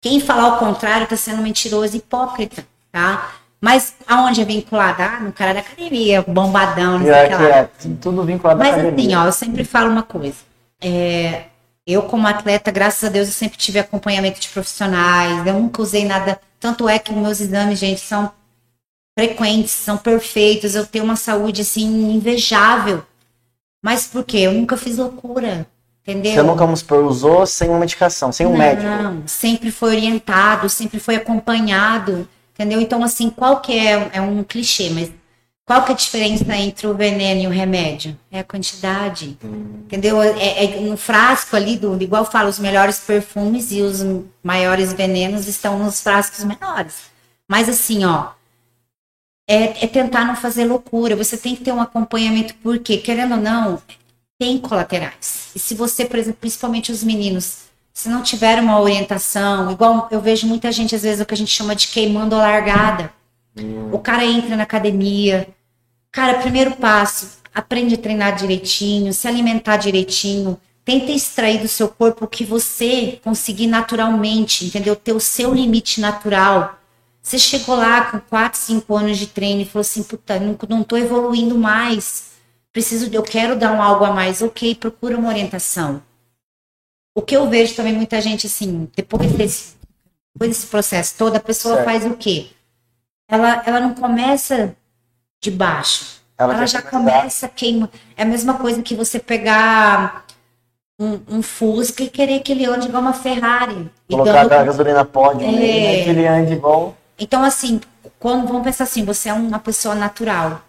[0.00, 3.32] Quem falar o contrário está sendo mentiroso e hipócrita, tá?
[3.60, 5.02] Mas aonde é vinculado?
[5.02, 7.48] Ah, no cara da academia, bombadão, não sei o Pior que lá.
[7.48, 7.68] é,
[8.00, 10.36] tudo vinculado à Mas assim, ó, eu sempre falo uma coisa.
[10.80, 11.46] É,
[11.84, 15.44] eu, como atleta, graças a Deus, eu sempre tive acompanhamento de profissionais.
[15.44, 16.40] Eu nunca usei nada.
[16.60, 18.30] Tanto é que meus exames, gente, são
[19.18, 20.76] frequentes, são perfeitos.
[20.76, 23.02] Eu tenho uma saúde, assim, invejável.
[23.82, 24.38] Mas por quê?
[24.38, 25.66] Eu nunca fiz loucura.
[26.02, 26.32] Entendeu?
[26.32, 28.88] Você nunca, vamos supor, usou sem uma medicação, sem um médico.
[28.88, 32.80] Não, sempre foi orientado, sempre foi acompanhado, entendeu?
[32.80, 35.12] Então, assim, qual que é, é um clichê, mas
[35.66, 38.18] qual que é a diferença entre o veneno e o remédio?
[38.32, 39.36] É a quantidade,
[39.84, 40.22] entendeu?
[40.22, 44.02] É, é no frasco ali, do, igual eu falo, os melhores perfumes e os
[44.42, 46.94] maiores venenos estão nos frascos menores.
[47.46, 48.28] Mas assim, ó,
[49.48, 53.40] é, é tentar não fazer loucura, você tem que ter um acompanhamento, porque, querendo ou
[53.40, 53.82] não,
[54.38, 55.50] tem colaterais.
[55.56, 60.20] E se você, por exemplo, principalmente os meninos, se não tiver uma orientação, igual eu
[60.20, 63.12] vejo muita gente, às vezes, o que a gente chama de queimando a largada.
[63.90, 65.48] O cara entra na academia.
[66.12, 70.60] Cara, primeiro passo, aprende a treinar direitinho, se alimentar direitinho.
[70.84, 74.94] Tenta extrair do seu corpo o que você conseguir naturalmente, entendeu?
[74.94, 76.77] Ter o seu limite natural.
[77.28, 80.82] Você chegou lá com 4, 5 anos de treino e falou assim, puta, não, não
[80.82, 82.28] tô evoluindo mais
[82.72, 86.00] preciso, eu quero dar um algo a mais, ok, procura uma orientação.
[87.14, 89.74] O que eu vejo também muita gente assim, depois desse,
[90.34, 91.84] depois desse processo todo, a pessoa Certo.
[91.84, 92.46] faz o quê?
[93.28, 94.74] Ela, ela não começa
[95.42, 96.22] de baixo.
[96.38, 97.90] Ela Ela, já começa queima.
[98.16, 100.24] É a mesma coisa que você pegar
[100.98, 103.90] um, um Fusca e querer que ele ande igual uma Ferrari.
[104.08, 105.50] Colocar dando- a gasolina pódio, É.
[105.50, 106.04] né?
[106.04, 106.96] que ele ande bom.
[107.18, 107.80] Então, assim,
[108.18, 110.62] quando vamos pensar assim, você é uma pessoa natural.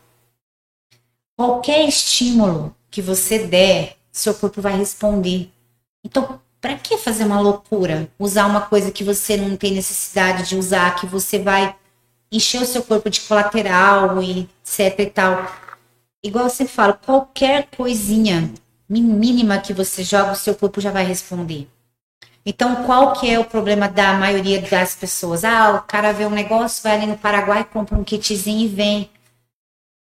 [1.35, 5.51] Qualquer estímulo que você der, seu corpo vai responder.
[6.03, 8.09] Então, para que fazer uma loucura?
[8.19, 11.75] Usar uma coisa que você não tem necessidade de usar, que você vai
[12.31, 15.51] encher o seu corpo de colateral e etc e tal.
[16.21, 18.51] Igual você fala, qualquer coisinha
[18.89, 21.67] mínima que você joga, o seu corpo já vai responder.
[22.45, 25.43] Então, qual que é o problema da maioria das pessoas?
[25.43, 29.09] Ah, o cara vê um negócio, vai ali no Paraguai, compra um kitzinho e vem.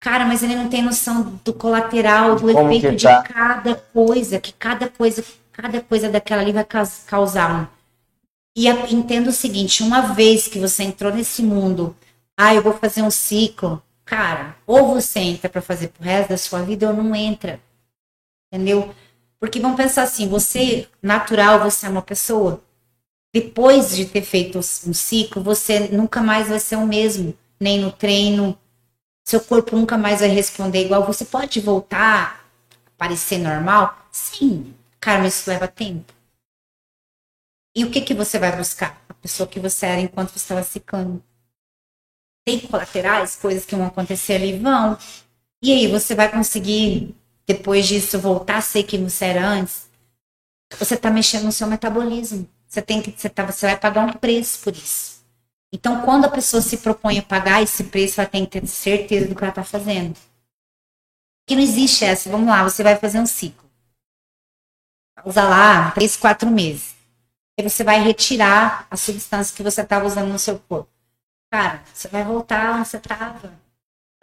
[0.01, 3.23] Cara, mas ele não tem noção do colateral, do Como efeito que de tá?
[3.23, 7.67] cada coisa, que cada coisa, cada coisa daquela ali vai caus- causar um.
[8.55, 11.95] E a- entenda o seguinte, uma vez que você entrou nesse mundo,
[12.37, 16.37] ah, eu vou fazer um ciclo, cara, ou você entra para fazer pro resto da
[16.37, 17.59] sua vida ou não entra.
[18.51, 18.93] Entendeu?
[19.39, 22.63] Porque vamos pensar assim, você, natural, você é uma pessoa.
[23.33, 27.37] Depois de ter feito um ciclo, você nunca mais vai ser o mesmo.
[27.59, 28.57] Nem no treino.
[29.25, 31.05] Seu corpo nunca mais vai responder igual.
[31.05, 32.47] Você pode voltar
[32.85, 34.07] a parecer normal?
[34.11, 34.73] Sim.
[35.01, 36.13] Cara, isso leva tempo.
[37.75, 39.03] E o que, que você vai buscar?
[39.09, 41.21] A pessoa que você era enquanto você estava ciclando.
[42.45, 44.57] Tem colaterais, coisas que vão acontecer ali?
[44.57, 44.97] Vão.
[45.61, 47.13] E aí, você vai conseguir
[47.45, 49.89] depois disso voltar a ser você era antes,
[50.77, 52.49] você está mexendo no seu metabolismo.
[52.67, 55.23] Você tem que, você, tá, você vai pagar um preço por isso.
[55.71, 59.27] Então, quando a pessoa se propõe a pagar esse preço, ela tem que ter certeza
[59.27, 60.15] do que ela está fazendo.
[61.47, 62.29] Que não existe essa.
[62.29, 63.69] Vamos lá, você vai fazer um ciclo.
[65.23, 66.95] Usa lá três, quatro meses.
[67.57, 70.89] Aí você vai retirar a substância que você estava usando no seu corpo.
[71.51, 73.64] Cara, você vai voltar onde você estava.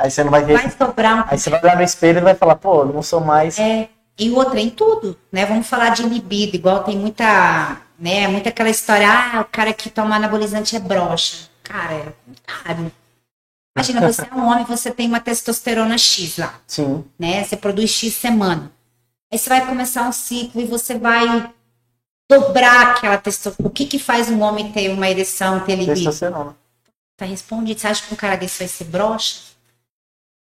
[0.03, 0.55] Aí você não vai ver.
[0.55, 3.21] Vai sobrar um Aí você vai olhar no espelho e vai falar, pô, não sou
[3.21, 3.57] mais.
[3.57, 3.89] É,
[4.19, 5.47] e outra, em tudo, né?
[5.47, 8.27] Vamos falar de libido, igual tem muita, né?
[8.27, 11.49] Muita aquela história, ah, o cara que toma anabolizante é broxa.
[11.63, 12.93] Cara, é contrário.
[13.77, 17.05] Imagina, você é um homem, você tem uma testosterona X lá, Sim.
[17.17, 17.45] né?
[17.45, 18.73] Você produz X semana.
[19.33, 21.49] Aí você vai começar um ciclo e você vai
[22.29, 23.69] dobrar aquela testosterona.
[23.69, 25.95] O que que faz um homem ter uma ereção, ter libido?
[25.95, 26.57] Testosterona.
[27.17, 27.79] Tá respondido.
[27.79, 29.52] Você acha que um cara desse vai ser broxa?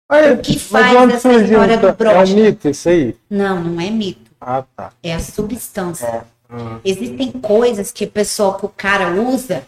[0.08, 2.10] O que faz essa surgiu, história do então?
[2.10, 3.16] É um mito isso aí?
[3.28, 4.30] Não, não é mito.
[4.40, 4.92] Ah, tá.
[5.02, 6.06] É a substância.
[6.06, 6.22] É.
[6.48, 6.78] Ah.
[6.84, 9.66] Existem coisas que o pessoal, que o cara usa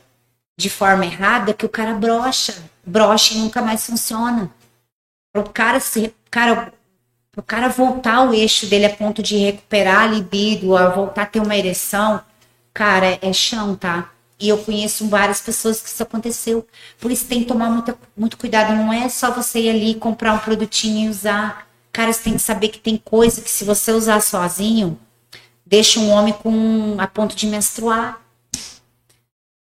[0.56, 2.55] de forma errada, que o cara brocha.
[2.86, 4.51] Brocha e nunca mais funciona.
[5.32, 6.15] Pro cara se.
[6.31, 6.73] Cara,
[7.32, 11.27] pro cara voltar ao eixo dele a ponto de recuperar a libido, a voltar a
[11.27, 12.20] ter uma ereção,
[12.73, 14.10] cara, é chão, tá?
[14.40, 16.66] E eu conheço várias pessoas que isso aconteceu.
[17.01, 18.74] Por isso tem que tomar muita, muito cuidado.
[18.74, 21.66] Não é só você ir ali comprar um produtinho e usar.
[21.93, 24.98] Cara, você tem que saber que tem coisa que se você usar sozinho,
[25.66, 28.20] deixa um homem com a ponto de menstruar.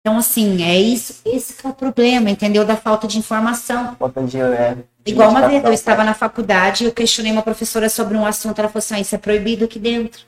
[0.01, 2.65] Então, assim, é isso, esse que é o problema, entendeu?
[2.65, 3.97] Da falta de informação.
[3.97, 4.39] Falta de.
[4.39, 8.25] É, Igual uma vez, eu estava na faculdade e eu questionei uma professora sobre um
[8.27, 10.23] assunto, ela falou assim, ah, isso é proibido aqui dentro.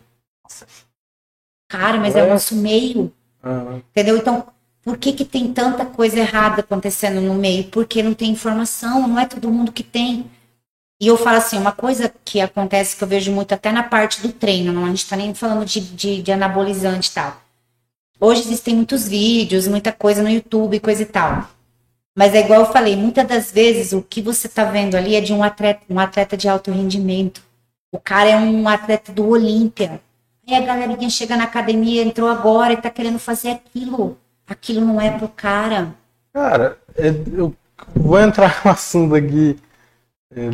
[1.69, 2.31] Cara, mas é o É.
[2.31, 3.13] nosso meio,
[3.43, 3.79] Ah.
[3.91, 4.17] entendeu?
[4.17, 4.47] Então,
[4.83, 7.65] por que que tem tanta coisa errada acontecendo no meio?
[7.65, 10.31] Porque não tem informação, não é todo mundo que tem.
[11.01, 14.21] E eu falo assim, uma coisa que acontece que eu vejo muito até na parte
[14.21, 17.41] do treino, não a gente tá nem falando de, de, de anabolizante e tal.
[18.21, 21.49] Hoje existem muitos vídeos, muita coisa no YouTube, coisa e tal.
[22.17, 25.21] Mas é igual eu falei, muitas das vezes o que você tá vendo ali é
[25.21, 27.41] de um atleta, um atleta de alto rendimento.
[27.93, 30.01] O cara é um atleta do Olímpia.
[30.49, 34.17] Aí a galerinha chega na academia, entrou agora e tá querendo fazer aquilo.
[34.47, 35.95] Aquilo não é pro cara.
[36.33, 37.55] Cara, é- eu
[37.95, 39.59] vou entrar no assunto aqui.
[40.35, 40.51] é,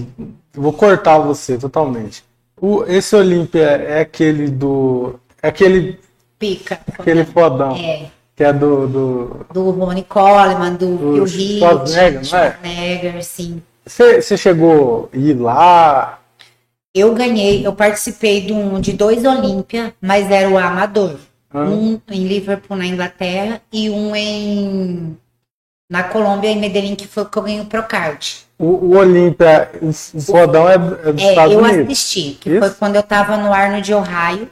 [0.52, 2.24] Vou cortar você totalmente.
[2.60, 5.18] O, esse Olímpia é aquele do.
[5.42, 6.00] É aquele,
[6.38, 6.80] Pica.
[6.98, 7.76] aquele fodão.
[7.76, 8.88] É, Que é do.
[8.88, 9.46] do...
[9.52, 12.24] do Ronnie Coleman, do Do Heath, Schwarzenegger, não é?
[12.24, 13.62] Schwarzenegger, sim.
[13.86, 16.18] Você, você chegou a ir lá?
[16.94, 21.16] Eu ganhei, eu participei de, um, de dois Olímpia, mas era o amador.
[21.52, 21.64] Ah.
[21.64, 25.16] Um em Liverpool, na Inglaterra, e um em
[25.90, 28.44] na Colômbia, em Medellín, que foi o que eu ganhei o Procard.
[28.58, 31.84] O, o Olímpia, o, o fodão é, é dos É, Estados eu Unidos.
[31.86, 32.58] assisti, que Isso?
[32.60, 34.48] foi quando eu tava no Arnold de Ohio,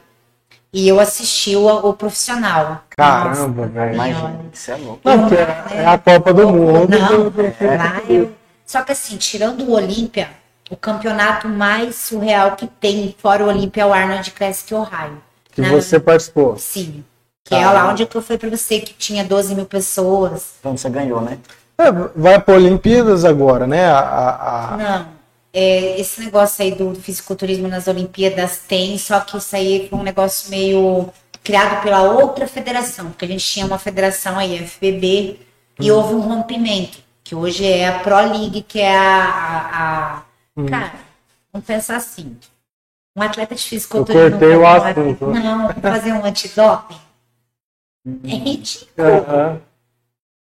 [0.73, 2.85] e eu assisti o, o profissional.
[2.91, 3.95] Caramba, velho.
[3.95, 5.01] Imagina, isso é louco.
[5.05, 6.99] Não, é, é a Copa do Mundo.
[6.99, 8.33] Não, do- do- lá eu...
[8.67, 10.29] Só que assim, tirando o Olímpia,
[10.73, 15.23] o campeonato mais surreal que tem fora o Olímpia é o Arnold Classic Ohio.
[15.53, 16.57] que Na- você participou.
[16.59, 17.05] Sim.
[17.45, 20.55] Que é lá onde que eu fui pra você, que tinha 12 mil pessoas.
[20.61, 21.37] Então você ganhou, né?
[21.77, 23.85] É, vai para Olimpíadas agora, né?
[23.85, 25.07] A, a- a- Não.
[25.53, 30.03] É, esse negócio aí do fisiculturismo nas Olimpíadas tem, só que isso aí foi um
[30.03, 31.11] negócio meio
[31.45, 35.39] criado pela outra federação, porque a gente tinha uma federação aí, a FBB,
[35.79, 35.97] e Hum.
[35.97, 40.23] houve um rompimento, que hoje é a Pro League, que é a- a-
[40.57, 40.67] Hum.
[40.67, 40.95] Cara,
[41.53, 42.37] vamos pensar assim.
[43.17, 44.31] Um atleta de Eu fisiculturismo.
[44.31, 45.27] cortei o fazer um assunto.
[45.27, 46.97] Não, fazer um antidoping.
[48.25, 49.07] É ridículo.
[49.07, 49.61] Aham.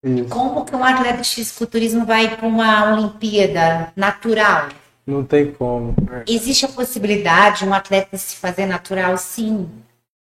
[0.04, 0.30] Isso.
[0.30, 4.70] Como que um atleta de fisiculturismo vai para uma Olimpíada natural?
[5.06, 5.96] Não tem como.
[6.28, 9.70] Existe a possibilidade de um atleta se fazer natural, sim.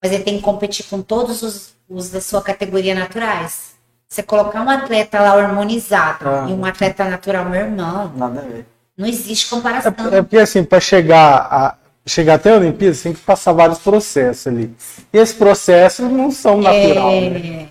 [0.01, 3.75] mas ele tem que competir com todos os, os da sua categoria naturais.
[4.07, 6.45] Você colocar um atleta lá hormonizado Ah.
[6.47, 8.65] e um atleta natural, meu irmão, Nada a ver.
[8.97, 9.93] Não existe comparação.
[10.11, 11.75] É, é porque assim, para chegar a
[12.07, 14.71] chegar até a Olimpíada, você tem que passar vários processos ali.
[15.11, 17.67] E esses processos não são natural, É, né?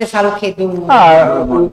[0.00, 0.52] Você fala o quê?
[0.52, 0.84] Do...
[0.88, 1.24] Ah,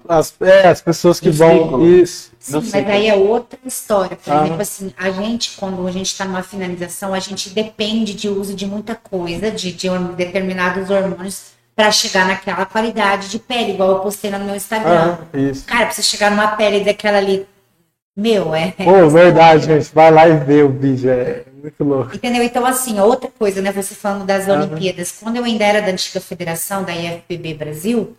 [0.08, 1.86] as, é, as pessoas que Do vão.
[1.88, 2.32] Isso.
[2.40, 2.92] Sim, mas ciclo.
[2.92, 4.16] aí é outra história.
[4.18, 4.44] Por Ah.
[4.46, 8.56] exemplo, assim, a gente, quando a gente está numa finalização, a gente depende de uso
[8.56, 14.00] de muita coisa, de, de determinados hormônios, para chegar naquela qualidade de pele, igual eu
[14.00, 15.18] postei lá no meu Instagram.
[15.34, 15.66] Ah, isso.
[15.66, 17.46] Cara, pra você chegar numa pele daquela ali,
[18.16, 18.72] meu, é.
[18.72, 19.94] Pô, verdade, gente.
[19.94, 21.10] Vai lá e vê o vídeo.
[21.10, 22.16] É muito louco.
[22.16, 22.42] Entendeu?
[22.44, 23.72] Então, assim, outra coisa, né?
[23.74, 24.62] Você falando das Aham.
[24.62, 25.12] Olimpíadas.
[25.12, 28.16] Quando eu ainda era da antiga federação, da IFBB Brasil,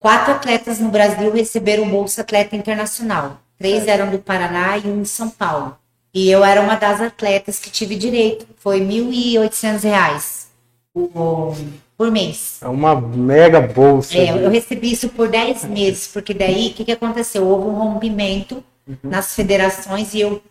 [0.00, 3.40] quatro atletas no Brasil receberam Bolsa Atleta Internacional.
[3.58, 5.76] Três eram do Paraná e um de São Paulo.
[6.12, 8.46] E eu era uma das atletas que tive direito.
[8.56, 10.48] Foi 1.800 reais
[10.94, 11.56] por,
[11.96, 12.58] por mês.
[12.62, 14.16] É uma mega bolsa.
[14.16, 17.46] É, eu recebi isso por 10 meses, porque daí o que, que aconteceu?
[17.46, 18.62] Houve um rompimento
[19.02, 20.42] nas federações e eu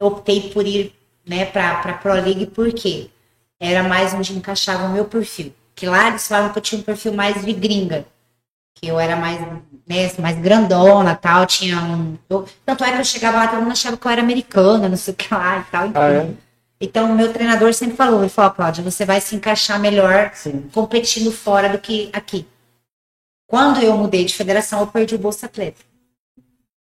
[0.00, 0.94] optei por ir
[1.26, 3.10] né, para a Pro League porque
[3.58, 5.52] era mais onde encaixava o meu perfil.
[5.74, 8.04] Que lá eles falavam que eu tinha um perfil mais de gringa,
[8.74, 9.40] que eu era mais,
[9.86, 12.16] né, mais grandona tal, tinha um.
[12.28, 14.96] eu- tanto é que eu chegava lá, todo mundo achava que eu era americana, não
[14.96, 15.86] sei o que lá e tal.
[15.86, 15.98] enfim.
[15.98, 16.30] Ah, é?
[16.82, 20.66] Então, o meu treinador sempre falou, ele falou, Cláudia, você vai se encaixar melhor Sim.
[20.72, 22.46] competindo fora do que aqui.
[23.46, 25.82] Quando eu mudei de federação, eu perdi o Bolsa Atleta.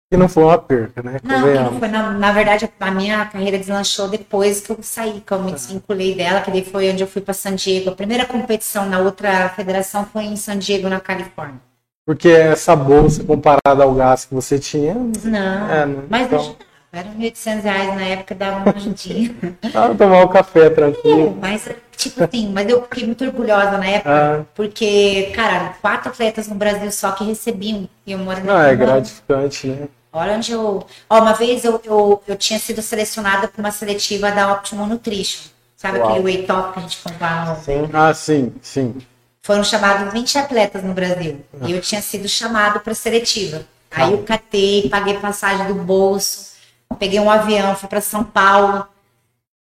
[0.09, 1.17] Que não foi uma perca, né?
[1.21, 5.33] Não, não foi, na, na verdade, a minha carreira deslanchou depois que eu saí, que
[5.33, 7.89] eu me desvinculei dela, que daí foi onde eu fui para San Diego.
[7.89, 11.59] A primeira competição na outra federação foi em San Diego, na Califórnia.
[12.05, 14.93] Porque essa bolsa, comparada ao gasto que você tinha,
[15.25, 16.03] Não, É, né?
[16.09, 16.55] mas Então-
[16.93, 19.35] não era 1.800 reais na época, dava uma ajudinha.
[19.73, 21.37] pra tomar um café tranquilo.
[21.41, 21.67] mas,
[21.97, 24.09] tipo assim, mas eu fiquei muito orgulhosa na época,
[24.39, 27.89] Ah, porque, cara, quatro atletas no Brasil só que recebiam.
[28.05, 29.89] E eu moro não, é gratificante, né?
[30.17, 30.85] Olha onde eu.
[31.09, 35.43] Ó, uma vez eu, eu, eu tinha sido selecionada para uma seletiva da Optimum Nutrition.
[35.75, 36.09] Sabe Uau.
[36.09, 37.55] aquele whey top que a gente comprava?
[37.61, 37.89] Sim.
[37.93, 38.95] Ah, sim, sim.
[39.43, 41.45] Foram chamados 20 atletas no Brasil.
[41.61, 43.63] E eu tinha sido chamado para seletiva.
[43.91, 46.53] Aí eu catei, paguei passagem do bolso,
[46.97, 48.87] peguei um avião, fui para São Paulo.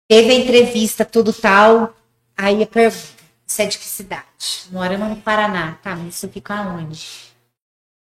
[0.07, 1.95] Teve a entrevista, tudo tal.
[2.37, 3.15] Aí eu pergunto,
[3.47, 4.25] você é de que cidade?
[4.71, 5.79] Morando no Paraná.
[5.83, 7.09] Tá, mas isso fica onde?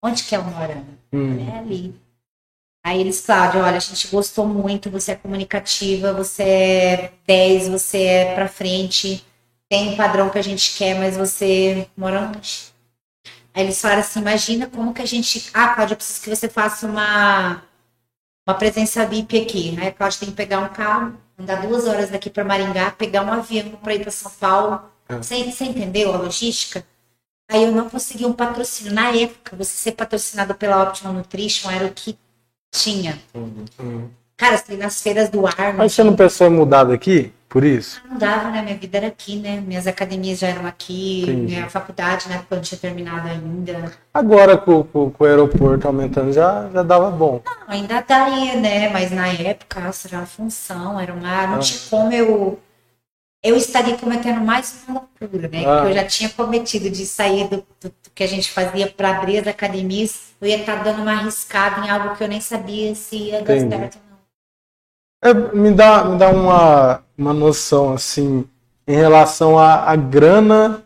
[0.04, 0.98] Onde que é o Morando?
[1.14, 1.50] Hum.
[1.50, 2.05] É ali.
[2.86, 8.04] Aí eles, Cláudia, olha, a gente gostou muito, você é comunicativa, você é 10, você
[8.04, 9.26] é pra frente,
[9.68, 12.66] tem um padrão que a gente quer, mas você mora longe.
[13.56, 15.50] Aí eles falaram assim, imagina como que a gente.
[15.52, 17.64] Ah, Cláudia, eu preciso que você faça uma,
[18.48, 19.76] uma presença VIP aqui.
[19.80, 23.24] Aí a Cláudia tem que pegar um carro, andar duas horas daqui para Maringá, pegar
[23.24, 24.80] um avião para ir para São Paulo.
[25.10, 25.16] É.
[25.18, 26.86] Você, você entendeu a logística?
[27.50, 28.94] Aí eu não consegui um patrocínio.
[28.94, 32.16] Na época, você ser patrocinado pela Optimum Nutrition era o que
[32.84, 33.18] tinha.
[33.34, 34.08] Hum.
[34.38, 37.32] Cara, ia nas feiras do ar, Mas você não pensou em mudar daqui?
[37.48, 38.02] Por isso?
[38.10, 38.62] não dava, né?
[38.62, 39.64] Minha vida era aqui, né?
[39.66, 41.56] Minhas academias já eram aqui, Entendi.
[41.56, 42.44] minha faculdade, né?
[42.52, 43.94] Não tinha terminado ainda.
[44.14, 47.42] Agora com, com- com o aeroporto aumentando já, já dava bom.
[47.46, 48.90] Não, ainda daria, né?
[48.90, 51.48] Mas na época, nossa, era uma função, era uma.
[51.48, 51.60] Não Ah.
[51.60, 52.60] tinha como eu.
[53.42, 55.64] Eu estaria cometendo mais uma loucura, né?
[55.66, 55.84] Ah.
[55.84, 59.18] Que eu já tinha cometido de sair do, do- do que a gente fazia para
[59.18, 60.35] abrir as academias.
[60.46, 63.56] Eu ia estar dando uma arriscada em algo que eu nem sabia se ia dar
[63.58, 63.76] Entendi.
[63.76, 65.50] certo ou não.
[65.52, 68.46] É, me dá, me dá uma, uma noção, assim,
[68.88, 70.84] em relação à, à grana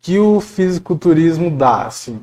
[0.00, 2.20] que o fisiculturismo dá, assim.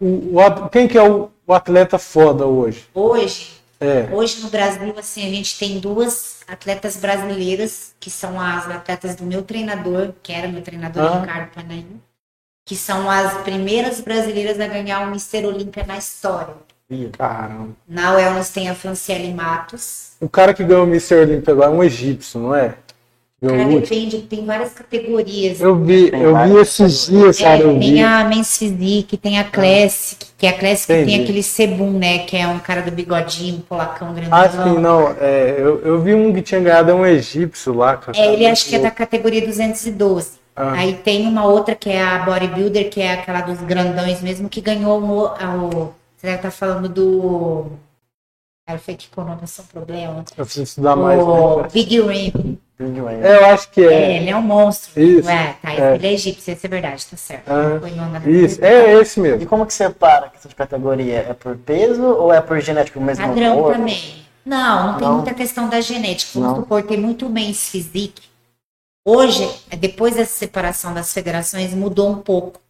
[0.00, 2.86] O, o- o quem que é o, o atleta foda hoje?
[2.94, 4.08] Hoje, É.
[4.10, 9.24] Hoje no Brasil, assim, a gente tem duas atletas brasileiras, que são as atletas do
[9.24, 11.20] meu treinador, que era meu treinador, Ah.
[11.20, 12.00] Ricardo Panaim,
[12.64, 16.54] que são as primeiras brasileiras a ganhar o Mister Olímpia na história.
[17.18, 17.70] Caramba.
[17.88, 20.12] Na Wellness tem a Franciele Matos.
[20.20, 21.16] O cara que ganhou o Mr.
[21.16, 22.74] Olympia agora é um egípcio, não é?
[23.46, 25.60] Cara, depende, tem várias categorias.
[25.60, 27.80] Eu vi, eu vi esses dias, É, cara, vi.
[27.80, 31.22] tem a Men's Physique, tem a Classic, que é a Classic que tem Entendi.
[31.24, 32.20] aquele Sebum, né?
[32.20, 34.38] Que é um cara do bigodinho, um polacão grandão.
[34.38, 35.10] Ah, sim, não.
[35.20, 37.98] É, eu, eu vi um que tinha ganhado é um egípcio lá.
[37.98, 38.16] cara.
[38.16, 40.43] É, ele acho que é da categoria 212.
[40.56, 40.72] Ah.
[40.72, 44.60] Aí tem uma outra que é a bodybuilder, que é aquela dos grandões mesmo, que
[44.60, 45.24] ganhou o.
[45.26, 47.66] o você deve estar falando do.
[48.66, 50.24] Cara, foi que nome é só um problema.
[50.36, 51.20] Eu preciso estudar mais.
[51.22, 51.68] o né?
[51.72, 52.58] Big Rim.
[53.22, 54.16] É, eu acho que É, é.
[54.16, 55.00] ele é um monstro.
[55.00, 55.94] Isso, É, tá, é.
[55.94, 57.48] ele é egípcio, isso é verdade, tá certo.
[57.48, 59.46] Ah, Isso, é esse E mesmo.
[59.46, 61.18] como que separa a questão de categoria?
[61.28, 63.24] É por peso ou é por genético mesmo?
[63.26, 64.24] Padrão também.
[64.44, 65.14] Não, não tem Não?
[65.16, 66.38] muita questão da genética.
[66.38, 68.22] Vamos supor, tem muito men's physique
[69.04, 69.48] Hoje,
[69.78, 72.60] depois dessa separação das federações, mudou um pouco.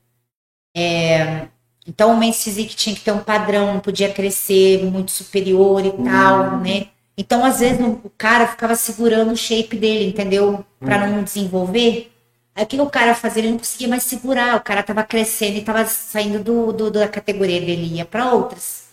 [0.76, 1.48] É,
[1.86, 5.92] então, o Men's Physique tinha que ter um padrão, não podia crescer muito superior e
[6.02, 6.88] tal, né?
[7.16, 10.64] Então, às vezes, o cara ficava segurando o shape dele, entendeu?
[10.82, 12.10] Pra não desenvolver.
[12.54, 13.42] Aí, o que o cara fazia?
[13.42, 14.56] Ele não conseguia mais segurar.
[14.56, 18.84] O cara tava crescendo e tava saindo do, do- da categoria dele, ia pra outras.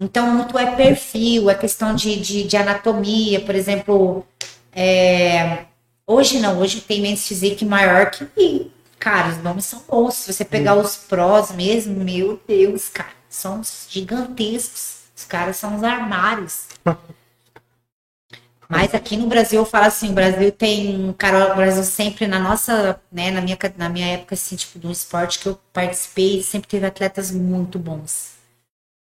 [0.00, 4.26] Então, muito é perfil, é questão de, de, de anatomia, por exemplo.
[4.72, 5.66] é,
[6.12, 8.70] Hoje não, hoje tem Men's Physique maior que.
[8.98, 10.14] Cara, os nomes são bons.
[10.14, 15.04] Se você pegar os prós mesmo, meu Deus, cara, são gigantescos.
[15.16, 16.66] Os caras são os armários.
[18.68, 22.38] Mas aqui no Brasil, eu falo assim, o Brasil tem cara, o Brasil sempre na
[22.38, 26.68] nossa, né, na minha, na minha época, assim, tipo, do esporte que eu participei, sempre
[26.68, 28.32] teve atletas muito bons.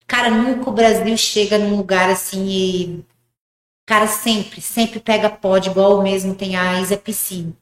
[0.07, 3.05] Cara, nunca o Brasil chega num lugar assim e.
[3.87, 7.55] Cara, sempre, sempre pega pódio, igual mesmo tem a Isa Piscine,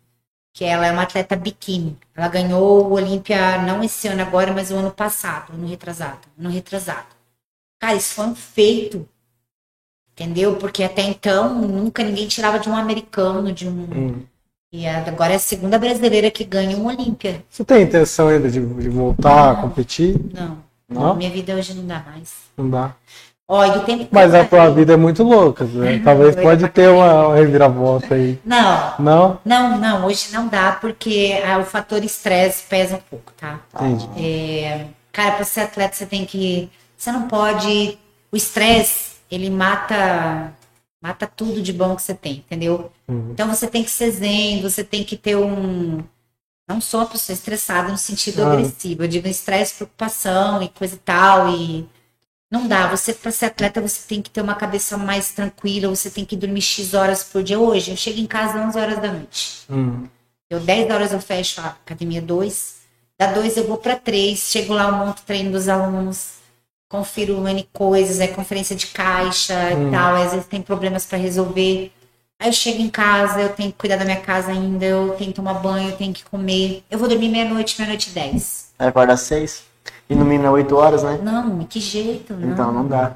[0.53, 1.97] que ela é uma atleta biquíni.
[2.15, 6.49] Ela ganhou o Olímpia, não esse ano agora, mas o ano passado, ano retrasado, ano
[6.49, 7.05] retrasado.
[7.79, 9.07] Cara, isso foi um feito,
[10.13, 10.55] entendeu?
[10.55, 13.83] Porque até então nunca ninguém tirava de um americano, de um.
[13.83, 14.23] Hum.
[14.73, 17.45] E a- agora é a segunda brasileira que ganha um Olímpia.
[17.49, 19.61] Você tem intenção ainda de, de voltar a Não.
[19.61, 20.19] competir?
[20.33, 20.57] Não,
[20.89, 21.15] Não?
[21.15, 22.33] minha vida hoje não dá mais.
[22.57, 22.95] Não dá.
[23.47, 25.99] E do tempo que Mas a tua vida é muito louca, né?
[26.03, 28.39] Talvez pode pra ter uma, uma reviravolta aí.
[28.43, 29.39] Não, Não?
[29.45, 33.59] não, não, hoje não dá porque ah, o fator estresse pesa um pouco, tá?
[33.75, 34.09] Entendi.
[34.17, 36.69] É, cara, para ser atleta você tem que.
[36.97, 37.99] Você não pode.
[38.31, 40.51] O estresse, ele mata.
[40.99, 42.91] Mata tudo de bom que você tem, entendeu?
[43.07, 43.29] Uhum.
[43.31, 46.03] Então você tem que ser zen, você tem que ter um.
[46.67, 48.53] Não sou uma pessoa estressada no sentido Ah.
[48.53, 49.03] agressivo.
[49.03, 51.49] Eu digo estresse, preocupação e coisa e tal.
[51.49, 51.87] E
[52.55, 52.87] não dá.
[52.87, 56.35] Você, para ser atleta, você tem que ter uma cabeça mais tranquila, você tem que
[56.35, 57.59] dormir X horas por dia.
[57.59, 59.63] Hoje, eu chego em casa às 11 horas da noite.
[59.69, 60.07] Hum.
[60.49, 62.75] Eu 10 horas eu fecho a academia 2.
[63.19, 64.39] Da 2 eu vou para 3.
[64.39, 66.35] Chego lá, eu monto o treino dos alunos.
[66.87, 69.89] Confiro N coisas, é conferência de caixa Hum.
[69.89, 70.15] e tal.
[70.15, 71.91] Às vezes tem problemas para resolver.
[72.39, 75.31] Aí eu chego em casa, eu tenho que cuidar da minha casa ainda, eu tenho
[75.31, 76.83] que tomar banho, eu tenho que comer.
[76.91, 78.73] Eu vou dormir meia-noite, meia-noite e 10.
[78.77, 79.63] Aí acorda às seis.
[80.09, 81.19] E no mínimo é 8 horas, né?
[81.21, 82.51] Não, que jeito, não.
[82.51, 83.13] Então não dá.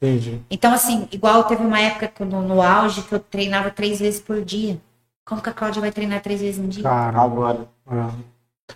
[0.00, 0.40] Entendi.
[0.50, 4.20] Então, assim, igual teve uma época que no, no auge que eu treinava três vezes
[4.20, 4.76] por dia.
[5.24, 6.82] Como que a Cláudia vai treinar três vezes no dia?
[6.82, 7.60] Cara, Agora.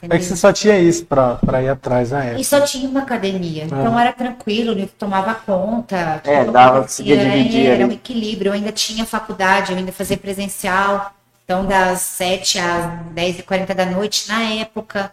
[0.03, 2.45] é que você só tinha isso pra, pra ir atrás na E época.
[2.45, 3.65] só tinha uma academia.
[3.65, 6.21] Então era tranquilo, eu tomava conta.
[6.25, 8.51] É, dava, conseguia dividir é, Era um equilíbrio.
[8.51, 11.13] Eu ainda tinha faculdade, eu ainda fazia presencial.
[11.45, 12.85] Então, das 7 às
[13.15, 15.13] 10h40 da noite, na época,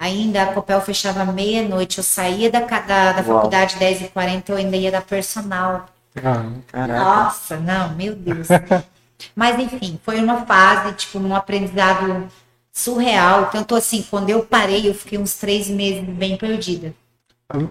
[0.00, 1.98] ainda a Copel fechava meia-noite.
[1.98, 5.86] Eu saía da, da, da faculdade 10h40, eu ainda ia dar personal.
[6.72, 6.86] Ah.
[6.86, 8.48] Nossa, não, meu Deus.
[9.36, 12.26] Mas enfim, foi uma fase, tipo, um aprendizado
[12.72, 13.50] surreal.
[13.50, 16.94] Tanto assim, quando eu parei, eu fiquei uns três meses bem perdida.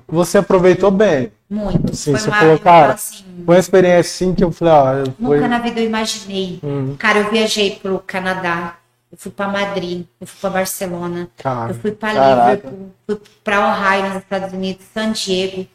[0.07, 1.31] Você aproveitou bem.
[1.49, 1.95] Muito.
[1.95, 4.93] Sim, foi você uma, falou, cara, assim, Foi uma experiência assim que eu falei, ó,
[4.93, 5.47] eu nunca fui.
[5.47, 6.59] na vida eu imaginei.
[6.61, 8.75] Hum, Cara, eu viajei pro Canadá,
[9.11, 11.71] eu fui pra Madrid, eu fui pra Barcelona, cara.
[11.71, 12.51] eu fui pra Caraca.
[12.51, 15.67] Liverpool, fui pra Ohio, nos Estados Unidos, San Diego,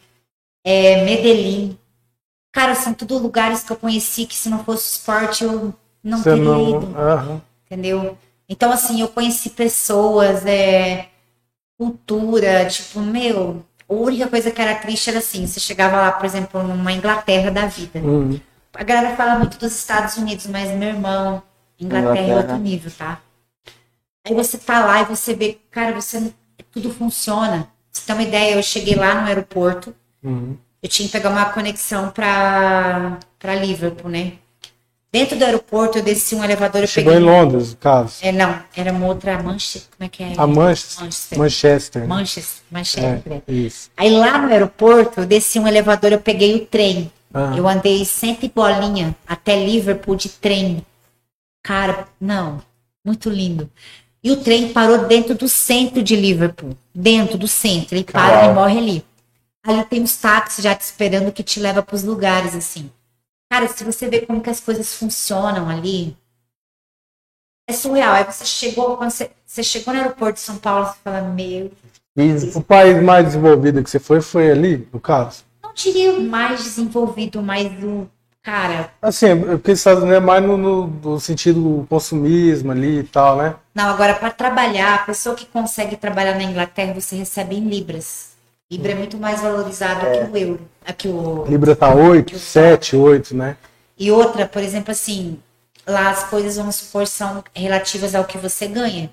[0.65, 1.79] é, Medellín.
[2.53, 6.31] Cara, são tudo lugares que eu conheci que se não fosse esporte eu não Você
[6.31, 6.71] teria não.
[6.79, 6.97] ido.
[6.99, 7.43] Aham.
[7.67, 8.17] entendeu?
[8.49, 11.09] Então, assim, eu conheci pessoas, é,
[11.79, 16.25] cultura, tipo, meu, a única coisa que era triste era assim, você chegava lá, por
[16.25, 17.99] exemplo, numa Inglaterra da vida.
[17.99, 18.39] Hum,
[18.75, 21.43] A galera fala muito dos Estados Unidos, mas meu irmão,
[21.81, 22.37] Inglaterra, é Inglaterra.
[22.37, 23.21] outro nível, tá?
[24.25, 26.33] Aí você tá lá e você vê, cara, você
[26.71, 27.69] tudo funciona.
[27.93, 30.57] Você tem uma ideia, eu cheguei lá no aeroporto, hum.
[30.83, 34.33] eu tinha que pegar uma conexão pra, pra Liverpool, né?
[35.13, 37.29] Dentro do aeroporto, eu desci um elevador, eu Chegou peguei.
[37.29, 38.17] em Londres, no caso.
[38.21, 39.83] É, não, era uma outra Manchester.
[39.97, 40.33] Como é que é?
[40.37, 41.05] A Manchester.
[41.05, 41.39] Manchester.
[41.39, 42.03] Manchester.
[42.03, 42.09] né?
[42.09, 42.63] Manchester.
[42.69, 43.43] Manchester.
[43.47, 43.91] É, isso.
[43.97, 47.13] Aí lá no aeroporto, eu desci um elevador, eu peguei o trem.
[47.33, 47.55] Ah.
[47.57, 50.85] Eu andei cento e bolinha até Liverpool de trem.
[51.63, 52.61] Cara, não,
[53.05, 53.71] muito lindo.
[54.25, 56.75] E o trem parou dentro do centro de Liverpool.
[56.95, 57.95] Dentro do centro.
[57.95, 58.51] Ele para Uau.
[58.51, 59.05] e morre ali.
[59.63, 62.91] Ali tem uns táxis já te esperando que te leva para os lugares, assim.
[63.53, 66.17] Cara, se você vê como que as coisas funcionam ali,
[67.69, 68.15] é surreal.
[68.15, 71.71] Aí você chegou, quando você, você chegou no aeroporto de São Paulo, você fala, meu,
[72.55, 75.45] O país mais desenvolvido que você foi foi ali, no caso?
[75.63, 78.09] não diria o mais desenvolvido, mas o
[78.45, 78.91] cara.
[79.03, 83.01] Assim, é porque os Estados Unidos é mais no, no- no sentido do consumismo ali
[83.01, 83.57] e tal, né?
[83.75, 88.35] Não, agora para trabalhar, a pessoa que consegue trabalhar na Inglaterra, você recebe em libras.
[88.71, 90.61] Libra é muito mais valorizado que o euro.
[90.87, 93.57] Aqui o Libra tá 8, 7, 8, né?
[93.99, 95.39] E outra, por exemplo, assim,
[95.87, 99.11] lá as coisas, vamos supor, são relativas ao que você ganha.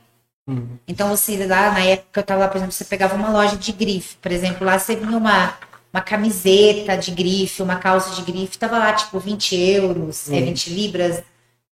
[0.48, 0.68] Uhum.
[0.88, 3.56] Então você lá, na época que eu tava lá, por exemplo, você pegava uma loja
[3.56, 5.53] de grife, por exemplo, lá você vinha uma,
[5.93, 10.69] uma camiseta de grife, uma calça de grife, tava lá tipo 20 euros, é, 20
[10.69, 11.23] libras,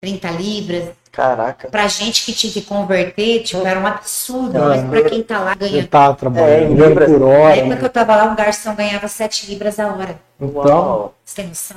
[0.00, 0.88] 30 libras.
[1.10, 1.68] Caraca.
[1.68, 5.40] Pra gente que tinha que converter, tipo, era um absurdo, Ah, mas pra quem tá
[5.40, 5.86] lá ganhando.
[5.88, 7.10] tá É, em trabalhando libras.
[7.10, 7.56] por Na hora.
[7.56, 7.76] época né?
[7.76, 10.18] que eu tava lá, um garçom ganhava 7 libras a hora.
[10.40, 11.14] Então, Uau.
[11.24, 11.76] Você tem noção?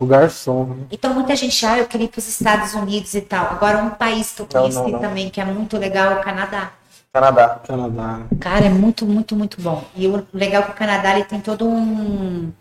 [0.00, 0.64] o garçom.
[0.64, 0.76] né?
[0.90, 3.46] Então muita gente, ah, eu queria ir para os Estados Unidos e tal.
[3.52, 4.98] Agora um país que eu Não, conheci não, não.
[4.98, 6.72] também, que é muito legal, é o Canadá.
[7.12, 7.60] Canadá.
[7.66, 8.26] Canadá.
[8.40, 9.84] Cara, é muito, muito, muito bom.
[9.94, 12.52] E o legal é que o Canadá ele tem todo um,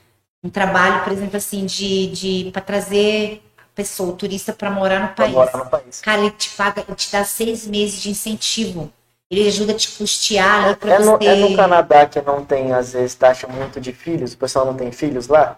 [0.44, 3.41] um trabalho, por exemplo, assim, de, de para trazer
[3.73, 5.34] pessoa, o turista, para morar no Pra país.
[5.34, 6.02] morar no país.
[6.02, 8.91] Cara, ele te paga, ele te dá seis meses de incentivo.
[9.30, 11.26] Ele ajuda a te custear ali para É no, você.
[11.26, 14.34] é no Canadá que não tem, às vezes, taxa muito de filhos?
[14.34, 15.57] O pessoal não tem filhos lá?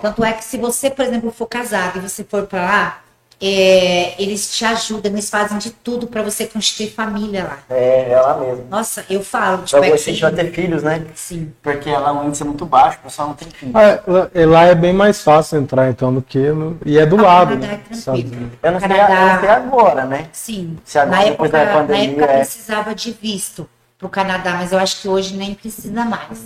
[0.00, 3.02] Tanto é que se você, por exemplo, for casado e você for para lá,
[3.42, 7.58] é, eles te ajudam, eles fazem de tudo para você constituir família lá.
[7.70, 8.66] É, é lá mesmo.
[8.68, 11.04] Nossa, eu falo, tipo, Pra é você que- vai ter filhos, né?
[11.14, 11.52] Sim.
[11.62, 13.74] Porque lá o índice é muito baixo, o pessoal não tem filhos.
[13.74, 14.00] Ah,
[14.46, 16.78] lá- é bem mais fácil entrar então do que no...
[16.84, 17.48] e é do Ah, lado.
[17.50, 17.76] Canadá é né?
[17.76, 17.98] tranquilo.
[17.98, 18.58] Estados Unidos.
[18.62, 19.14] Eu não, sei, Canadá.
[19.14, 20.26] eu não sei agora, né?
[20.32, 20.78] Sim.
[20.84, 22.36] Se agora, na depois época, da pandemia, na época é.
[22.38, 23.68] precisava de visto
[23.98, 26.40] pro Canadá, mas eu acho que hoje nem precisa mais.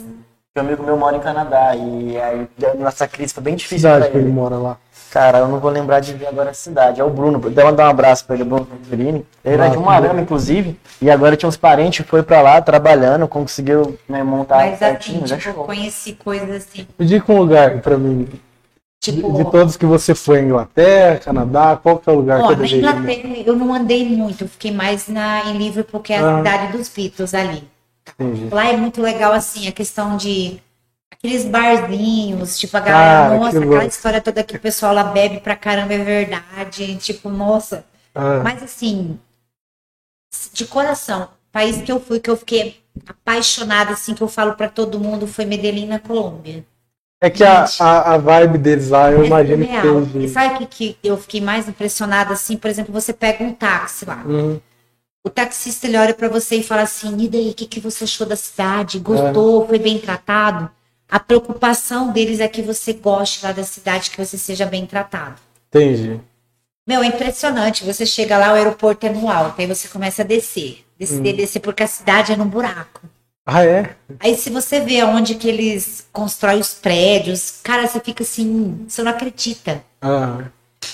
[0.56, 2.48] Um amigo meu mora em Canadá e aí
[2.78, 4.32] nossa crise foi bem difícil cidade pra que ele ele.
[4.32, 4.76] mora lá.
[5.14, 7.00] Cara, eu não vou lembrar de ver agora a cidade.
[7.00, 7.38] É o Bruno.
[7.48, 9.24] Dá um abraço pra ele, Bruno Venturini.
[9.44, 10.76] Ele era de Umarama, inclusive.
[11.00, 15.24] E agora tinha uns parentes, foi pra lá trabalhando, conseguiu né, montar mas assim, certinho,
[15.24, 15.64] já tipo, eu chegou.
[15.66, 18.24] conheci coisas assim, Me diga um lugar pra mim.
[18.24, 22.48] De, tipo, de todos que você foi, Inglaterra, Canadá, qual que é o lugar ó,
[22.48, 22.78] que eu ir?
[22.78, 26.36] Inglaterra eu não andei muito, eu fiquei mais na, em Liverpool, que é a Ah.
[26.38, 27.62] cidade dos Beatles ali.
[28.18, 28.48] Entendi.
[28.52, 30.58] Lá é muito legal, assim, a questão de
[31.14, 35.04] aqueles barzinhos, tipo, a Cara, galera, nossa, que aquela história toda que o pessoal lá
[35.04, 37.84] bebe pra caramba, é verdade, tipo, nossa.
[38.14, 39.18] Ah, Mas assim,
[40.52, 44.68] de coração, país que eu fui, que eu fiquei apaixonada, assim, que eu falo pra
[44.68, 46.64] todo mundo, foi Medellín, na Colômbia.
[47.20, 50.04] é que a, a, a vibe deles lá, eu É imagino que surreal.
[50.06, 50.28] Seja.
[50.28, 52.56] sabe o que, que eu fiquei mais impressionada, assim?
[52.56, 54.22] Por exemplo, você pega um táxi lá.
[54.26, 54.60] Hum,
[55.26, 58.04] O taxista, ele olha pra você e fala assim, e daí, o que, que você
[58.04, 58.98] achou da cidade?
[58.98, 59.66] Gostou?
[59.66, 60.70] Foi bem tratado?
[61.09, 65.36] A preocupação deles é que você goste lá da cidade, que você seja bem tratado.
[65.68, 66.20] entendi.
[66.86, 67.85] Meu, é impressionante.
[67.85, 70.85] Você chega lá, o aeroporto é no alto, aí você começa a descer.
[70.98, 73.01] Descer, descer, porque a cidade é num buraco.
[73.47, 73.94] Ah, é?
[74.20, 79.02] Aí se você vê onde que eles constroem os prédios, cara, você fica assim, você
[79.02, 79.82] não acredita.
[80.01, 80.44] Ah,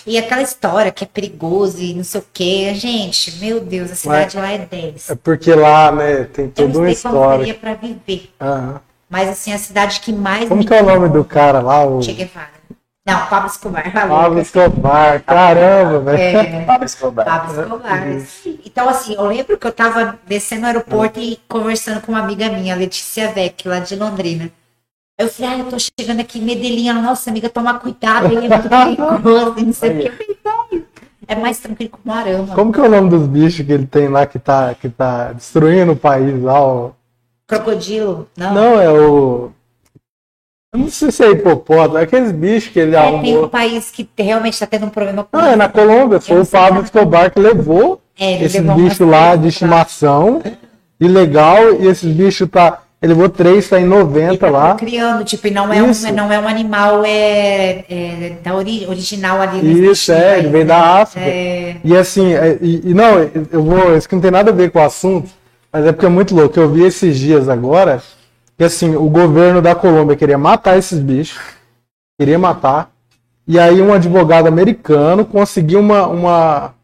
[0.07, 2.73] E aquela história que é perigoso e não sei o quê.
[2.75, 5.11] Gente, meu Deus, a cidade lá é 10.
[5.11, 7.55] é porque lá, né, tem Eu toda não uma sei como seria história.
[7.55, 8.31] pra viver.
[8.41, 8.81] Ah,
[9.11, 11.85] Mas assim, a cidade que mais como que é o nome do cara lá?
[11.85, 12.61] O Che Guevara.
[13.05, 13.93] Não, Pablo Escobar.
[13.93, 14.39] Pablo.
[14.39, 15.23] Escobar.
[15.25, 16.39] Caramba, velho.
[16.39, 17.25] É, Pablo Escobar.
[17.25, 18.07] Pablo Escobar.
[18.65, 22.49] Então, assim, eu lembro que eu tava descendo no aeroporto e conversando com uma amiga
[22.51, 24.51] minha, Letícia Vec, lá de Londrina.
[25.19, 26.89] Eu falei, ah, eu tô chegando aqui em Medellín.
[26.89, 30.07] Ela, nossa, amiga, toma cuidado, aí é muito perigoso, não sei o que.
[30.09, 30.83] Eu falei, "Não,
[31.27, 32.55] É mais tranquilo que o Arama.
[32.55, 35.33] Como que é o nome dos bichos que ele tem lá que tá, que tá
[35.33, 36.61] destruindo o país lá?
[36.61, 36.91] ó?
[37.51, 38.29] Crocodilo?
[38.37, 38.55] Não.
[38.55, 39.51] Não, é o.
[40.73, 43.49] Eu não sei se é hipopótamo, é aqueles bichos que ele É, tem um arrumou.
[43.49, 46.79] país que realmente tá tendo um problema com Não, é na Colômbia, foi o Pablo
[46.79, 50.41] que- Escobar que levou É, levou bichos umas lá de estimação,
[51.01, 52.83] ilegal, e esses bichos tá.
[53.03, 54.69] Ele levou três, tá em 90 Ele lá.
[54.73, 58.85] tá criando, tipo, e não é, um, não é um animal é, é, da ori
[58.87, 59.89] original ali.
[59.91, 60.67] Isso, é, ele vem né?
[60.67, 61.27] da África.
[61.27, 63.19] É, E assim, é, e, e não,
[63.51, 63.97] eu vou.
[63.97, 65.31] Isso que não tem nada a ver com o assunto,
[65.73, 66.59] mas é porque é muito louco.
[66.59, 68.03] Eu vi esses dias agora
[68.57, 71.41] que assim, o governo da Colômbia queria matar esses bichos,
[72.19, 72.91] queria matar.
[73.47, 76.75] E aí um advogado americano conseguiu uma, uma,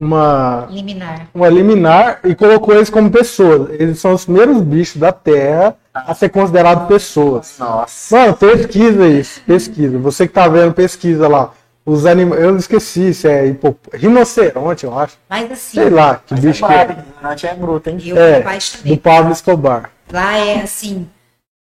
[0.00, 1.28] uma, liminar.
[1.34, 3.70] uma liminar e colocou eles como pessoas.
[3.80, 7.56] Eles são os primeiros bichos da Terra a ser considerados pessoas.
[7.58, 8.16] Nossa.
[8.16, 9.98] Mano, pesquisa isso, pesquisa.
[9.98, 11.52] Você que tá vendo, pesquisa lá.
[11.86, 13.78] Os animais, eu esqueci se é hipop...
[13.92, 15.18] rinoceronte, eu acho.
[15.28, 16.92] Mas assim, Sei lá, que Mas bicho é que é.
[16.92, 17.98] ignorante é bruto, hein?
[18.04, 18.96] eu É, me apaixonei.
[18.96, 19.90] Do Pablo Escobar.
[20.10, 21.06] Lá é assim,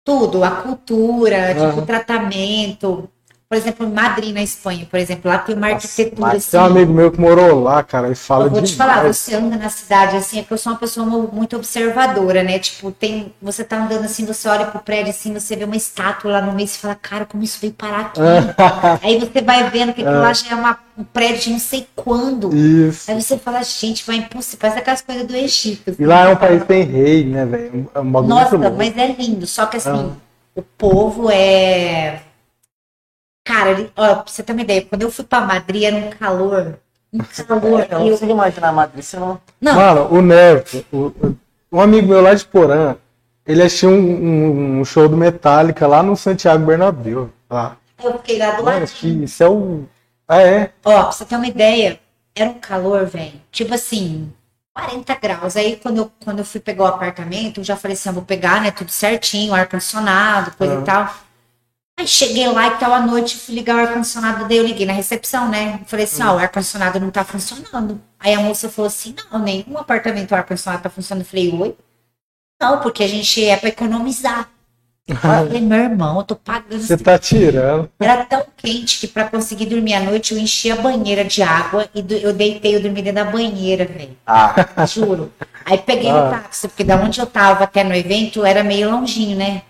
[0.06, 1.77] tudo, a cultura, tipo, Aham.
[1.80, 3.10] o tratamento.
[3.54, 6.50] Por exemplo, em Madrid, na Espanha, por exemplo, lá tem uma arquitetura mas assim.
[6.58, 8.72] Tem um amigo meu que morou lá, cara, e fala Eu vou demais.
[8.72, 11.56] te falar, você anda na cidade assim, é que eu sou uma pessoa mu- muito
[11.56, 12.58] observadora, né?
[12.58, 16.32] Tipo, tem, você tá andando assim, você olha pro prédio assim, você vê uma estátua
[16.32, 18.20] lá no meio, você fala, cara, como isso veio parar aqui?
[19.06, 21.86] Aí você vai vendo que aquilo lá já é uma, um prédio de não sei
[21.96, 22.56] quando.
[22.56, 23.12] Isso.
[23.12, 25.92] Aí você fala, gente, vai impossível, parece aquelas coisas do Egito.
[25.92, 26.02] assim.
[26.02, 27.88] E lá é um país que tem rei, né, velho?
[27.94, 29.46] É um Nossa, mas é lindo.
[29.46, 30.10] Só que assim, Ah.
[30.56, 32.20] o povo é.
[33.44, 36.10] Cara, ele, ó, pra você ter uma ideia, quando eu fui pra Madrid era um
[36.11, 36.80] calor
[37.14, 37.80] um calor.
[37.82, 39.40] Eu e não eu- consigo imaginar a Madrid, não.
[39.61, 41.36] Não, Mano, o Neto, o-
[41.72, 42.95] um amigo meu lá de Porã,
[43.45, 47.30] ele assistiu um, um- um show do Metallica lá no Santiago Bernabéu.
[47.49, 47.78] Lá.
[48.03, 48.86] eu fiquei lá do lado.
[48.88, 49.84] que isso é o.
[50.28, 50.72] Ah, é?
[50.84, 51.99] Ó, pra você ter uma ideia,
[52.36, 53.40] era um calor, velho.
[53.52, 54.34] Tipo assim,
[54.74, 55.56] 40 graus.
[55.56, 58.24] Aí quando eu, quando eu fui pegar o apartamento, eu já falei assim, eu vou
[58.24, 60.82] pegar, né, tudo certinho, ar-condicionado, coisa Ah.
[60.82, 61.14] e tal.
[61.99, 64.94] Aí cheguei lá e tal, à noite, fui ligar o ar-condicionado, daí eu liguei na
[64.94, 65.80] recepção, né?
[65.86, 68.02] Falei assim, ó, o ar-condicionado não tá funcionando.
[68.20, 71.24] Aí a moça falou assim, não, nenhum apartamento o ar-condicionado tá funcionando.
[71.24, 71.76] Eu falei, oi?
[72.60, 74.49] Não, porque a gente é pra economizar.
[75.06, 77.90] Eu falei, meu irmão, eu tô pagando Você tá tirando.
[77.99, 81.90] era tão quente que pra conseguir dormir à noite eu enchi a banheira de água
[81.94, 84.18] e do- eu deitei, eu dormi dentro da banheira, velho.
[84.26, 84.56] Ah,
[84.88, 85.32] Juro.
[85.65, 86.28] Aí peguei Ah.
[86.28, 89.64] o táxi, porque da onde eu tava até no evento era meio longinho, né?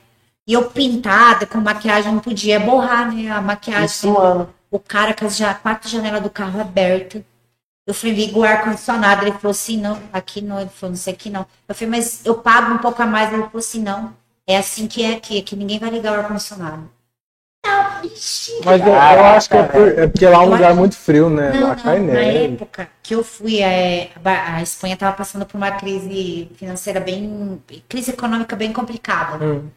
[0.48, 3.30] E eu pintada, com maquiagem, não podia borrar, né?
[3.32, 3.88] A maquiagem.
[3.88, 4.54] suando.
[4.70, 7.22] O cara com as quatro janelas do carro abertas.
[7.86, 9.24] Eu falei, liga o ar-condicionado.
[9.24, 10.60] Ele falou assim, não, aqui não.
[10.60, 11.46] Ele falou, não sei aqui não.
[11.68, 13.32] Eu falei, mas eu pago um pouco a mais.
[13.32, 14.14] Ele falou assim, não.
[14.48, 16.90] É assim que é aqui, aqui ninguém vai ligar o ar-condicionado.
[17.66, 17.84] Não.
[18.66, 18.96] Mas eu, eu
[19.26, 21.54] acho que é, por- é porque lá é um Eu lugar acho- muito frio, né?
[21.54, 22.54] Não, lá cai não, na neve.
[22.56, 28.12] época que eu fui, é, a Espanha estava passando por uma crise financeira bem, crise
[28.12, 29.44] econômica bem complicada.
[29.46, 29.70] Hum.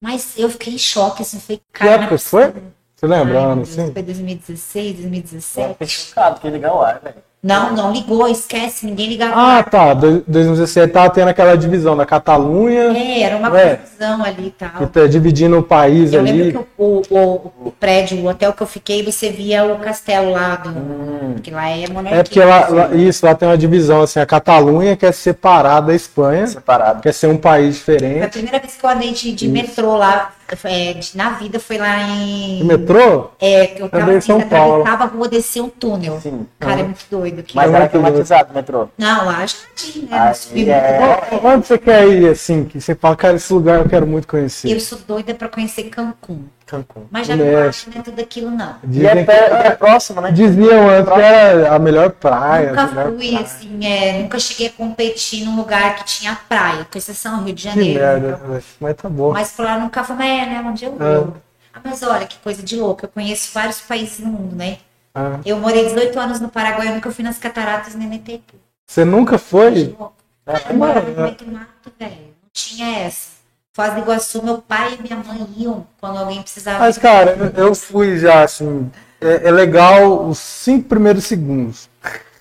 [0.00, 2.52] Mas eu fiquei em choque, assim, Que cara, é época que foi?
[2.94, 3.92] Você lembra, Ai, Deus, assim?
[3.92, 5.72] Foi 2016, Eu 2017.
[5.72, 7.16] fiquei chocado que ligar o ar, velho.
[7.40, 9.34] Não, não ligou, esquece, ninguém ligava.
[9.58, 9.94] Ah, tá.
[9.94, 13.76] Do- 2017 tava tendo aquela divisão da Catalunha, É, era uma Ué.
[13.76, 14.86] confusão ali e tal.
[14.88, 16.32] tá dividindo o país Eu ali.
[16.32, 20.32] lembro que o, o, o prédio, o hotel que eu fiquei, você via o castelo
[20.32, 20.70] lá do.
[20.70, 21.32] Hum.
[21.34, 22.20] Porque lá é monarquia.
[22.20, 25.78] É porque lá, lá- isso, lá tem uma divisão, assim, a Catalunha quer se separar
[25.80, 27.00] da Espanha, Separado.
[27.02, 28.28] quer ser um país Foi a diferente.
[28.32, 30.32] primeira vez que eu andei de, de metrô lá,
[30.64, 32.62] é, de- na vida, foi lá em.
[32.62, 33.30] O metrô?
[33.40, 34.80] É, eu tava em assim, São Paulo.
[34.82, 36.18] atravessava a rua, descia um túnel.
[36.20, 36.46] Sim.
[36.58, 37.54] Cara, é muito doido aqui.
[37.56, 37.90] Mas É era doido.
[38.04, 38.88] climatizado o metrô.
[38.96, 40.32] Não, lá acho que né?
[40.70, 41.40] É.
[41.42, 44.70] Onde você quer ir, assim, que você fala, cara, esse lugar eu quero muito conhecer.
[44.70, 46.44] Eu sou doida pra conhecer Cancún.
[46.66, 47.04] Cancún.
[47.10, 47.68] Mas já não México.
[47.68, 48.74] acho, não é tudo aquilo, não.
[48.84, 50.30] E Dizem é, que- é próximo, né?
[50.32, 52.68] Diziam antes que era a melhor praia.
[52.70, 53.40] nunca melhor fui, praia.
[53.40, 57.62] assim, é, nunca cheguei a competir num lugar que tinha praia, com exceção Rio de
[57.62, 57.98] Que Janeiro.
[58.00, 58.62] merda, velho.
[58.80, 59.32] mas tá bom.
[59.32, 60.64] Mas por lá nunca fui, mas é, né?
[60.66, 61.36] Onde eu vou.
[61.72, 63.04] Ah, mas olha, que coisa de louco.
[63.04, 64.76] Eu conheço vários países no mundo, né?
[65.14, 68.54] Ah, Eu morei 18 anos no Paraguai, eu nunca fui nas cataratas nem no Itaipu.
[68.86, 69.96] Você nunca foi?
[69.98, 72.12] Eu morava no meio do mato, velho.
[72.12, 73.38] Não tinha essa.
[73.72, 76.80] Foz do Iguaçu, meu pai e minha mãe iam quando alguém precisava.
[76.80, 78.90] Mas, cara, eu eu fui já, assim.
[79.20, 81.88] É, é legal os cinco primeiros segundos.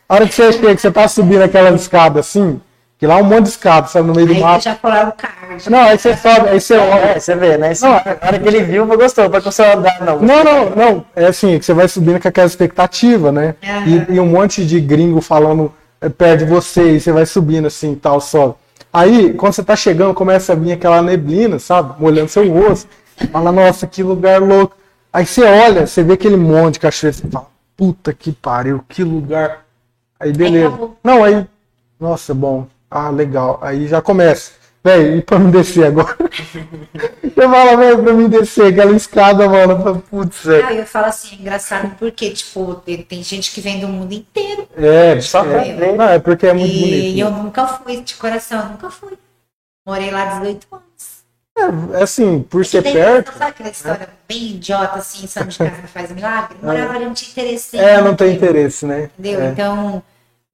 [0.10, 2.62] A hora que você chega, que você tá subindo aquela escada assim,
[3.00, 4.64] que lá é um monte de escada, sabe, no meio do Aí eu mato.
[4.64, 5.70] já colaram o card.
[5.70, 7.00] Não, aí você sobe, aí você olha.
[7.06, 7.72] É, você vê, né?
[7.72, 9.30] Isso- Não, Na hora que ele viu, não gostou.
[9.30, 10.20] Pra você andar, não.
[10.20, 11.06] Não, não, não.
[11.16, 13.56] É assim, que você vai subindo com aquela expectativa, né?
[14.10, 15.72] E, e um monte de gringo falando
[16.02, 18.56] é, perto de você, e você vai subindo assim, tal, sobe.
[18.92, 21.94] Aí, quando você tá chegando, começa a vir aquela neblina, sabe?
[22.02, 22.90] Molhando seu rosto.
[23.32, 24.76] Fala, nossa, que lugar louco.
[25.14, 29.04] Aí você olha, você vê aquele monte de cachoeira, você fala, puta que pariu, que
[29.04, 29.66] lugar.
[30.20, 30.76] Aí, beleza.
[31.04, 31.46] Não, aí,
[32.00, 32.66] nossa, bom.
[32.90, 33.60] Ah, legal.
[33.62, 34.52] Aí já começa.
[34.84, 36.16] Véi, e pra me descer agora?
[37.22, 39.74] Você fala, velho, pra mim descer aquela escada, mano.
[39.74, 40.64] eu falo, Putz, é.
[40.64, 44.14] Aí eu falo assim, é engraçado porque, tipo, tem, tem gente que vem do mundo
[44.14, 44.68] inteiro.
[44.78, 45.98] É, Só pra é, ver.
[45.98, 47.20] não, é porque é muito e bonito.
[47.20, 49.18] eu nunca fui, de coração, eu nunca fui.
[49.86, 51.18] Morei lá 18 anos.
[51.98, 55.88] É, assim, por ser Tem- perto, Sabe aquela história bem idiota, assim, santo de casa
[55.88, 56.56] faz milagre?
[56.64, 57.78] Morava ali, não tinha interesse.
[57.78, 59.10] é, não tem interesse, né?
[59.18, 59.42] Entendeu?
[59.42, 59.50] É.
[59.50, 60.04] Então,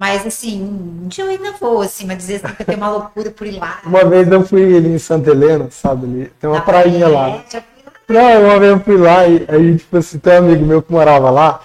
[0.04, 3.48] mas assim, um dia eu ainda vou, assim, mas dizer que tem uma loucura por
[3.48, 3.80] ir lá.
[3.88, 6.06] Uma vez eu fui ali em Santa Helena, sabe?
[6.06, 7.30] Ali, tem uma Na prainha lá.
[7.30, 7.64] É, já lá.
[8.10, 10.92] Não, uma vez eu fui lá e aí, tipo assim, tem um amigo meu que
[10.92, 11.62] morava lá.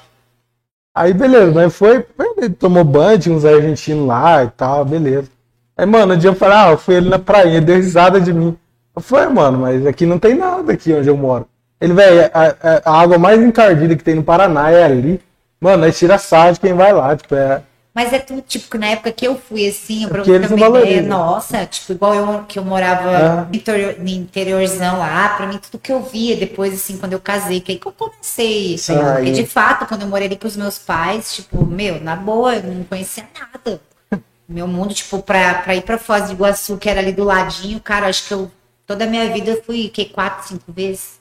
[0.94, 2.06] Aí, beleza, mas foi,
[2.36, 5.28] ele tomou banho, tinha uns argentinos lá e tal, beleza.
[5.76, 8.20] Aí, mano, um dia eu falei, ah, eu fui ali na prainha, ele deu risada
[8.20, 8.56] de mim.
[8.94, 11.44] Eu falei, mano, mas aqui não tem nada aqui onde eu moro.
[11.80, 15.20] Ele, velho, a, a- a água mais encardida que tem no Paraná é ali.
[15.60, 17.62] Mano, aí tira sarro de quem vai lá, tipo, é...
[17.98, 20.68] Mas é tudo, tipo, que na época que eu fui, assim, Porque eles ter não
[20.68, 21.08] uma ideia, valorizam.
[21.18, 23.44] nossa, tipo, igual eu que eu morava Ah.
[23.50, 27.18] no, interior, no interiorzão lá, pra mim, tudo que eu via depois, assim, quando eu
[27.18, 28.78] casei, que aí que eu comecei.
[28.78, 29.32] Sim, Porque, aí.
[29.32, 32.62] de fato, quando eu morei ali com os meus pais, tipo, meu, na boa, eu
[32.72, 33.80] não conhecia nada.
[34.48, 37.80] Meu mundo, tipo, pra, pra ir pra Foz do Iguaçu, que era ali do ladinho,
[37.80, 38.48] cara, acho que eu,
[38.86, 41.18] toda a minha vida, eu fui, que, quatro, cinco vezes.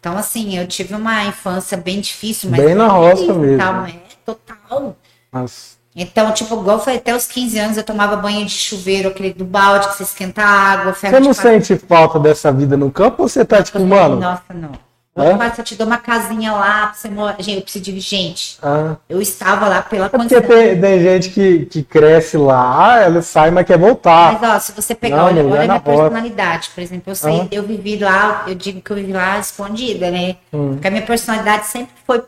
[0.00, 2.64] Então, assim, eu tive uma infância bem difícil, mas.
[2.64, 3.58] Bem na roça mesmo.
[3.58, 3.94] tal, é,
[4.24, 4.96] total.
[5.30, 9.32] Mas, Então, tipo, igual foi até os 15 anos, eu tomava banho de chuveiro, aquele
[9.32, 12.90] do balde que você esquenta a água, ferro você não sente falta dessa vida no
[12.90, 14.72] campo ou você tá tipo, mano, Nossa, não.
[15.16, 15.60] Hoje É?
[15.60, 17.36] eu te dou uma casinha lá pra você morar.
[17.40, 18.58] Gente, eu preciso de gente.
[18.60, 18.96] Ah.
[19.08, 20.42] Eu estava lá pela É porque condição.
[20.42, 24.40] tem, tem gente que, que cresce lá, ela sai, mas quer voltar.
[24.40, 27.14] Mas ó, se você pegar, Não, olha, olha é a minha personalidade, por exemplo, eu
[27.14, 27.48] saí, Aham.
[27.52, 30.34] eu vivi lá, eu digo que eu vivi lá escondida, né?
[30.52, 30.72] Hum.
[30.72, 32.20] Porque a minha personalidade sempre foi,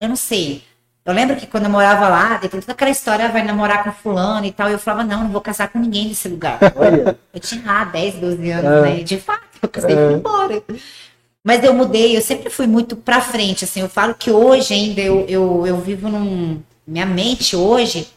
[0.00, 0.62] eu não sei.
[1.06, 4.44] Eu lembro que quando eu morava lá, tem toda aquela história, vai namorar com fulano
[4.44, 6.58] e tal, e eu falava, não, não vou casar com ninguém nesse lugar.
[6.74, 8.80] Olha, Eu tinha lá 10, 12 anos, É.
[8.96, 9.02] né?
[9.04, 10.12] De fato, eu casei É.
[10.12, 10.60] embora.
[11.44, 15.00] Mas eu mudei, eu sempre fui muito pra frente, assim, eu falo que hoje ainda
[15.00, 16.60] eu, eu, eu vivo num...
[16.84, 18.08] Minha mente hoje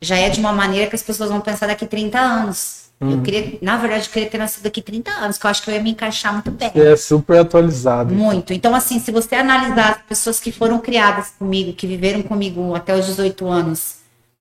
[0.00, 2.87] já é de uma maneira que as pessoas vão pensar daqui 30 anos.
[3.00, 3.12] Uhum.
[3.12, 5.70] Eu queria, na verdade, eu queria ter nascido daqui 30 anos, que eu acho que
[5.70, 6.70] eu ia me encaixar muito bem.
[6.74, 8.12] É super atualizado.
[8.12, 8.52] Muito.
[8.52, 12.94] Então, assim, se você analisar as pessoas que foram criadas comigo, que viveram comigo até
[12.96, 13.98] os 18 anos,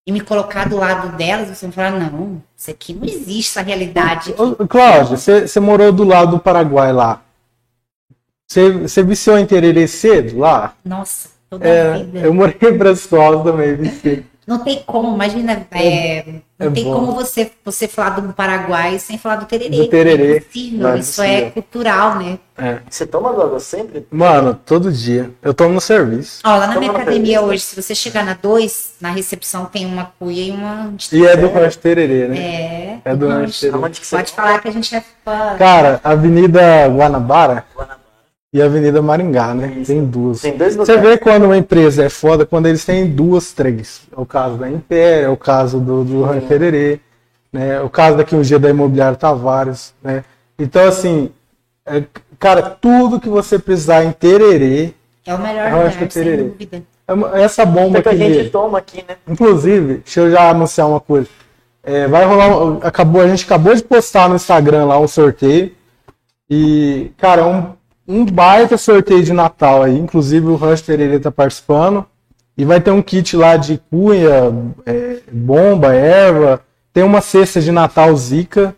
[0.08, 3.62] e me colocar do lado delas, você vai falar, não, isso aqui não existe, essa
[3.62, 4.34] realidade.
[4.38, 7.22] Ô, Cláudio, você morou do lado do Paraguai lá.
[8.48, 10.74] Você viciou em tererê cedo lá?
[10.84, 12.20] Nossa, toda a É, vida.
[12.20, 14.26] eu morei em Brasília também, viciei.
[14.48, 16.24] Não tem como, imagina, é,
[16.58, 16.94] não é tem bom.
[16.94, 19.76] como você, você falar do Paraguai sem falar do tererê.
[19.76, 20.38] Do tererê.
[20.38, 22.40] É é isso é cultural, né?
[22.58, 22.80] É.
[22.90, 24.08] você toma droga sempre?
[24.10, 25.30] Mano, todo dia.
[25.42, 26.42] Eu tomo no serviço.
[26.46, 27.52] Ó, lá na minha academia feliz.
[27.52, 30.94] hoje, se você chegar na 2, na recepção tem uma cuia e uma...
[31.12, 32.38] E é do rancho tererê, né?
[32.40, 33.78] É, É do rancho tererê.
[33.78, 35.56] Aonde que você Pode falar que a gente é fã.
[35.58, 37.97] Cara, Avenida Guanabara Guanabara.
[38.58, 39.84] E Avenida Maringá, né?
[39.86, 40.42] Tem duas.
[40.42, 44.02] Tem dois Você vê quando uma empresa é foda, quando eles têm duas, três.
[44.12, 47.00] É o caso da Império, é o caso do, do Rancho Tererê,
[47.54, 47.76] né?
[47.76, 50.24] É o caso daqui um dia da Imobiliária Tavares, né?
[50.58, 51.30] Então, assim,
[51.86, 52.04] é,
[52.40, 54.92] cara, tudo que você precisar em Tererê,
[55.24, 56.44] É o melhor lugar, que é sem tererê.
[56.44, 56.84] dúvida.
[57.36, 59.18] é essa bomba É que a gente toma aqui, né?
[59.28, 61.28] Inclusive, deixa eu já anunciar uma coisa.
[61.84, 62.80] É, vai rolar.
[62.82, 65.72] Acabou, a gente acabou de postar no Instagram lá um sorteio.
[66.50, 67.77] E, cara, um,
[68.08, 69.98] um baita sorteio de Natal aí.
[69.98, 72.06] Inclusive o Rancho Tererê tá participando.
[72.58, 74.52] E vai ter um kit lá de cunha,
[74.86, 76.62] é, bomba, erva.
[76.92, 78.76] Tem uma cesta de Natal Zica.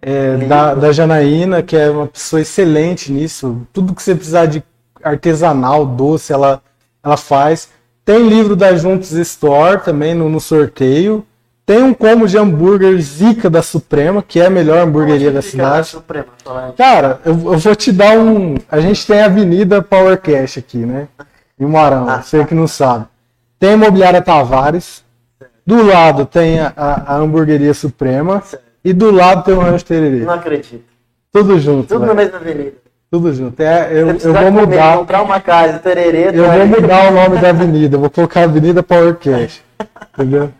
[0.00, 3.66] é, da, da Janaína, que é uma pessoa excelente nisso.
[3.72, 4.62] Tudo que você precisar de
[5.02, 6.62] artesanal, doce, ela,
[7.02, 7.68] ela faz.
[8.04, 11.26] Tem livro da Juntos Store também no, no sorteio.
[11.66, 15.42] Tem um combo de hambúrguer Zica da Suprema, que é a melhor hamburgueria da a
[15.42, 15.88] cidade.
[15.88, 16.26] Suprema.
[16.78, 18.54] Cara, eu, eu vou te dar um.
[18.70, 21.08] A gente tem a Avenida Power Cash aqui, né?
[21.58, 22.22] Em Marão, Ah.
[22.22, 23.06] você que não sabe.
[23.58, 25.04] Tem a Imobiliária Tavares.
[25.66, 28.40] Do lado tem a, a, a Hamburgueria Suprema.
[28.84, 30.18] E do lado tem o Rancho Tererê.
[30.24, 30.84] Não acredito.
[31.32, 31.88] Tudo junto.
[31.88, 32.74] Tudo na mesma avenida.
[33.10, 33.60] Tudo junto.
[33.60, 34.96] É, eu, eu vou comer, mudar.
[34.98, 37.96] comprar uma casa, tererê, Eu vou mudar o nome da avenida.
[37.96, 39.60] Eu vou colocar Avenida Power Cash.
[40.14, 40.52] Entendeu?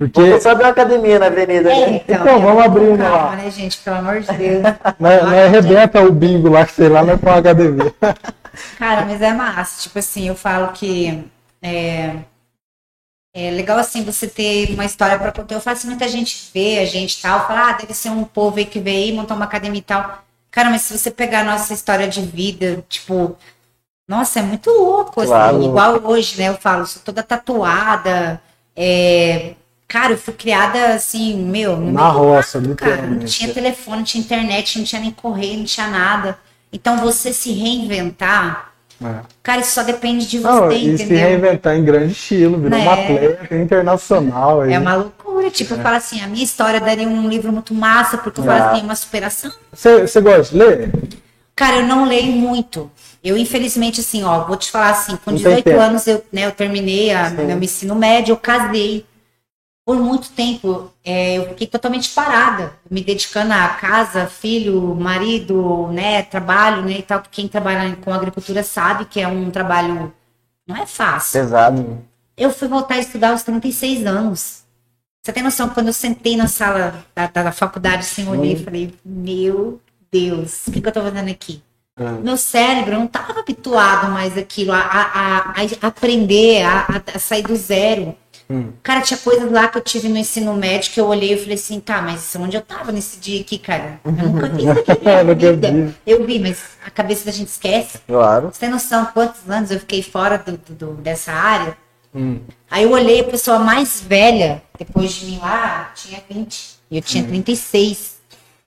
[0.00, 0.40] Porque.
[0.40, 1.70] Só abrir uma academia na avenida.
[1.70, 1.96] É, né?
[2.08, 3.36] então, Então, vamos abrir uma calma, lá.
[3.36, 3.76] né, gente?
[3.78, 4.62] Pelo amor de Deus.
[4.98, 7.94] Nós, nós arrebenta o bingo lá, que sei lá, nós com a academia.
[8.78, 9.82] Cara, mas é massa.
[9.82, 11.22] Tipo assim, eu falo que
[11.62, 12.14] é,
[13.34, 15.54] é legal assim você ter uma história pra contar.
[15.54, 18.56] Eu faço muita gente vê a gente e tal, fala, ah, deve ser um povo
[18.58, 20.24] aí que veio aí montar uma academia e tal.
[20.50, 23.36] Cara, mas se você pegar a nossa história de vida, tipo,
[24.08, 25.62] nossa, é muito louco, assim, Claro.
[25.62, 26.48] igual hoje, né?
[26.48, 28.40] Eu falo, sou toda tatuada.
[28.74, 29.54] é,
[29.90, 33.02] Cara, eu fui criada assim, meu, Na roça, mato, cara.
[33.02, 36.38] Não tinha telefone, não tinha internet, não tinha nem correio, não tinha nada.
[36.72, 38.70] Então você se reinventar,
[39.02, 39.14] É.
[39.42, 41.18] cara, isso só depende de você, Não, e se entendeu?
[41.28, 42.82] reinventar em grande estilo, virar É.
[42.82, 44.60] uma atleta internacional.
[44.60, 44.72] Aí.
[44.72, 45.50] É uma loucura.
[45.50, 48.46] Tipo, eu falo assim, a minha história daria um livro muito massa, porque eu É.
[48.46, 49.50] falo assim, é uma superação.
[49.72, 50.92] Você, gosta de ler?
[51.56, 52.88] Cara, eu não leio muito.
[53.24, 55.80] Eu, infelizmente, assim, ó, vou te falar assim, com Não tem 18 tempo.
[55.80, 59.04] anos eu, né, eu terminei a, meu ensino médio, eu casei.
[59.90, 66.22] Por muito tempo, é, eu fiquei totalmente parada, me dedicando a casa, filho, marido, né,
[66.22, 67.20] trabalho, né, e tal.
[67.28, 70.14] Quem trabalha com agricultura sabe que é um trabalho,
[70.64, 71.40] não é fácil.
[71.40, 71.98] Pesado.
[72.36, 74.62] Eu fui voltar a estudar aos 36 anos.
[75.24, 78.52] Você tem noção, quando eu sentei na sala da, da, da faculdade, assim, eu olhei
[78.52, 81.60] e falei, meu Deus, o que, que eu tô fazendo aqui?
[81.98, 82.08] É.
[82.22, 87.42] Meu cérebro não estava habituado mais àquilo, a, a, a- a aprender, a- a sair
[87.42, 88.16] do zero.
[88.50, 88.72] Hum.
[88.82, 91.54] Cara, tinha coisas lá que eu tive no ensino médio que eu olhei e falei
[91.54, 94.00] assim, tá, mas onde eu tava nesse dia aqui, cara?
[94.04, 95.70] Eu nunca vi isso aqui na minha Nunca vida.
[95.72, 95.94] vi.
[96.04, 97.98] Eu vi, mas a cabeça da gente esquece.
[98.08, 98.50] Claro.
[98.52, 101.76] Você tem noção quantos anos eu fiquei fora do, do- dessa área?
[102.12, 102.40] Hum.
[102.68, 106.80] Aí eu olhei a pessoa mais velha, depois de mim lá, tinha 20.
[106.90, 108.09] E eu tinha 36.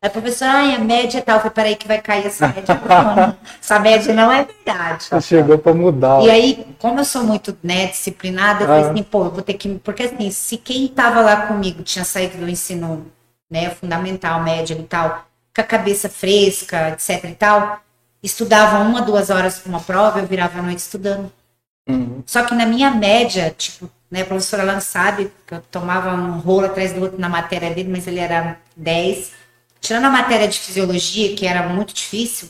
[0.03, 1.37] Aí a professora, ai, a média é tal.
[1.37, 2.75] Eu falei, peraí que vai cair essa média.
[2.75, 5.05] Não, essa média não é verdade.
[5.05, 6.21] Você chegou pra mudar.
[6.21, 8.91] E aí, como eu sou muito né, disciplinada, eu falei Ah.
[8.91, 9.69] assim, pô, eu vou ter que.
[9.79, 13.05] Porque assim, se quem tava lá comigo tinha saído do ensino
[13.49, 15.25] né, fundamental, médio e tal,
[15.55, 17.79] com a cabeça fresca, etc e tal,
[18.21, 21.31] estudava uma, duas horas para uma prova, eu virava a noite estudando.
[21.87, 22.21] Uhum.
[22.25, 26.39] Só que na minha média, tipo, né, a professora Lan sabe que eu tomava um
[26.39, 29.42] rolo atrás do outro na matéria dele, mas ele era 10.
[29.83, 32.49] Tirando a matéria de fisiologia, que era muito difícil,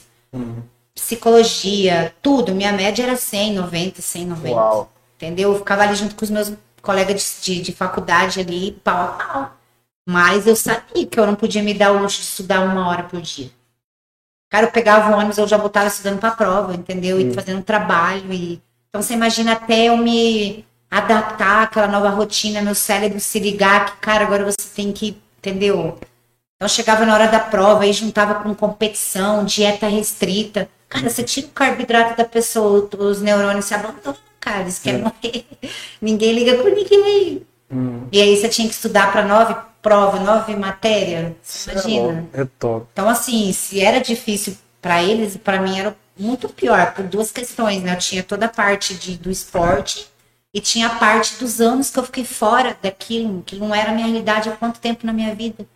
[0.94, 4.56] psicologia, tudo, minha média era 100, 90, 100, 90.
[4.56, 4.94] Uau.
[5.16, 5.52] Entendeu?
[5.52, 9.08] Eu ficava ali junto com os meus colegas de, de, de faculdade ali, pau a
[9.08, 9.52] pau.
[10.08, 13.02] Mas eu sabia que eu não podia me dar o luxo de estudar uma hora
[13.02, 13.50] por dia.
[14.52, 17.20] Cara, eu pegava o ônibus, eu já botava estudando pra prova, entendeu?
[17.20, 18.32] E fazendo trabalho.
[18.32, 18.62] E...
[18.90, 23.98] Então você imagina até eu me adaptar àquela nova rotina, meu cérebro se ligar que,
[23.98, 25.98] cara, agora você tem que, entendeu?
[26.64, 30.70] Então chegava na hora da prova e juntava com competição, dieta restrita.
[30.88, 35.46] Cara, você tira o carboidrato da pessoa, os neurônios se abandonam, cara, eles querem morrer.
[36.02, 37.46] Ninguém liga com ninguém.
[38.14, 41.34] E aí você tinha que estudar para nove provas, nove matérias.
[41.44, 42.30] Você imagina?
[42.32, 42.88] É top.
[42.94, 47.84] Então, assim, se era difícil para eles, para mim era muito pior, por duas questões,
[47.84, 47.94] né?
[47.94, 50.08] Eu tinha toda a parte de, do esporte
[50.54, 53.94] e tinha a parte dos anos que eu fiquei fora daquilo, que não era a
[53.94, 55.68] minha realidade há quanto tempo na minha vida.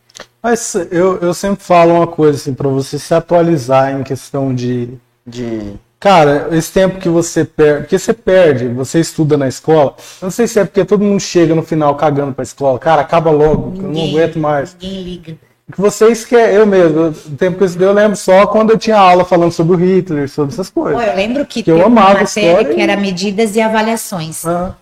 [0.41, 4.89] Mas eu, eu sempre falo uma coisa assim, pra você se atualizar em questão de.
[5.25, 5.73] De.
[5.99, 7.81] Cara, esse tempo que você perde.
[7.81, 9.95] Porque você perde, você estuda na escola.
[10.21, 12.77] Eu não sei se é porque todo mundo chega no final cagando pra escola.
[12.79, 14.75] Cara, acaba logo, que eu não Ninguém- aguento mais.
[14.79, 15.35] Ninguém liga.
[15.73, 18.77] Que você esquece, eu mesmo, o tempo que eu estudei, eu lembro só quando eu
[18.77, 21.05] tinha aula falando sobre o Hitler, sobre essas Pô, coisas.
[21.07, 23.59] eu lembro que, Que eu teve uma amava matéria história que e- era medidas e
[23.59, 24.45] avaliações.
[24.45, 24.75] Ah,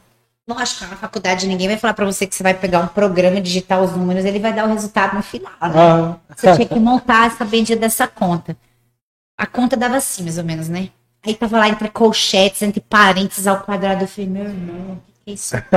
[0.47, 3.81] Lógico, na faculdade ninguém vai falar pra você que você vai pegar um programa, digitar
[3.81, 5.51] os números, ele vai dar o resultado no final.
[5.59, 5.69] né?
[5.75, 8.55] ah, Você tinha que montar essa bendita dessa conta.
[9.37, 10.89] A conta dava assim, mais ou menos, né?
[11.25, 14.03] Aí tava lá entre colchetes, entre parênteses ao quadrado.
[14.03, 15.55] Eu falei, meu irmão, o que, que é isso?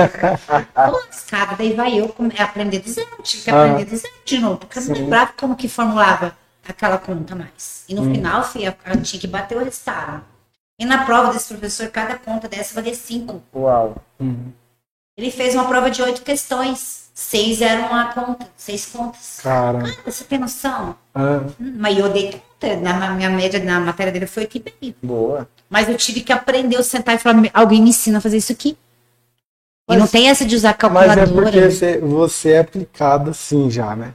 [0.75, 3.07] Pô, cara, daí vai eu come- aprender do zero.
[3.23, 3.63] Tive que Ah.
[3.63, 6.37] aprender do zero de novo, porque eu não lembrava como que formulava
[6.67, 7.85] aquela conta mais.
[7.89, 8.13] E no Hum.
[8.13, 10.23] final, filha, eu tinha que bater o resultado.
[10.79, 13.41] E na prova desse professor, cada conta dessa valia cinco.
[13.53, 13.95] Uau.
[15.19, 17.09] Ele fez uma prova de oito questões.
[17.13, 19.39] Seis eram a conta, seis contas.
[19.43, 19.83] cara.
[20.05, 20.95] Você tem noção?
[21.13, 24.95] ah, Hum, Mas eu dei conta, na minha média, na matéria dele foi aqui bem.
[25.03, 25.45] Boa.
[25.69, 28.53] Mas eu tive que aprender a sentar e falar, alguém me ensina a fazer isso
[28.53, 28.69] aqui.
[28.69, 28.77] e
[29.89, 31.33] Mas- não tem essa de usar Mas é calculadora.
[31.51, 34.13] porque você, você é aplicado assim já, né?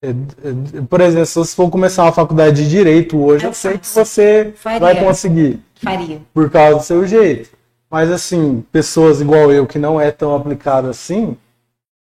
[0.00, 3.54] É- é- Por exemplo, se você for começar uma faculdade de direito hoje, Eu eu
[3.54, 4.78] sei que você Faria.
[4.78, 6.20] vai conseguir, Faria.
[6.32, 7.50] por causa do seu jeito.
[7.94, 11.36] Mas assim, pessoas igual eu que não é tão aplicado assim,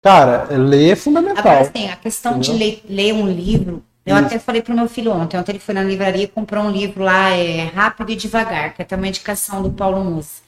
[0.00, 1.40] cara, ler é fundamental.
[1.40, 2.68] Agora, assim, a questão de Entendeu?
[2.68, 4.26] ler, ler um livro, eu Isso.
[4.26, 5.36] até falei pro meu filho ontem.
[5.36, 8.80] Ontem ele foi na livraria e comprou um livro lá, é Rápido e Devagar, que
[8.80, 10.42] é até uma indicação do Paulo Musi.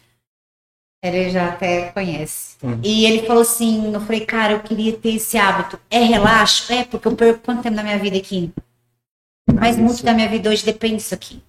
[1.03, 2.55] Ele já até conhece.
[2.63, 2.79] Hum.
[2.81, 5.81] E ele falou assim, eu falei, cara, eu queria ter esse hábito.
[5.91, 6.73] É relaxo?
[6.73, 8.53] É, porque eu perco quanto tempo da minha vida aqui?
[9.53, 11.43] Mas muito da minha vida hoje depende disso aqui.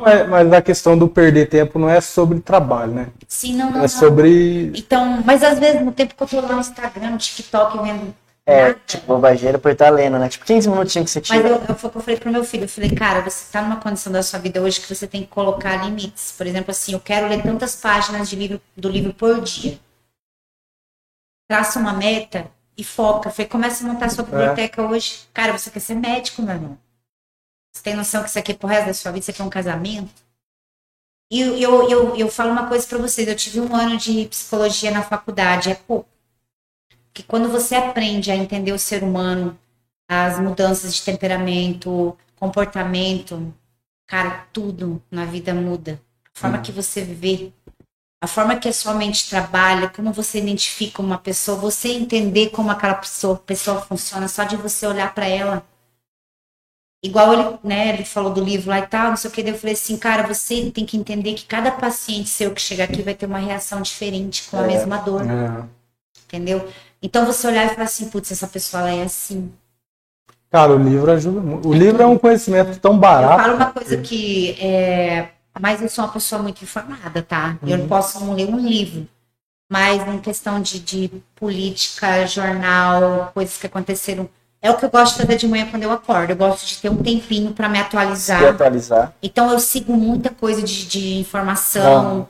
[0.00, 3.08] Mas, mas a questão do perder tempo não é sobre trabalho, né?
[3.28, 3.88] Sim, não, não, É não.
[3.88, 4.72] sobre.
[4.74, 8.14] Então, mas às vezes no tempo que eu tô lá no Instagram, no TikTok, vendo
[8.46, 10.28] É, nada, tipo, bobageira por estar lendo, né?
[10.28, 11.48] Tipo, 15 minutinhos que você Mas tira.
[11.48, 13.62] eu, eu, foi o que eu falei pro meu filho, eu falei, cara, você tá
[13.62, 16.32] numa condição da sua vida hoje que você tem que colocar limites.
[16.36, 19.78] Por exemplo, assim, eu quero ler tantas páginas de livro, do livro por dia.
[21.48, 23.28] Traça uma meta e foca.
[23.28, 25.28] Eu falei, começa a montar sua biblioteca hoje.
[25.32, 26.78] Cara, você quer ser médico, meu irmão.
[27.72, 29.44] Você tem noção que isso aqui é pro resto da sua vida, isso aqui é
[29.44, 30.22] um casamento?
[31.30, 34.26] E eu, eu, eu, eu falo uma coisa pra vocês, eu tive um ano de
[34.26, 36.08] psicologia na faculdade, é pouco.
[37.06, 39.58] Porque quando você aprende a entender o ser humano,
[40.06, 43.54] as mudanças de temperamento, comportamento,
[44.06, 45.98] cara, tudo na vida muda.
[46.34, 47.50] A forma que você vê,
[48.20, 52.70] a forma que a sua mente trabalha, como você identifica uma pessoa, você entender como
[52.70, 55.66] aquela pessoa, pessoa funciona só de você olhar para ela.
[57.04, 59.52] Igual ele, né, ele falou do livro lá e tal, não sei o que, daí
[59.52, 63.02] eu falei assim, cara, você tem que entender que cada paciente seu que chegar aqui
[63.02, 64.66] vai ter uma reação diferente com a É.
[64.68, 65.64] mesma dor, É.
[66.26, 66.68] entendeu?
[67.02, 69.52] Então você olhar e falar assim, putz, essa pessoa ela é assim.
[70.48, 71.68] Cara, o livro ajuda muito.
[71.68, 73.42] O livro é um conhecimento tão Eu barato.
[73.42, 75.30] falo uma coisa que é.
[75.58, 77.58] Mas eu sou uma pessoa muito informada, tá?
[77.66, 79.08] Eu não posso não ler um livro.
[79.70, 84.28] Mas em questão de, de política, jornal, coisas que aconteceram.
[84.62, 86.30] É o que eu gosto de fazer de manhã quando eu acordo.
[86.30, 88.44] Eu gosto de ter um tempinho para me Se atualizar.
[88.44, 89.12] atualizar.
[89.20, 92.28] Então eu sigo muita coisa de, de informação.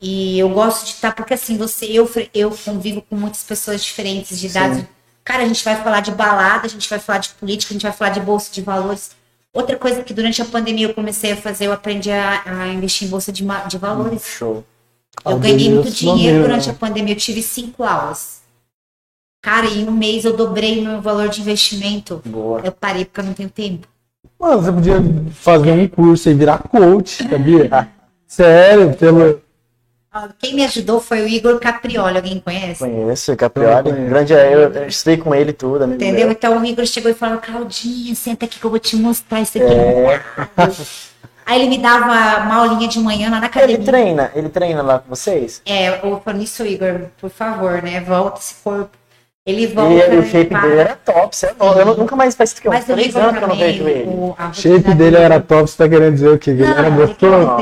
[0.00, 4.40] E eu gosto de estar, porque assim, você, eu, eu convivo com muitas pessoas diferentes
[4.40, 4.88] de idade.
[5.22, 7.82] Cara, a gente vai falar de balada, a gente vai falar de política, a gente
[7.82, 9.12] vai falar de bolsa de valores.
[9.52, 13.06] Outra coisa que durante a pandemia eu comecei a fazer, eu aprendi a, a investir
[13.06, 14.24] em bolsa de, de valores.
[14.26, 14.64] Show.
[15.24, 16.72] Eu ganhei muito dinheiro maneiro, durante né?
[16.72, 17.14] a pandemia.
[17.14, 18.42] Eu tive cinco aulas.
[19.44, 22.22] Cara, em um mês eu dobrei meu valor de investimento.
[22.24, 22.62] Boa.
[22.64, 23.86] Eu parei porque eu não tenho tempo.
[24.40, 24.96] Mano, você podia
[25.32, 27.88] fazer um curso e virar coach, sabia?
[28.26, 29.42] Sério, pelo.
[30.14, 32.78] Ó, Quem me ajudou foi o Igor Caprioli, alguém conhece?
[32.78, 33.90] Conheço, o Caprioli.
[33.90, 34.08] Eu conheço.
[34.08, 36.26] Grande, eu, eu estudei com ele tudo, amigo Entendeu?
[36.26, 36.30] meu.
[36.32, 39.58] Então o Igor chegou e falou, Claudinha, senta aqui que eu vou te mostrar isso
[39.58, 39.66] aqui.
[39.74, 40.20] É.
[41.44, 42.06] Aí ele me dava
[42.46, 43.84] uma aulinha de manhã lá na Ele academia.
[43.84, 45.60] treina, ele treina lá com vocês?
[45.66, 48.00] É, eu falando isso, Igor, por favor, né?
[48.00, 48.96] Volta esse corpo.
[49.46, 50.14] Ele volta.
[50.14, 51.78] E o shape dele era top, você é louco.
[51.78, 54.08] Eu nunca mais faz que uns três anos que eu não vejo ele.
[54.08, 56.54] o, shape dele era top, você tá querendo dizer o quê?
[56.54, 57.56] Que ele era gostoso?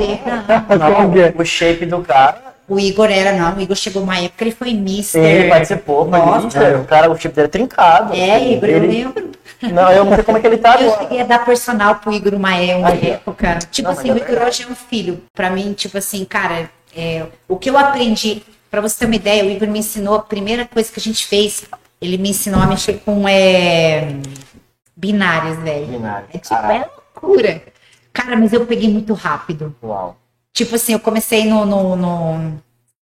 [1.37, 3.57] O shape do cara, O Igor era, não.
[3.57, 5.25] O Igor chegou uma época, ele foi mister.
[5.25, 6.61] ele participou, Nossa.
[6.61, 8.15] mas o cara, o shape dele é trincado.
[8.15, 9.33] É, Igor, eu ele, lembro.
[9.63, 11.03] Não, eu não sei como é que ele tá Eu agora.
[11.03, 13.59] cheguei a dar personal pro Igor uma, é, uma época.
[13.73, 15.21] Tipo Não, assim, o é Igor hoje é um filho.
[15.35, 19.45] Pra mim, tipo assim, cara, é, o que eu aprendi, pra você ter uma ideia,
[19.45, 21.65] o Igor me ensinou, a primeira coisa que a gente fez,
[22.01, 24.17] ele me ensinou a mexer com é,
[24.97, 25.87] binários, velho.
[25.89, 26.27] Binário.
[26.33, 27.63] É tipo, é loucura.
[28.15, 29.77] Cara, mas eu peguei muito rápido.
[29.83, 30.17] Uau.
[30.55, 32.63] Tipo assim, eu comecei no, no- no-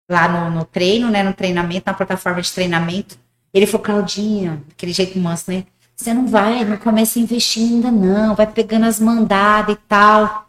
[0.09, 1.25] lá no, no treino, né?
[1.25, 3.19] No treinamento, na plataforma de treinamento.
[3.53, 5.65] Ele falou, Claudinha, aquele jeito manso, né?
[5.97, 10.46] Você não vai, não começa a investir ainda não, vai pegando as mandadas e tal.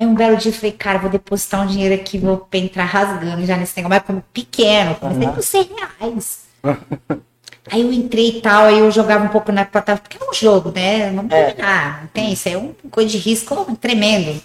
[0.00, 3.44] Aí um belo dia eu falei, cara, vou depositar um dinheiro aqui, vou entrar rasgando
[3.44, 5.70] já nesse negócio, mas como pequeno, comecei com 100
[6.00, 6.44] reais.
[7.70, 10.32] Aí eu entrei e tal, aí eu jogava um pouco na plataforma, porque é um
[10.32, 11.10] jogo, né?
[11.10, 11.50] Vamos É.
[11.50, 14.40] combinar, não tem, isso é um coisa de risco tremendo.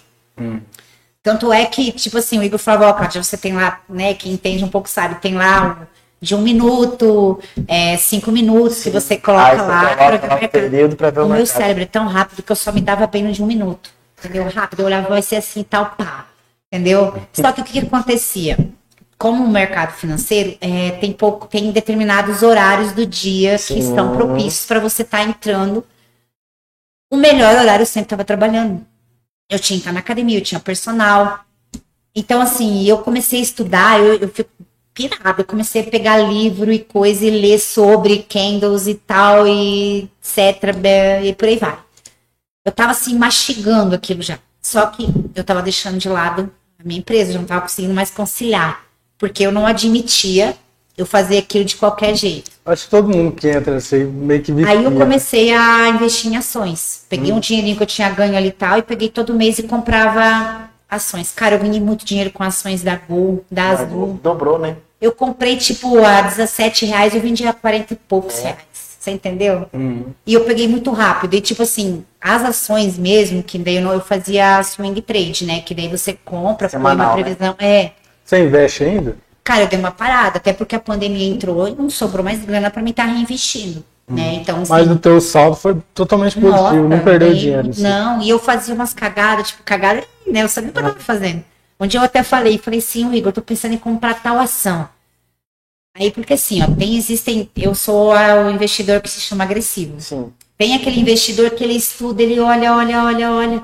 [1.22, 4.30] Tanto é que, tipo assim, o Igor falava, ó, Cláudia, você tem lá, né, quem
[4.30, 5.86] entende um pouco sabe, tem lá um-
[6.20, 9.80] de um minuto, é, cinco minutos, que você coloca você lá.
[9.80, 11.56] coloca lá programa- o período pra ver o o meu mercado.
[11.56, 13.88] cérebro é tão rápido que eu só me dava bem no de um minuto.
[14.24, 14.48] Entendeu?
[14.48, 16.28] Rápido, eu olhava, vai ser assim, tal, pá.
[16.72, 17.14] Entendeu?
[17.32, 18.56] Só que o que, que acontecia?
[19.18, 23.78] Como o mercado financeiro é, tem pouco, tem determinados horários do dia que Sim.
[23.78, 25.84] estão propícios para você estar entrando.
[27.10, 28.84] O melhor horário eu sempre estava trabalhando.
[29.48, 31.44] Eu tinha que estar na academia, eu tinha personal.
[32.14, 34.50] Então, assim, eu comecei a estudar, eu, eu fico
[34.94, 40.08] pirada, eu comecei a pegar livro e coisa e ler sobre candles e tal, e
[40.22, 40.74] etc,
[41.24, 41.83] e por aí vai.
[42.64, 44.38] Eu tava assim, mastigando aquilo já.
[44.62, 47.92] Só que eu tava deixando de lado a minha empresa, eu já não tava conseguindo
[47.92, 48.82] mais conciliar.
[49.18, 50.56] Porque eu não admitia
[50.96, 52.50] eu fazer aquilo de qualquer jeito.
[52.64, 54.70] Acho que todo mundo que entra assim, meio que vicia.
[54.70, 57.04] Aí eu comecei a investir em ações.
[57.08, 59.64] Peguei um dinheirinho que eu tinha ganho ali e tal, e peguei todo mês e
[59.64, 61.32] comprava ações.
[61.32, 64.18] Cara, eu ganhei muito dinheiro com ações da Gol, da Azul.
[64.22, 64.76] Dobrou, né?
[65.00, 68.42] Eu comprei, tipo, a 17 reais, eu vendi a 40 e poucos É.
[68.42, 68.58] reais.
[69.04, 69.66] Você entendeu?
[69.70, 70.06] Uhum.
[70.26, 71.34] E eu peguei muito rápido.
[71.34, 75.60] E, tipo assim, as ações mesmo, que daí eu, não- eu fazia swing trade, né?
[75.60, 77.12] Que daí você compra, põe uma né?
[77.22, 77.54] previsão.
[77.58, 77.90] É.
[78.24, 79.16] Você investe ainda?
[79.44, 82.70] Cara, eu dei uma parada, até porque a pandemia entrou e não sobrou mais grana
[82.70, 83.84] pra mim estar reinvestindo.
[84.08, 84.36] Né?
[84.36, 87.68] Então, assim, Mas o teu saldo foi totalmente positivo, não nossa, perdeu dinheiro.
[87.70, 87.82] assim.
[87.82, 90.42] Não, e eu fazia umas cagadas, tipo, cagada, né?
[90.42, 91.44] Eu sabia o que eu tava fazendo.
[91.78, 94.88] Um dia eu até falei, falei assim, Igor, eu tô pensando em comprar tal ação.
[95.96, 100.00] Aí, porque assim, ó, tem, existem, eu sou o investidor que se chama agressivo.
[100.00, 100.32] Sim.
[100.58, 103.62] Tem aquele investidor que ele estuda, ele olha, olha, olha, olha.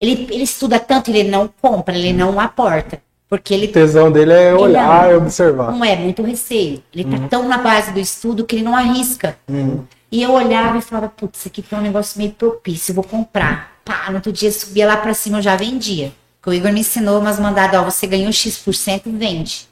[0.00, 3.02] Ele, ele estuda tanto, ele não compra, ele não aporta.
[3.28, 5.72] Porque ele O tesão dele é olhar e observar.
[5.72, 6.82] não é muito receio.
[6.94, 9.36] Ele tá tão na base do estudo que ele não arrisca.
[9.48, 9.84] Uhum.
[10.12, 13.04] E eu olhava e falava, putz, isso aqui foi um negócio meio propício, eu vou
[13.04, 13.72] comprar.
[13.84, 16.12] Pá, no outro dia subia lá pra cima, eu já vendia.
[16.40, 19.66] Porque o Igor me ensinou umas mandadas, ó, você ganhou X%, vende.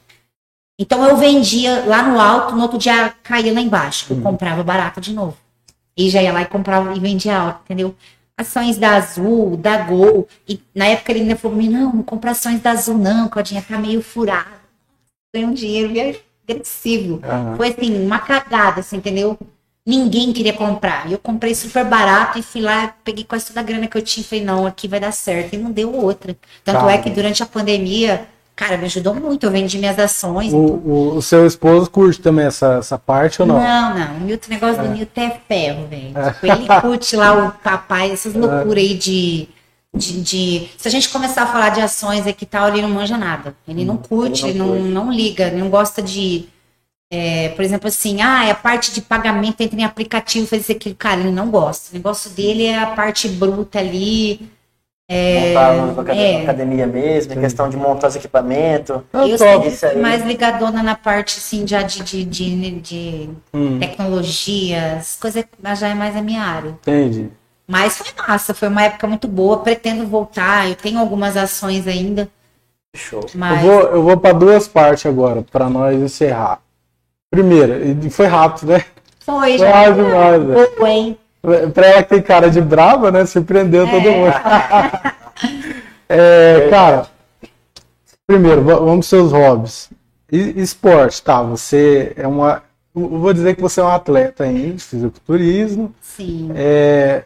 [0.83, 4.07] Então eu vendia lá no alto, no outro dia caía lá embaixo.
[4.11, 5.36] Eu comprava barato de novo.
[5.97, 7.94] E já ia lá e comprava e vendia alto, entendeu?
[8.36, 10.27] Ações da Azul, da Gol.
[10.49, 13.28] E na época ele ainda falou, pra mim, não, não compra ações da Azul não,
[13.28, 14.51] Claudinha, tá meio furada.
[15.33, 17.20] Ganhei um dinheiro meio agressivo.
[17.23, 17.57] Aham.
[17.57, 19.39] Foi assim, uma cagada, assim, entendeu?
[19.86, 21.09] Ninguém queria comprar.
[21.11, 24.25] Eu comprei super barato e fui lá, peguei quase toda a grana que eu tinha
[24.25, 25.55] e falei, não, aqui vai dar certo.
[25.55, 26.36] E não deu outra.
[26.65, 26.93] Tanto Cara.
[26.93, 29.44] é que durante a pandemia, cara, me ajudou muito.
[29.47, 30.52] Eu vendi minhas ações.
[30.52, 33.60] O, o, o seu esposo curte também essa, essa parte ou não?
[33.60, 34.16] Não, não.
[34.16, 36.12] O Newton, o negócio do Newton é ferro, velho.
[36.34, 39.48] Tipo, ele curte lá o papai, essas loucuras aí de,
[39.94, 42.90] de, de- Se a gente começar a falar de ações aqui e tal, ele não
[42.90, 43.55] manja nada.
[43.66, 46.47] Ele não curte, ele ele não não, não liga, ele não gosta de.
[47.10, 50.72] é, por exemplo, assim, ah, é a parte de pagamento entra em aplicativo, faz isso
[50.72, 50.94] aquilo.
[50.94, 51.90] Cara, ele não gosta.
[51.90, 54.48] O negócio dele é a parte bruta ali.
[55.32, 56.42] Montar uma academia, é.
[56.42, 59.00] academia mesmo, em questão de montar os equipamentos.
[59.12, 65.16] Eu sempre fui mais ligadona na parte, assim, já de, de, de, de Hum, tecnologias,
[65.20, 66.70] coisa que já é mais a minha área.
[66.70, 67.31] entendi.
[67.68, 69.58] Mas foi massa, foi uma época muito boa.
[69.62, 70.68] Pretendo voltar.
[70.68, 72.28] Eu tenho algumas ações ainda,
[72.94, 73.20] Show.
[73.23, 76.60] Eu mas vou, eu vou para duas partes agora, para nós encerrar.
[77.31, 78.84] Primeira, e foi rápido, né?
[79.20, 79.73] foi Foi já.
[79.73, 80.66] rápido demais, né?
[80.76, 81.18] Foi.
[81.75, 83.27] Pra ela que tem cara de brava, né?
[83.27, 84.17] Surpreendeu todo É.
[84.17, 84.33] mundo.
[86.15, 87.07] É, cara,
[88.27, 89.89] primeiro, va- vamos pros seus hobbies.
[90.31, 91.43] E- Esporte, tá?
[91.43, 92.62] Você é uma.
[92.95, 95.95] eu Vou dizer que você é um atleta ainda de fisiculturismo.
[96.03, 96.51] Sim.
[96.55, 97.25] É,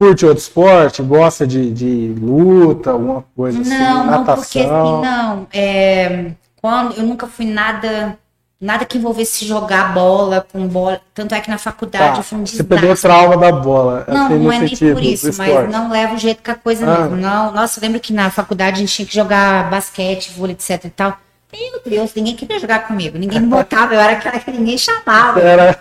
[0.00, 1.00] curte outro esporte?
[1.00, 3.70] Gosta de, de luta, alguma coisa assim?
[3.70, 5.00] Não, não, porque assim, natação?
[5.02, 5.46] não.
[5.52, 8.18] É, quando, eu nunca fui nada,
[8.62, 11.00] nada que envolvesse jogar bola com bola.
[11.12, 14.04] Tanto é que na faculdade Tá, eu fui um Você pegou o trauma da bola.
[14.08, 15.72] Não, assim, não é nem sentido por do isso, mas esporte.
[15.72, 17.00] não leva o jeito que a coisa Ah.
[17.00, 17.16] mesmo.
[17.16, 20.84] Não, nossa, eu lembro que na faculdade a gente tinha que jogar basquete, vôlei, etc
[20.84, 21.18] e tal.
[21.52, 23.18] Meu Deus, ninguém queria jogar comigo.
[23.18, 25.38] Ninguém me botava, eu era aquela que ninguém chamava.
[25.38, 25.78] Era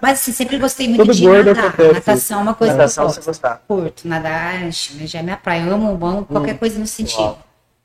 [0.00, 1.58] Mas assim, sempre gostei muito Todo de nadar.
[1.66, 3.26] acontece Natação é uma coisa Natação que eu você gosto.
[3.42, 3.62] gostar.
[3.68, 5.62] Curto, nadar, já é minha praia.
[5.64, 7.20] Eu amo, amo qualquer coisa no sentido.
[7.20, 7.38] Uau.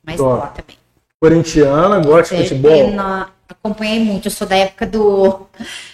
[0.06, 0.78] Mas bola também.
[1.20, 2.92] corintiana, gosta de futebol.
[2.92, 4.26] na- acompanhei muito.
[4.28, 5.48] Eu sou da época do.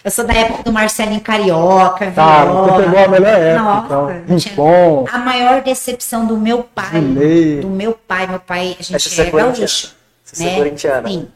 [0.03, 2.11] Eu sou da época do Marcelinho Carioca.
[2.11, 2.67] Tá, Viola.
[2.71, 4.37] você pegou a melhor época, Nossa, então.
[4.37, 7.01] tinha- Rincon, A maior decepção do meu pai.
[7.61, 8.27] Do meu pai.
[8.27, 9.93] Meu pai, a gente você é é gaúcho.
[10.23, 10.53] Você né?
[10.53, 11.07] é corintiana.
[11.07, 11.27] Sim.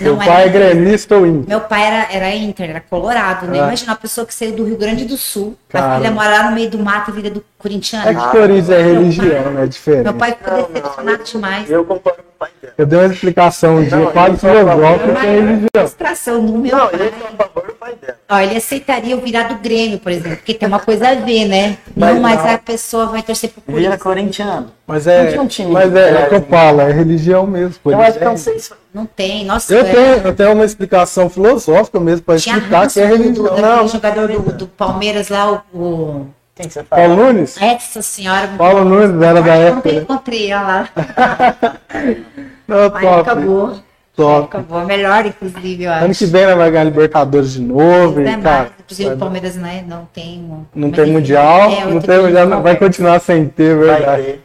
[0.00, 1.48] Não pai é era- gremista ou Inter?
[1.48, 3.60] Meu pai era, era Inter, era colorado, né?
[3.60, 3.66] Ah.
[3.68, 5.92] Imagina uma pessoa que saiu do Rio Grande do Sul, Cara.
[5.94, 8.08] a filha mora lá no meio do mato e vira do corintiano.
[8.08, 9.62] É que Corinthians é religião, né?
[9.62, 10.02] É diferente.
[10.02, 11.70] Meu pai ficou decepcionado demais.
[11.70, 12.50] Eu concordo com o pai.
[12.78, 15.68] Eu dei uma explicação Não, quase filosófica é religião.
[15.74, 16.94] frustração do meu Não, pai.
[16.94, 18.18] ele é a favor do pai dela.
[18.28, 21.46] Ó, ele aceitaria eu virar do Grêmio, por exemplo, porque tem uma coisa a ver,
[21.46, 21.78] né?
[21.96, 22.50] Mas não, mas não.
[22.54, 24.02] a pessoa vai torcer pro Vira Corinthians.
[24.48, 24.72] corintiano.
[24.86, 26.46] Mas é, um time mas é, é o que eu grande.
[26.48, 27.76] falo, é religião mesmo.
[27.86, 29.72] Eu acho que eu é não sei se Não tem, nossa.
[29.74, 33.22] Eu é- tenho, eu tenho uma explicação filosófica mesmo para explicar que é do, do,
[33.22, 33.44] religião.
[33.46, 36.26] daquele Não, jogador do, do Palmeiras lá, o, o...
[36.54, 37.02] quem que você fala.
[37.06, 37.56] Paulo Nunes?
[37.60, 38.48] Essa senhora...
[38.58, 39.76] Paulo Nunes era da Eu época.
[39.76, 40.00] nunca né?
[40.02, 40.88] encontrei ela lá.
[42.68, 43.20] Não, Mas top.
[43.20, 43.72] acabou.
[44.16, 44.44] Top.
[44.46, 44.84] Acabou.
[44.86, 46.04] Melhor, inclusive, eu acho.
[46.06, 48.20] Ano que vem ela vai ganhar Libertadores de novo.
[48.20, 50.38] Não é E, cara, Inclusive, o Palmeiras né, não tem...
[50.40, 54.22] um- não tem mundial, é não tem mundial, vai continuar sem ter, Vai verdade.
[54.22, 54.40] ter.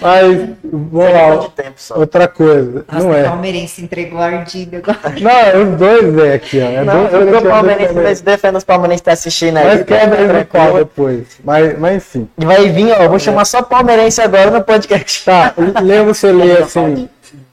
[0.00, 1.98] Mas, vamos Questão lá, de tempo só.
[1.98, 3.24] outra coisa, Nossa, não o é.
[3.24, 4.98] palmeirense entregou a ardida agora.
[5.20, 6.66] Não, é os dois é aqui, ó.
[6.70, 9.64] É Não, dois eu corintianos palmeirense, mas defendo os palmeirenses que tá assistindo aí.
[9.66, 10.46] Mas quebra no Tranquilo.
[10.66, 11.26] pau depois.
[11.44, 12.28] Mas, mas enfim.
[12.38, 15.24] E vai vir, ó, vou chamar só palmeirense agora no podcast.
[15.24, 17.08] Tá, lê você lê assim,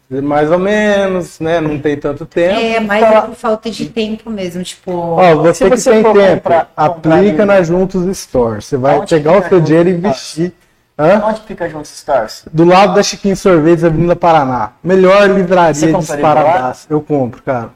[0.10, 1.62] mais ou menos, né?
[1.62, 2.60] Não tem tanto tempo.
[2.60, 4.92] É, mas Fala- é por falta de tempo mesmo, tipo...
[4.92, 7.46] Ó, você Se que você tem for tempo, comprar- comprar aplica livro.
[7.46, 8.62] na Juntos Store.
[8.62, 10.54] Você vai Onde pegar o seu Juntos dinheiro e investir.
[10.98, 11.24] Hã?
[11.28, 12.44] Onde fica junto Stars?
[12.52, 14.72] Do lado da Chiquinho Sorvetes, Avenida Paraná.
[14.84, 16.88] Melhor livraria disparadaço.
[16.90, 17.70] Eu compro, cara.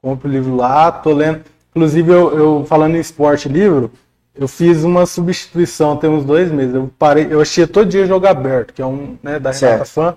[0.00, 1.40] Compro livro lá, tô lendo.
[1.74, 3.90] Inclusive, eu, eu falando em esporte livro,
[4.34, 6.74] eu fiz uma substituição tem uns dois meses.
[6.74, 9.84] Eu parei, eu assistia todo dia Jogo Aberto, que é um, né, da Renata.
[9.84, 10.14] Fã.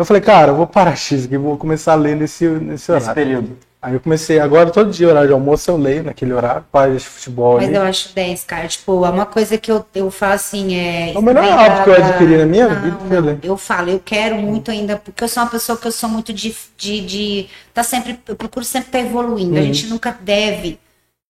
[0.00, 2.90] Eu falei, cara, eu vou parar X aqui, vou começar a ler nesse, nesse Nesse
[2.90, 3.14] horário.
[3.14, 3.58] período.
[3.82, 7.04] Aí eu comecei, agora todo dia, horário de almoço, eu leio naquele horário, página de
[7.06, 7.74] futebol Mas ali.
[7.76, 8.66] eu acho 10, cara.
[8.68, 11.12] Tipo, é uma coisa que eu, eu falo assim, é...
[11.12, 13.08] É o melhor hábito que eu adquiri na minha Não, vida, não.
[13.08, 13.46] Felipe.
[13.46, 16.32] Eu falo, eu quero muito ainda, porque eu sou uma pessoa que eu sou muito
[16.32, 16.54] de...
[16.78, 19.52] de, de tá sempre, eu procuro sempre estar evoluindo.
[19.52, 19.58] Uhum.
[19.60, 20.78] A gente nunca deve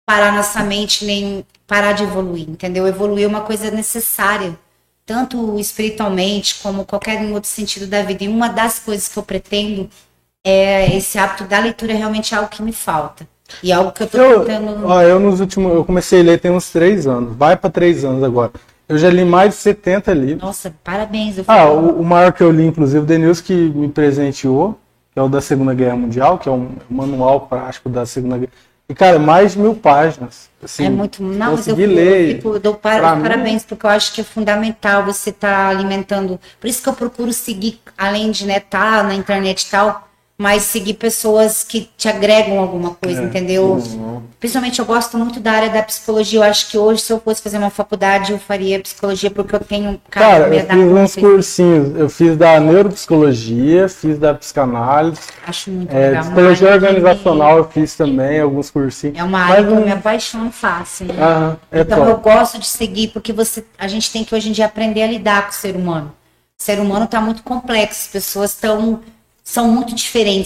[0.05, 2.85] parar nossa mente, nem parar de evoluir, entendeu?
[2.87, 4.57] Evoluir é uma coisa necessária,
[5.05, 8.23] tanto espiritualmente como qualquer outro sentido da vida.
[8.23, 9.89] E uma das coisas que eu pretendo
[10.45, 13.27] é esse hábito da leitura é realmente algo que me falta.
[13.61, 14.87] E algo que eu tô Eu, tentando...
[14.87, 18.03] ó, eu nos últimos, eu comecei a ler tem uns três anos, vai para três
[18.03, 18.51] anos agora.
[18.87, 20.41] Eu já li mais de 70 livros.
[20.41, 21.37] Nossa, parabéns.
[21.47, 24.77] Ah, o, o maior que eu li, inclusive, o Denilson que me presenteou,
[25.11, 28.51] que é o da Segunda Guerra Mundial, que é um manual prático da Segunda Guerra.
[28.89, 30.49] E, cara, mais de mil páginas.
[30.61, 31.23] Assim, é muito.
[31.23, 32.35] Não, mas eu, ler.
[32.37, 35.69] fico- eu dou par- Pra mim- parabéns, porque eu acho que é fundamental você estar
[35.69, 36.39] alimentando.
[36.59, 40.07] Por isso que eu procuro seguir, além de né, tá na internet e tal,
[40.43, 43.81] mas seguir pessoas que te agregam alguma coisa, É, entendeu?
[44.41, 46.39] Principalmente eu gosto muito da área da psicologia.
[46.39, 49.61] Eu acho que hoje, se eu fosse fazer uma faculdade, eu faria psicologia, porque eu
[49.61, 50.01] tenho.
[50.09, 51.97] Cara, me eu fiz uns cursinhos.
[51.97, 56.23] Eu fiz da neuropsicologia, fiz da psicanálise, Acho muito é, legal.
[56.23, 59.17] Psicologia organizacional eu fiz também, alguns cursinhos.
[59.17, 61.05] É uma área Mas que eu me apaixono fácil.
[61.05, 61.23] né?
[61.23, 62.09] Aham, é então top.
[62.11, 65.07] eu gosto de seguir porque você, a gente tem que hoje em dia aprender a
[65.07, 66.11] lidar com o ser humano.
[66.59, 68.99] O ser humano está muito complexo, as pessoas estão
[69.43, 70.41] são muito diferentes,